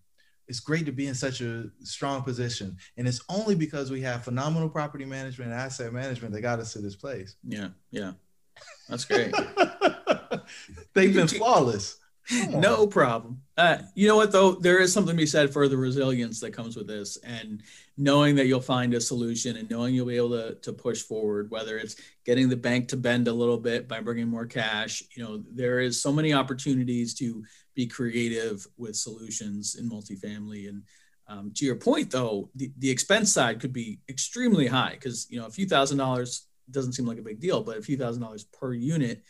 It's 0.49 0.61
great 0.61 0.87
to 0.87 0.93
be 0.93 1.09
in 1.09 1.15
such 1.15 1.41
a 1.41 1.65
strong 1.83 2.23
position. 2.23 2.77
And 2.97 3.09
it's 3.09 3.21
only 3.29 3.57
because 3.57 3.91
we 3.91 4.01
have 4.03 4.23
phenomenal 4.23 4.69
property 4.69 5.05
management 5.05 5.51
and 5.51 5.61
asset 5.61 5.93
management 5.93 6.33
that 6.35 6.41
got 6.41 6.61
us 6.61 6.73
to 6.75 6.79
this 6.79 6.95
place. 6.95 7.35
Yeah, 7.43 7.69
yeah. 7.91 8.13
That's 8.89 9.05
great. 9.05 9.35
They've 10.95 11.13
been 11.13 11.27
flawless. 11.29 11.99
No 12.49 12.87
problem. 12.87 13.43
Uh, 13.57 13.79
you 13.95 14.09
know 14.09 14.17
what 14.17 14.33
though? 14.33 14.53
There 14.53 14.81
is 14.81 14.93
something 14.93 15.15
to 15.15 15.21
be 15.21 15.27
said 15.27 15.53
for 15.53 15.69
the 15.69 15.77
resilience 15.77 16.41
that 16.41 16.53
comes 16.53 16.77
with 16.77 16.87
this, 16.87 17.17
and 17.19 17.63
knowing 17.97 18.35
that 18.37 18.47
you'll 18.47 18.61
find 18.61 18.93
a 18.95 19.01
solution, 19.01 19.57
and 19.57 19.71
knowing 19.71 19.95
you'll 19.95 20.07
be 20.07 20.17
able 20.17 20.31
to 20.31 20.55
to 20.57 20.73
push 20.73 21.03
forward. 21.03 21.51
Whether 21.51 21.79
it's 21.79 21.97
getting 22.25 22.49
the 22.49 22.57
bank 22.57 22.89
to 22.89 22.97
bend 22.97 23.29
a 23.29 23.33
little 23.33 23.59
bit 23.59 23.89
by 23.89 24.01
bringing 24.01 24.29
more 24.29 24.47
cash, 24.47 25.03
you 25.15 25.23
know, 25.23 25.43
there 25.53 25.81
is 25.81 26.01
so 26.01 26.13
many 26.13 26.33
opportunities 26.33 27.15
to 27.15 27.45
be 27.75 27.87
creative 27.87 28.67
with 28.77 28.97
solutions 28.97 29.77
in 29.77 29.89
multifamily. 29.89 30.69
And 30.69 30.83
um, 31.29 31.53
to 31.57 31.65
your 31.65 31.77
point, 31.77 32.11
though, 32.11 32.51
the, 32.55 32.73
the 32.79 32.91
expense 32.91 33.33
side 33.33 33.61
could 33.61 33.73
be 33.73 34.01
extremely 34.09 34.67
high 34.67 34.93
because 34.93 35.27
you 35.31 35.39
know 35.39 35.47
a 35.47 35.51
few 35.51 35.67
thousand 35.67 35.99
dollars 35.99 36.47
doesn't 36.71 36.93
seem 36.93 37.07
like 37.07 37.19
a 37.19 37.23
big 37.23 37.41
deal, 37.41 37.63
but 37.63 37.79
a 37.79 37.83
few 37.83 37.97
thousand 37.97 38.23
dollars 38.23 38.45
per 38.45 38.73
unit 38.73 39.23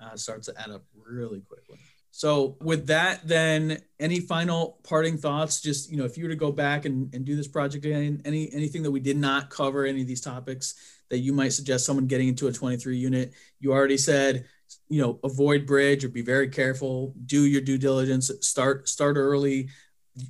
uh, 0.00 0.16
starts 0.16 0.46
to 0.46 0.60
add 0.60 0.70
up 0.70 0.84
really 0.94 1.40
quickly. 1.40 1.78
So 2.14 2.58
with 2.60 2.88
that, 2.88 3.26
then 3.26 3.80
any 3.98 4.20
final 4.20 4.78
parting 4.84 5.16
thoughts? 5.16 5.62
Just 5.62 5.90
you 5.90 5.96
know, 5.96 6.04
if 6.04 6.18
you 6.18 6.24
were 6.24 6.30
to 6.30 6.36
go 6.36 6.52
back 6.52 6.84
and, 6.84 7.12
and 7.14 7.24
do 7.24 7.34
this 7.34 7.48
project 7.48 7.86
again, 7.86 8.20
any 8.26 8.52
anything 8.52 8.82
that 8.82 8.90
we 8.90 9.00
did 9.00 9.16
not 9.16 9.48
cover, 9.48 9.86
any 9.86 10.02
of 10.02 10.06
these 10.06 10.20
topics 10.20 10.74
that 11.08 11.18
you 11.18 11.32
might 11.32 11.54
suggest 11.54 11.86
someone 11.86 12.06
getting 12.06 12.28
into 12.28 12.48
a 12.48 12.52
23 12.52 12.96
unit. 12.96 13.32
You 13.60 13.72
already 13.72 13.96
said, 13.96 14.44
you 14.88 15.00
know, 15.00 15.20
avoid 15.24 15.66
bridge 15.66 16.04
or 16.04 16.10
be 16.10 16.22
very 16.22 16.48
careful. 16.48 17.14
Do 17.24 17.44
your 17.46 17.62
due 17.62 17.78
diligence. 17.78 18.30
Start 18.42 18.90
start 18.90 19.16
early. 19.16 19.70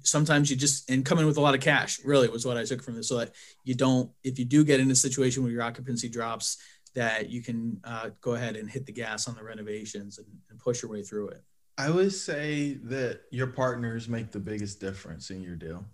Sometimes 0.04 0.52
you 0.52 0.56
just 0.56 0.88
and 0.88 1.04
come 1.04 1.18
in 1.18 1.26
with 1.26 1.36
a 1.36 1.40
lot 1.40 1.56
of 1.56 1.60
cash. 1.60 1.98
Really 2.04 2.28
was 2.28 2.46
what 2.46 2.56
I 2.56 2.64
took 2.64 2.80
from 2.84 2.94
this, 2.94 3.08
so 3.08 3.18
that 3.18 3.32
you 3.64 3.74
don't. 3.74 4.08
If 4.22 4.38
you 4.38 4.44
do 4.44 4.62
get 4.62 4.78
in 4.78 4.88
a 4.92 4.94
situation 4.94 5.42
where 5.42 5.50
your 5.50 5.62
occupancy 5.62 6.08
drops, 6.08 6.58
that 6.94 7.28
you 7.28 7.42
can 7.42 7.80
uh, 7.82 8.10
go 8.20 8.34
ahead 8.34 8.54
and 8.54 8.70
hit 8.70 8.86
the 8.86 8.92
gas 8.92 9.26
on 9.26 9.34
the 9.34 9.42
renovations 9.42 10.18
and, 10.18 10.28
and 10.48 10.60
push 10.60 10.82
your 10.82 10.92
way 10.92 11.02
through 11.02 11.30
it. 11.30 11.42
I 11.78 11.90
would 11.90 12.12
say 12.12 12.74
that 12.84 13.22
your 13.30 13.48
partners 13.48 14.08
make 14.08 14.30
the 14.30 14.38
biggest 14.38 14.80
difference 14.80 15.30
in 15.30 15.42
your 15.42 15.56
deal. 15.56 15.84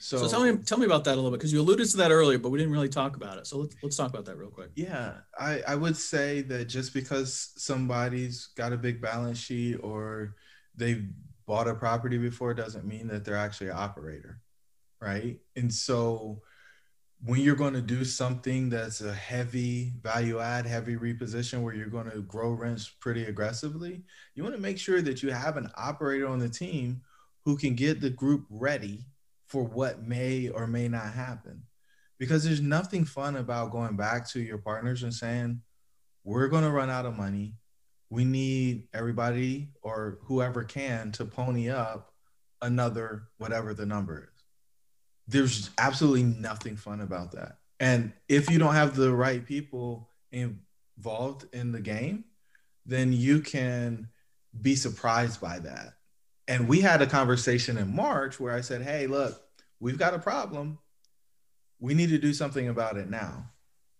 So, 0.00 0.18
so 0.18 0.28
tell 0.28 0.44
me 0.44 0.62
tell 0.62 0.78
me 0.78 0.86
about 0.86 1.04
that 1.04 1.14
a 1.14 1.16
little 1.16 1.30
bit 1.30 1.38
because 1.38 1.52
you 1.52 1.60
alluded 1.60 1.88
to 1.90 1.96
that 1.98 2.12
earlier, 2.12 2.38
but 2.38 2.50
we 2.50 2.58
didn't 2.58 2.72
really 2.72 2.88
talk 2.88 3.16
about 3.16 3.38
it. 3.38 3.46
So 3.46 3.58
let's 3.58 3.74
let's 3.82 3.96
talk 3.96 4.10
about 4.10 4.24
that 4.26 4.36
real 4.36 4.50
quick. 4.50 4.70
Yeah, 4.76 5.14
I 5.38 5.62
I 5.66 5.74
would 5.74 5.96
say 5.96 6.42
that 6.42 6.66
just 6.66 6.94
because 6.94 7.52
somebody's 7.56 8.46
got 8.56 8.72
a 8.72 8.76
big 8.76 9.02
balance 9.02 9.38
sheet 9.38 9.76
or 9.76 10.36
they've 10.76 11.04
bought 11.46 11.66
a 11.66 11.74
property 11.74 12.18
before 12.18 12.54
doesn't 12.54 12.84
mean 12.84 13.08
that 13.08 13.24
they're 13.24 13.36
actually 13.36 13.70
an 13.70 13.76
operator, 13.76 14.40
right? 15.00 15.38
And 15.56 15.72
so 15.72 16.42
when 17.24 17.40
you're 17.40 17.56
going 17.56 17.74
to 17.74 17.82
do 17.82 18.04
something 18.04 18.68
that's 18.68 19.00
a 19.00 19.12
heavy 19.12 19.92
value 20.02 20.38
add, 20.38 20.66
heavy 20.66 20.96
reposition 20.96 21.62
where 21.62 21.74
you're 21.74 21.86
going 21.86 22.10
to 22.10 22.22
grow 22.22 22.52
rents 22.52 22.88
pretty 22.88 23.24
aggressively, 23.24 24.02
you 24.34 24.44
want 24.44 24.54
to 24.54 24.60
make 24.60 24.78
sure 24.78 25.02
that 25.02 25.22
you 25.22 25.32
have 25.32 25.56
an 25.56 25.68
operator 25.76 26.28
on 26.28 26.38
the 26.38 26.48
team 26.48 27.00
who 27.44 27.56
can 27.56 27.74
get 27.74 28.00
the 28.00 28.10
group 28.10 28.46
ready 28.48 29.04
for 29.46 29.64
what 29.64 30.02
may 30.02 30.48
or 30.48 30.66
may 30.66 30.86
not 30.86 31.12
happen. 31.12 31.62
Because 32.18 32.44
there's 32.44 32.60
nothing 32.60 33.04
fun 33.04 33.36
about 33.36 33.72
going 33.72 33.96
back 33.96 34.28
to 34.30 34.40
your 34.40 34.58
partners 34.58 35.02
and 35.02 35.14
saying, 35.14 35.60
we're 36.24 36.48
going 36.48 36.64
to 36.64 36.70
run 36.70 36.90
out 36.90 37.06
of 37.06 37.16
money. 37.16 37.54
We 38.10 38.24
need 38.24 38.88
everybody 38.94 39.70
or 39.82 40.18
whoever 40.24 40.62
can 40.62 41.10
to 41.12 41.24
pony 41.24 41.68
up 41.68 42.12
another, 42.62 43.24
whatever 43.38 43.74
the 43.74 43.86
number 43.86 44.30
is 44.32 44.37
there's 45.28 45.70
absolutely 45.78 46.24
nothing 46.24 46.76
fun 46.76 47.00
about 47.00 47.32
that. 47.32 47.58
And 47.78 48.12
if 48.28 48.50
you 48.50 48.58
don't 48.58 48.74
have 48.74 48.96
the 48.96 49.12
right 49.14 49.44
people 49.44 50.10
involved 50.32 51.46
in 51.52 51.70
the 51.70 51.80
game, 51.80 52.24
then 52.86 53.12
you 53.12 53.40
can 53.40 54.08
be 54.60 54.74
surprised 54.74 55.40
by 55.40 55.58
that. 55.60 55.94
And 56.48 56.66
we 56.66 56.80
had 56.80 57.02
a 57.02 57.06
conversation 57.06 57.76
in 57.76 57.94
March 57.94 58.40
where 58.40 58.54
I 58.54 58.62
said, 58.62 58.82
Hey, 58.82 59.06
look, 59.06 59.40
we've 59.78 59.98
got 59.98 60.14
a 60.14 60.18
problem. 60.18 60.78
We 61.78 61.94
need 61.94 62.08
to 62.08 62.18
do 62.18 62.32
something 62.32 62.68
about 62.68 62.96
it 62.96 63.08
now. 63.08 63.50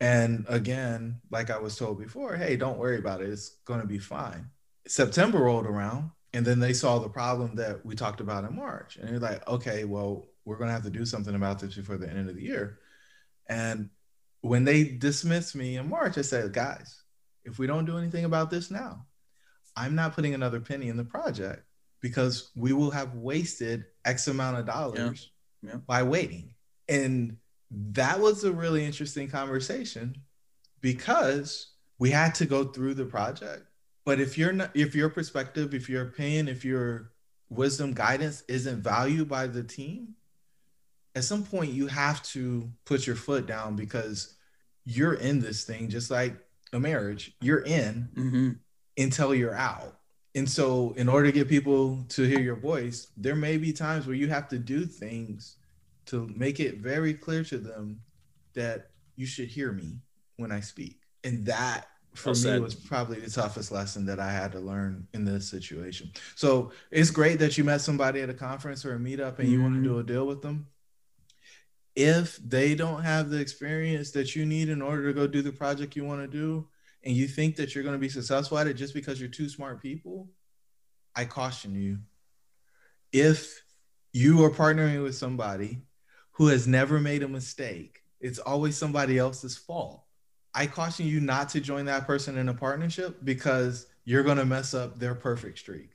And 0.00 0.46
again, 0.48 1.20
like 1.30 1.50
I 1.50 1.58
was 1.58 1.76
told 1.76 1.98
before, 1.98 2.36
hey, 2.36 2.56
don't 2.56 2.78
worry 2.78 2.98
about 2.98 3.20
it. 3.20 3.30
It's 3.30 3.50
going 3.64 3.80
to 3.80 3.86
be 3.86 3.98
fine. 3.98 4.50
September 4.86 5.38
rolled 5.38 5.66
around, 5.66 6.10
and 6.32 6.46
then 6.46 6.60
they 6.60 6.72
saw 6.72 6.98
the 6.98 7.08
problem 7.08 7.56
that 7.56 7.84
we 7.84 7.94
talked 7.94 8.20
about 8.20 8.44
in 8.44 8.56
March. 8.56 8.96
And 8.96 9.08
they're 9.08 9.18
like, 9.18 9.46
okay, 9.48 9.84
well, 9.84 10.28
we're 10.48 10.56
going 10.56 10.68
to 10.68 10.72
have 10.72 10.82
to 10.84 10.90
do 10.90 11.04
something 11.04 11.34
about 11.34 11.60
this 11.60 11.74
before 11.74 11.98
the 11.98 12.08
end 12.08 12.26
of 12.26 12.34
the 12.34 12.42
year. 12.42 12.78
And 13.50 13.90
when 14.40 14.64
they 14.64 14.84
dismissed 14.84 15.54
me 15.54 15.76
in 15.76 15.90
March, 15.90 16.16
I 16.16 16.22
said, 16.22 16.54
guys, 16.54 17.02
if 17.44 17.58
we 17.58 17.66
don't 17.66 17.84
do 17.84 17.98
anything 17.98 18.24
about 18.24 18.50
this 18.50 18.70
now, 18.70 19.04
I'm 19.76 19.94
not 19.94 20.14
putting 20.14 20.32
another 20.32 20.58
penny 20.58 20.88
in 20.88 20.96
the 20.96 21.04
project 21.04 21.64
because 22.00 22.50
we 22.56 22.72
will 22.72 22.90
have 22.90 23.14
wasted 23.14 23.84
X 24.06 24.26
amount 24.26 24.56
of 24.56 24.64
dollars 24.64 25.30
yeah. 25.62 25.72
Yeah. 25.72 25.76
by 25.86 26.02
waiting. 26.02 26.54
And 26.88 27.36
that 27.70 28.18
was 28.18 28.42
a 28.44 28.50
really 28.50 28.86
interesting 28.86 29.28
conversation 29.28 30.16
because 30.80 31.72
we 31.98 32.10
had 32.10 32.34
to 32.36 32.46
go 32.46 32.64
through 32.64 32.94
the 32.94 33.04
project. 33.04 33.64
But 34.06 34.18
if 34.18 34.38
you're 34.38 34.54
not, 34.54 34.70
if 34.74 34.94
your 34.94 35.10
perspective, 35.10 35.74
if 35.74 35.90
your 35.90 36.04
opinion, 36.04 36.48
if 36.48 36.64
your 36.64 37.12
wisdom 37.50 37.92
guidance 37.92 38.44
isn't 38.48 38.80
valued 38.80 39.28
by 39.28 39.46
the 39.46 39.62
team, 39.62 40.14
at 41.14 41.24
some 41.24 41.42
point 41.42 41.72
you 41.72 41.86
have 41.86 42.22
to 42.22 42.70
put 42.84 43.06
your 43.06 43.16
foot 43.16 43.46
down 43.46 43.76
because 43.76 44.36
you're 44.84 45.14
in 45.14 45.40
this 45.40 45.64
thing 45.64 45.88
just 45.88 46.10
like 46.10 46.36
a 46.72 46.80
marriage 46.80 47.34
you're 47.40 47.64
in 47.64 48.08
mm-hmm. 48.14 48.50
until 48.96 49.34
you're 49.34 49.54
out 49.54 49.98
and 50.34 50.48
so 50.48 50.92
in 50.96 51.08
order 51.08 51.26
to 51.26 51.32
get 51.32 51.48
people 51.48 52.04
to 52.08 52.22
hear 52.22 52.40
your 52.40 52.56
voice 52.56 53.08
there 53.16 53.36
may 53.36 53.56
be 53.56 53.72
times 53.72 54.06
where 54.06 54.16
you 54.16 54.28
have 54.28 54.48
to 54.48 54.58
do 54.58 54.84
things 54.84 55.56
to 56.06 56.30
make 56.34 56.60
it 56.60 56.78
very 56.78 57.12
clear 57.12 57.42
to 57.42 57.58
them 57.58 58.00
that 58.54 58.90
you 59.16 59.26
should 59.26 59.48
hear 59.48 59.72
me 59.72 59.98
when 60.36 60.52
i 60.52 60.60
speak 60.60 61.00
and 61.24 61.44
that 61.44 61.86
for 62.14 62.32
well 62.32 62.54
me 62.54 62.60
was 62.60 62.74
probably 62.74 63.20
the 63.20 63.30
toughest 63.30 63.70
lesson 63.70 64.04
that 64.06 64.18
I 64.18 64.32
had 64.32 64.50
to 64.52 64.58
learn 64.58 65.06
in 65.14 65.24
this 65.24 65.48
situation. 65.48 66.10
So 66.34 66.72
it's 66.90 67.10
great 67.10 67.38
that 67.38 67.56
you 67.56 67.62
met 67.62 67.80
somebody 67.80 68.22
at 68.22 68.30
a 68.30 68.34
conference 68.34 68.84
or 68.84 68.94
a 68.94 68.98
meetup 68.98 69.38
and 69.38 69.46
mm-hmm. 69.46 69.52
you 69.52 69.62
want 69.62 69.74
to 69.76 69.82
do 69.82 69.98
a 69.98 70.02
deal 70.02 70.26
with 70.26 70.42
them 70.42 70.66
if 71.98 72.36
they 72.36 72.76
don't 72.76 73.02
have 73.02 73.28
the 73.28 73.40
experience 73.40 74.12
that 74.12 74.36
you 74.36 74.46
need 74.46 74.68
in 74.68 74.80
order 74.80 75.08
to 75.08 75.12
go 75.12 75.26
do 75.26 75.42
the 75.42 75.50
project 75.50 75.96
you 75.96 76.04
want 76.04 76.20
to 76.20 76.28
do 76.28 76.64
and 77.02 77.12
you 77.12 77.26
think 77.26 77.56
that 77.56 77.74
you're 77.74 77.82
going 77.82 77.96
to 77.96 77.98
be 77.98 78.08
successful 78.08 78.56
at 78.56 78.68
it 78.68 78.74
just 78.74 78.94
because 78.94 79.18
you're 79.18 79.28
two 79.28 79.48
smart 79.48 79.82
people 79.82 80.28
i 81.16 81.24
caution 81.24 81.74
you. 81.74 81.98
If 83.12 83.64
you 84.12 84.44
are 84.44 84.50
partnering 84.50 85.02
with 85.02 85.16
somebody 85.16 85.80
who 86.32 86.46
has 86.46 86.68
never 86.68 87.00
made 87.00 87.24
a 87.24 87.28
mistake 87.28 88.02
it's 88.20 88.38
always 88.38 88.76
somebody 88.76 89.18
else's 89.18 89.56
fault. 89.56 90.04
I 90.54 90.66
caution 90.66 91.06
you 91.06 91.20
not 91.20 91.48
to 91.50 91.60
join 91.60 91.84
that 91.86 92.06
person 92.06 92.38
in 92.38 92.48
a 92.48 92.54
partnership 92.54 93.18
because 93.24 93.86
you're 94.04 94.22
going 94.22 94.38
to 94.38 94.44
mess 94.44 94.72
up 94.72 94.98
their 94.98 95.14
perfect 95.14 95.58
streak. 95.58 95.90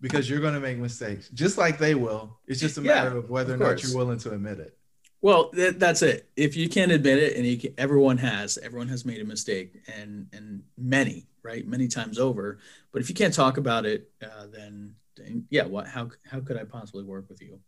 Because 0.00 0.28
you're 0.28 0.40
going 0.40 0.54
to 0.54 0.60
make 0.60 0.78
mistakes 0.78 1.28
just 1.28 1.56
like 1.56 1.78
they 1.78 1.94
will. 1.94 2.38
It's 2.46 2.60
just 2.60 2.76
a 2.76 2.80
matter 2.80 3.12
yeah, 3.12 3.18
of 3.18 3.30
whether 3.30 3.54
of 3.54 3.60
or 3.60 3.64
not 3.64 3.82
you're 3.82 3.96
willing 3.96 4.18
to 4.18 4.32
admit 4.32 4.58
it 4.58 4.76
well, 5.24 5.48
th- 5.48 5.76
that's 5.76 6.02
it. 6.02 6.28
If 6.36 6.54
you 6.54 6.68
can't 6.68 6.92
admit 6.92 7.16
it, 7.16 7.34
and 7.34 7.58
can, 7.58 7.72
everyone 7.78 8.18
has, 8.18 8.58
everyone 8.58 8.88
has 8.88 9.06
made 9.06 9.22
a 9.22 9.24
mistake, 9.24 9.72
and 9.96 10.26
and 10.34 10.62
many, 10.76 11.26
right, 11.42 11.66
many 11.66 11.88
times 11.88 12.18
over. 12.18 12.58
But 12.92 13.00
if 13.00 13.08
you 13.08 13.14
can't 13.14 13.32
talk 13.32 13.56
about 13.56 13.86
it, 13.86 14.10
uh, 14.22 14.48
then, 14.52 14.94
then, 15.16 15.46
yeah, 15.48 15.64
what? 15.64 15.86
How 15.86 16.10
how 16.30 16.40
could 16.40 16.58
I 16.58 16.64
possibly 16.64 17.04
work 17.04 17.30
with 17.30 17.40
you, 17.40 17.58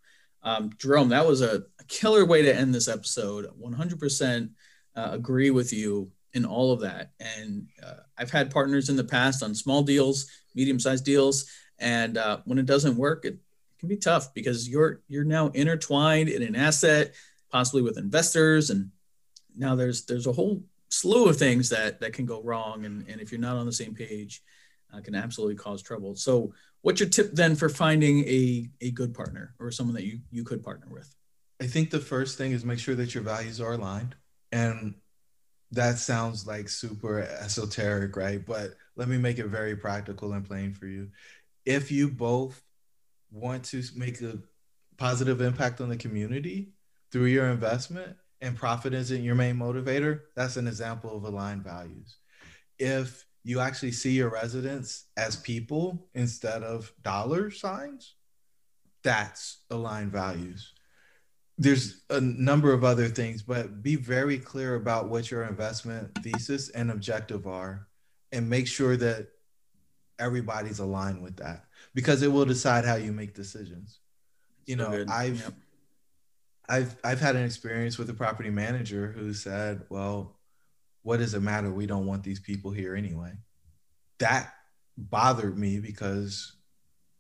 um, 0.42 0.68
Jerome? 0.76 1.08
That 1.08 1.26
was 1.26 1.40
a, 1.40 1.64
killer 1.88 2.26
way 2.26 2.42
to 2.42 2.54
end 2.54 2.74
this 2.74 2.88
episode. 2.88 3.46
One 3.56 3.72
hundred 3.72 4.00
percent 4.00 4.50
uh, 4.94 5.08
agree 5.12 5.50
with 5.50 5.72
you 5.72 6.10
in 6.34 6.44
all 6.44 6.72
of 6.72 6.80
that. 6.80 7.12
And 7.20 7.68
uh, 7.82 8.00
I've 8.18 8.30
had 8.30 8.50
partners 8.50 8.90
in 8.90 8.96
the 8.96 9.04
past 9.04 9.42
on 9.42 9.54
small 9.54 9.82
deals, 9.82 10.26
medium 10.54 10.78
sized 10.78 11.06
deals, 11.06 11.50
and 11.78 12.18
uh, 12.18 12.40
when 12.44 12.58
it 12.58 12.66
doesn't 12.66 12.98
work, 12.98 13.24
it 13.24 13.38
can 13.78 13.88
be 13.88 13.96
tough 13.96 14.34
because 14.34 14.68
you're 14.68 15.00
you're 15.08 15.24
now 15.24 15.48
intertwined 15.48 16.28
in 16.28 16.42
an 16.42 16.54
asset 16.54 17.14
possibly 17.50 17.82
with 17.82 17.98
investors. 17.98 18.70
And 18.70 18.90
now 19.56 19.74
there's 19.74 20.04
there's 20.04 20.26
a 20.26 20.32
whole 20.32 20.62
slew 20.88 21.28
of 21.28 21.36
things 21.36 21.68
that 21.70 22.00
that 22.00 22.12
can 22.12 22.26
go 22.26 22.42
wrong. 22.42 22.84
And, 22.84 23.06
and 23.08 23.20
if 23.20 23.32
you're 23.32 23.40
not 23.40 23.56
on 23.56 23.66
the 23.66 23.72
same 23.72 23.94
page 23.94 24.42
uh, 24.92 25.00
can 25.00 25.14
absolutely 25.14 25.56
cause 25.56 25.82
trouble. 25.82 26.14
So 26.14 26.52
what's 26.82 27.00
your 27.00 27.08
tip 27.08 27.32
then 27.32 27.56
for 27.56 27.68
finding 27.68 28.20
a, 28.24 28.68
a 28.80 28.90
good 28.92 29.14
partner 29.14 29.54
or 29.58 29.70
someone 29.70 29.94
that 29.96 30.04
you 30.04 30.20
you 30.30 30.44
could 30.44 30.62
partner 30.62 30.86
with? 30.90 31.14
I 31.60 31.66
think 31.66 31.90
the 31.90 32.00
first 32.00 32.38
thing 32.38 32.52
is 32.52 32.64
make 32.64 32.78
sure 32.78 32.94
that 32.94 33.14
your 33.14 33.24
values 33.24 33.60
are 33.60 33.72
aligned. 33.72 34.14
And 34.52 34.94
that 35.72 35.98
sounds 35.98 36.46
like 36.46 36.68
super 36.68 37.20
esoteric 37.20 38.16
right? 38.16 38.44
But 38.44 38.76
let 38.94 39.08
me 39.08 39.18
make 39.18 39.38
it 39.38 39.46
very 39.46 39.76
practical 39.76 40.32
and 40.32 40.46
plain 40.46 40.72
for 40.72 40.86
you. 40.86 41.10
If 41.64 41.90
you 41.90 42.08
both 42.08 42.62
want 43.32 43.64
to 43.64 43.82
make 43.96 44.22
a 44.22 44.38
positive 44.96 45.40
impact 45.40 45.80
on 45.80 45.88
the 45.88 45.96
community 45.96 46.70
through 47.10 47.26
your 47.26 47.46
investment 47.46 48.16
and 48.40 48.56
profit 48.56 48.94
isn't 48.94 49.22
your 49.22 49.34
main 49.34 49.56
motivator, 49.56 50.20
that's 50.34 50.56
an 50.56 50.66
example 50.66 51.16
of 51.16 51.24
aligned 51.24 51.64
values. 51.64 52.16
If 52.78 53.24
you 53.44 53.60
actually 53.60 53.92
see 53.92 54.10
your 54.10 54.28
residents 54.28 55.04
as 55.16 55.36
people 55.36 56.08
instead 56.14 56.62
of 56.62 56.92
dollar 57.02 57.50
signs, 57.50 58.14
that's 59.02 59.58
aligned 59.70 60.12
values. 60.12 60.72
There's 61.58 62.02
a 62.10 62.20
number 62.20 62.72
of 62.72 62.84
other 62.84 63.08
things, 63.08 63.42
but 63.42 63.82
be 63.82 63.96
very 63.96 64.38
clear 64.38 64.74
about 64.74 65.08
what 65.08 65.30
your 65.30 65.44
investment 65.44 66.10
thesis 66.22 66.68
and 66.70 66.90
objective 66.90 67.46
are 67.46 67.86
and 68.32 68.50
make 68.50 68.66
sure 68.66 68.96
that 68.96 69.28
everybody's 70.18 70.80
aligned 70.80 71.22
with 71.22 71.36
that 71.36 71.64
because 71.94 72.22
it 72.22 72.28
will 72.28 72.44
decide 72.44 72.84
how 72.84 72.96
you 72.96 73.12
make 73.12 73.34
decisions. 73.34 74.00
You 74.66 74.76
know. 74.76 75.04
I've 75.08 75.40
yep 75.40 75.54
I've 76.68 76.96
I've 77.04 77.20
had 77.20 77.36
an 77.36 77.44
experience 77.44 77.98
with 77.98 78.10
a 78.10 78.14
property 78.14 78.50
manager 78.50 79.12
who 79.12 79.32
said, 79.34 79.84
"Well, 79.88 80.38
what 81.02 81.18
does 81.18 81.34
it 81.34 81.40
matter? 81.40 81.70
We 81.70 81.86
don't 81.86 82.06
want 82.06 82.24
these 82.24 82.40
people 82.40 82.70
here 82.70 82.94
anyway." 82.94 83.32
That 84.18 84.52
bothered 84.96 85.58
me 85.58 85.78
because 85.78 86.56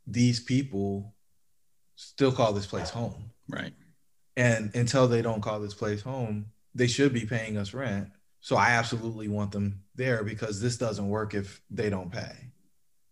these 0.06 0.40
people 0.40 1.14
still 1.94 2.32
call 2.32 2.52
this 2.52 2.66
place 2.66 2.90
home. 2.90 3.30
Right. 3.48 3.72
And 4.36 4.74
until 4.74 5.08
they 5.08 5.22
don't 5.22 5.40
call 5.40 5.60
this 5.60 5.74
place 5.74 6.02
home, 6.02 6.46
they 6.74 6.86
should 6.86 7.12
be 7.12 7.26
paying 7.26 7.56
us 7.56 7.72
rent. 7.72 8.10
So 8.40 8.56
I 8.56 8.70
absolutely 8.70 9.28
want 9.28 9.52
them 9.52 9.82
there 9.94 10.22
because 10.22 10.60
this 10.60 10.76
doesn't 10.76 11.08
work 11.08 11.34
if 11.34 11.60
they 11.70 11.90
don't 11.90 12.12
pay. 12.12 12.50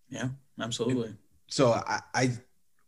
Yeah, 0.09 0.29
absolutely. 0.61 1.15
So 1.49 1.73
I, 1.73 2.01
I 2.15 2.31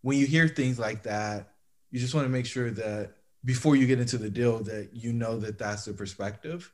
when 0.03 0.19
you 0.19 0.27
hear 0.27 0.47
things 0.47 0.79
like 0.79 1.03
that, 1.05 1.55
you 1.91 1.99
just 1.99 2.15
want 2.15 2.27
to 2.27 2.31
make 2.31 2.47
sure 2.47 2.71
that 2.71 3.16
before 3.47 3.77
you 3.77 3.87
get 3.87 4.01
into 4.01 4.19
the 4.19 4.29
deal 4.29 4.59
that 4.65 4.91
you 4.93 5.13
know 5.13 5.39
that 5.39 5.57
that's 5.57 5.87
the 5.87 5.95
perspective 5.95 6.71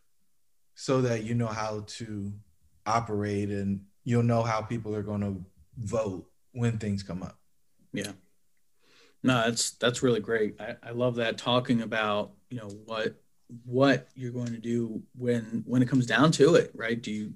so 0.74 1.02
that 1.02 1.22
you 1.22 1.34
know 1.34 1.46
how 1.46 1.84
to 1.86 2.32
operate 2.86 3.50
and 3.50 3.84
you'll 4.04 4.22
know 4.22 4.42
how 4.42 4.60
people 4.60 4.96
are 4.96 5.02
going 5.02 5.20
to 5.20 5.44
vote 5.78 6.26
when 6.52 6.78
things 6.78 7.02
come 7.02 7.22
up. 7.22 7.38
Yeah. 7.92 8.12
No, 9.22 9.34
that's 9.44 9.72
that's 9.72 10.02
really 10.02 10.20
great. 10.20 10.60
I, 10.60 10.76
I 10.82 10.90
love 10.90 11.16
that 11.16 11.38
talking 11.38 11.82
about, 11.82 12.32
you 12.50 12.56
know, 12.56 12.68
what 12.86 13.20
what 13.64 14.08
you're 14.14 14.32
going 14.32 14.52
to 14.52 14.58
do 14.58 15.02
when 15.14 15.62
when 15.66 15.82
it 15.82 15.88
comes 15.88 16.06
down 16.06 16.32
to 16.32 16.54
it, 16.54 16.72
right? 16.74 17.00
Do 17.00 17.12
you 17.12 17.34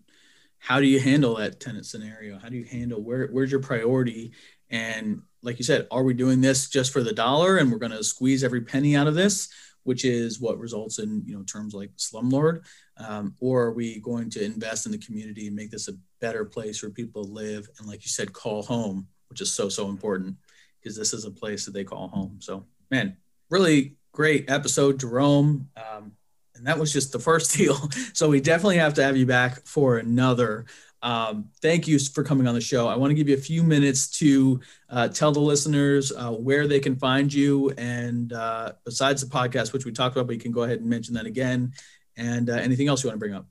how 0.59 0.81
do 0.81 0.87
you 0.87 0.99
handle 0.99 1.37
that 1.37 1.61
tenant 1.61 1.87
scenario? 1.87 2.39
How 2.39 2.49
do 2.49 2.57
you 2.57 2.65
handle 2.65 3.03
where 3.03 3.29
where's 3.29 3.53
your 3.53 3.61
priority? 3.61 4.33
And 4.71 5.23
like 5.43 5.59
you 5.59 5.65
said, 5.65 5.87
are 5.91 6.03
we 6.03 6.15
doing 6.15 6.41
this 6.41 6.69
just 6.69 6.93
for 6.93 7.03
the 7.03 7.13
dollar 7.13 7.59
and 7.59 7.71
we're 7.71 7.79
going 7.79 7.93
to 7.93 8.05
squeeze 8.05 8.43
every 8.43 8.63
penny 8.63 8.97
out 8.97 9.07
of 9.07 9.15
this, 9.15 9.49
which 9.85 10.05
is 10.05 10.41
what 10.41 10.59
results 10.59 10.99
in 10.99 11.23
you 11.25 11.37
know 11.37 11.45
terms 11.45 11.75
like 11.75 11.91
slumlord, 11.97 12.65
um, 12.99 13.35
or 13.41 13.65
are 13.65 13.73
we 13.73 14.01
going 14.01 14.29
to 14.31 14.45
invest 14.45 14.87
in 14.87 14.93
the 14.93 14.99
community 14.99 15.47
and 15.47 15.57
make 15.57 15.71
this 15.71 15.89
a 15.89 15.93
better 16.21 16.45
place 16.45 16.79
for 16.79 16.91
people 16.91 17.25
to 17.25 17.31
live 17.31 17.69
and 17.79 17.87
like 17.87 18.05
you 18.05 18.11
said, 18.11 18.33
call 18.33 18.63
home, 18.63 19.07
which 19.29 19.41
is 19.41 19.53
so 19.53 19.69
so 19.69 19.89
important 19.89 20.37
because 20.81 20.97
this 20.97 21.13
is 21.13 21.25
a 21.25 21.31
place 21.31 21.65
that 21.65 21.73
they 21.73 21.85
call 21.85 22.09
home. 22.09 22.39
So 22.41 22.65
man, 22.91 23.17
really 23.51 23.95
great 24.13 24.51
episode, 24.51 24.99
Jerome. 24.99 25.69
Um, 25.77 26.13
and 26.57 26.67
that 26.67 26.79
was 26.79 26.93
just 26.93 27.13
the 27.13 27.19
first 27.19 27.53
deal. 27.57 27.77
So 28.13 28.29
we 28.29 28.41
definitely 28.41 28.79
have 28.79 28.95
to 28.95 29.05
have 29.05 29.17
you 29.17 29.27
back 29.27 29.67
for 29.67 29.99
another. 29.99 30.67
Um, 31.03 31.51
thank 31.61 31.87
you 31.87 31.99
for 31.99 32.25
coming 32.25 32.47
on 32.47 32.55
the 32.55 32.61
show. 32.61 32.89
I 32.89 32.97
want 32.97 33.11
to 33.11 33.15
give 33.15 33.29
you 33.29 33.35
a 33.35 33.41
few 33.41 33.63
minutes 33.63 34.09
to 34.19 34.61
uh, 34.89 35.09
tell 35.09 35.33
the 35.33 35.41
listeners 35.41 36.13
uh, 36.13 36.33
where 36.33 36.67
they 36.67 36.81
can 36.81 36.97
find 36.97 37.33
you. 37.33 37.71
And 37.79 38.33
uh, 38.33 38.73
besides 38.85 39.23
the 39.23 39.29
podcast, 39.29 39.73
which 39.73 39.85
we 39.85 39.93
talked 39.93 40.17
about, 40.17 40.27
but 40.27 40.35
you 40.35 40.41
can 40.41 40.53
go 40.53 40.63
ahead 40.63 40.81
and 40.81 40.89
mention 40.89 41.15
that 41.15 41.27
again. 41.27 41.73
And 42.17 42.49
uh, 42.49 42.55
anything 42.55 42.89
else 42.89 43.05
you 43.05 43.09
want 43.09 43.17
to 43.17 43.21
bring 43.21 43.35
up? 43.35 43.47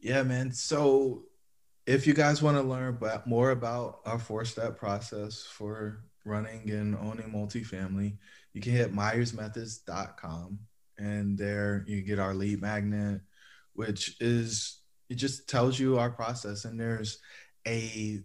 Yeah, 0.00 0.22
man. 0.22 0.52
So 0.52 1.24
if 1.86 2.06
you 2.06 2.14
guys 2.14 2.42
want 2.42 2.56
to 2.56 2.62
learn 2.62 2.98
more 3.26 3.50
about 3.50 4.00
our 4.06 4.18
four 4.18 4.44
step 4.44 4.78
process 4.78 5.42
for 5.42 6.04
running 6.24 6.70
and 6.70 6.96
owning 6.96 7.30
multifamily, 7.30 8.16
you 8.52 8.60
can 8.60 8.72
hit 8.72 8.94
myersmethods.com 8.94 10.58
and 10.98 11.38
there 11.38 11.84
you 11.86 12.02
get 12.02 12.18
our 12.18 12.34
lead 12.34 12.60
magnet, 12.60 13.20
which 13.74 14.16
is 14.20 14.81
it 15.12 15.16
just 15.16 15.48
tells 15.48 15.78
you 15.78 15.98
our 15.98 16.10
process. 16.10 16.64
And 16.64 16.80
there's 16.80 17.18
a 17.66 18.20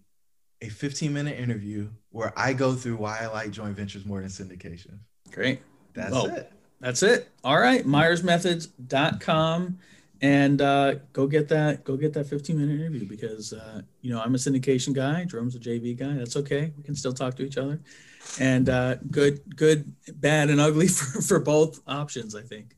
a 0.62 0.70
15 0.70 1.14
minute 1.14 1.38
interview 1.40 1.90
where 2.10 2.34
I 2.36 2.54
go 2.54 2.74
through 2.74 2.96
why 2.96 3.20
I 3.22 3.28
like 3.28 3.52
joint 3.52 3.76
ventures 3.76 4.06
more 4.06 4.22
than 4.22 4.30
syndication. 4.30 5.00
Great. 5.32 5.62
That's 5.94 6.14
Whoa. 6.14 6.26
it. 6.28 6.52
That's 6.80 7.04
it. 7.04 7.30
All 7.44 7.60
right. 7.60 7.86
MyersMethods.com 7.86 9.78
and 10.22 10.62
uh, 10.62 10.96
go 11.14 11.28
get 11.28 11.48
that 11.50 11.84
go 11.84 11.96
get 11.96 12.14
that 12.14 12.26
15 12.26 12.58
minute 12.58 12.80
interview 12.80 13.08
because 13.08 13.54
uh, 13.54 13.82
you 14.02 14.12
know 14.12 14.20
i'm 14.20 14.34
a 14.34 14.38
syndication 14.40 14.92
guy 14.92 15.24
jerome's 15.26 15.56
a 15.56 15.60
jv 15.60 15.96
guy 15.96 16.14
that's 16.14 16.36
okay 16.36 16.74
we 16.76 16.82
can 16.82 16.96
still 16.96 17.14
talk 17.14 17.36
to 17.36 17.44
each 17.44 17.58
other 17.58 17.80
and 18.40 18.68
uh, 18.68 18.96
good 19.12 19.56
good 19.56 19.94
bad 20.16 20.50
and 20.50 20.60
ugly 20.60 20.88
for, 20.88 21.22
for 21.22 21.40
both 21.40 21.82
options 21.86 22.34
i 22.34 22.42
think 22.42 22.76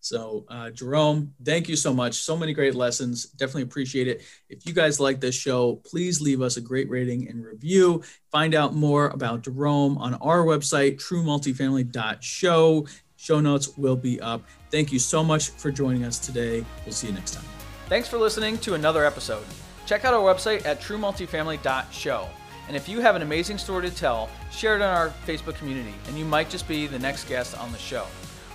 so 0.00 0.44
uh, 0.48 0.70
jerome 0.70 1.32
thank 1.44 1.68
you 1.68 1.76
so 1.76 1.92
much 1.92 2.14
so 2.14 2.36
many 2.36 2.52
great 2.52 2.74
lessons 2.74 3.26
definitely 3.26 3.62
appreciate 3.62 4.08
it 4.08 4.22
if 4.48 4.66
you 4.66 4.72
guys 4.72 4.98
like 4.98 5.20
this 5.20 5.34
show 5.34 5.76
please 5.84 6.20
leave 6.20 6.40
us 6.40 6.56
a 6.56 6.60
great 6.60 6.88
rating 6.90 7.28
and 7.28 7.44
review 7.44 8.02
find 8.30 8.54
out 8.54 8.74
more 8.74 9.08
about 9.08 9.42
jerome 9.42 9.98
on 9.98 10.14
our 10.14 10.44
website 10.44 10.96
truemultifamily.show 10.96 12.86
show 13.16 13.40
notes 13.40 13.76
will 13.76 13.96
be 13.96 14.18
up 14.20 14.42
Thank 14.70 14.92
you 14.92 14.98
so 14.98 15.24
much 15.24 15.50
for 15.50 15.70
joining 15.70 16.04
us 16.04 16.18
today. 16.18 16.64
We'll 16.84 16.94
see 16.94 17.08
you 17.08 17.12
next 17.12 17.32
time. 17.32 17.44
Thanks 17.88 18.08
for 18.08 18.18
listening 18.18 18.58
to 18.58 18.74
another 18.74 19.04
episode. 19.04 19.44
Check 19.84 20.04
out 20.04 20.14
our 20.14 20.20
website 20.20 20.64
at 20.64 20.80
truemultifamily.show. 20.80 22.28
And 22.68 22.76
if 22.76 22.88
you 22.88 23.00
have 23.00 23.16
an 23.16 23.22
amazing 23.22 23.58
story 23.58 23.90
to 23.90 23.94
tell, 23.94 24.30
share 24.52 24.76
it 24.76 24.82
on 24.82 24.94
our 24.94 25.10
Facebook 25.26 25.56
community, 25.56 25.94
and 26.06 26.16
you 26.16 26.24
might 26.24 26.48
just 26.48 26.68
be 26.68 26.86
the 26.86 27.00
next 27.00 27.28
guest 27.28 27.58
on 27.58 27.72
the 27.72 27.78
show. 27.78 28.06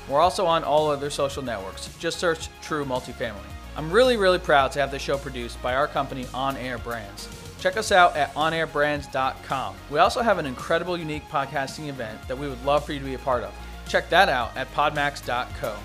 We're 0.10 0.22
also 0.22 0.46
on 0.46 0.64
all 0.64 0.90
other 0.90 1.10
social 1.10 1.44
networks. 1.44 1.90
Just 1.98 2.20
search 2.20 2.50
True 2.62 2.86
Multifamily. 2.86 3.36
I'm 3.76 3.92
really, 3.92 4.16
really 4.16 4.40
proud 4.40 4.72
to 4.74 4.80
have 4.80 4.92
the 4.92 5.00
show 5.00 5.18
produced 5.18 5.62
by 5.62 5.76
our 5.76 5.88
company 5.88 6.28
On 6.34 6.56
Air 6.58 6.78
Brands. 6.78 7.28
Check 7.60 7.78
us 7.78 7.92
out 7.92 8.16
at 8.16 8.34
onairbrands.com. 8.36 9.76
We 9.90 10.00
also 10.00 10.22
have 10.22 10.38
an 10.38 10.46
incredible, 10.46 10.98
unique 10.98 11.28
podcasting 11.30 11.88
event 11.90 12.20
that 12.28 12.38
we 12.38 12.48
would 12.48 12.64
love 12.64 12.86
for 12.86 12.94
you 12.94 13.00
to 13.00 13.06
be 13.06 13.16
a 13.16 13.20
part 13.20 13.44
of. 13.44 13.54
Check 13.88 14.10
that 14.10 14.30
out 14.30 14.56
at 14.56 14.72
podmax.co. 14.74 15.76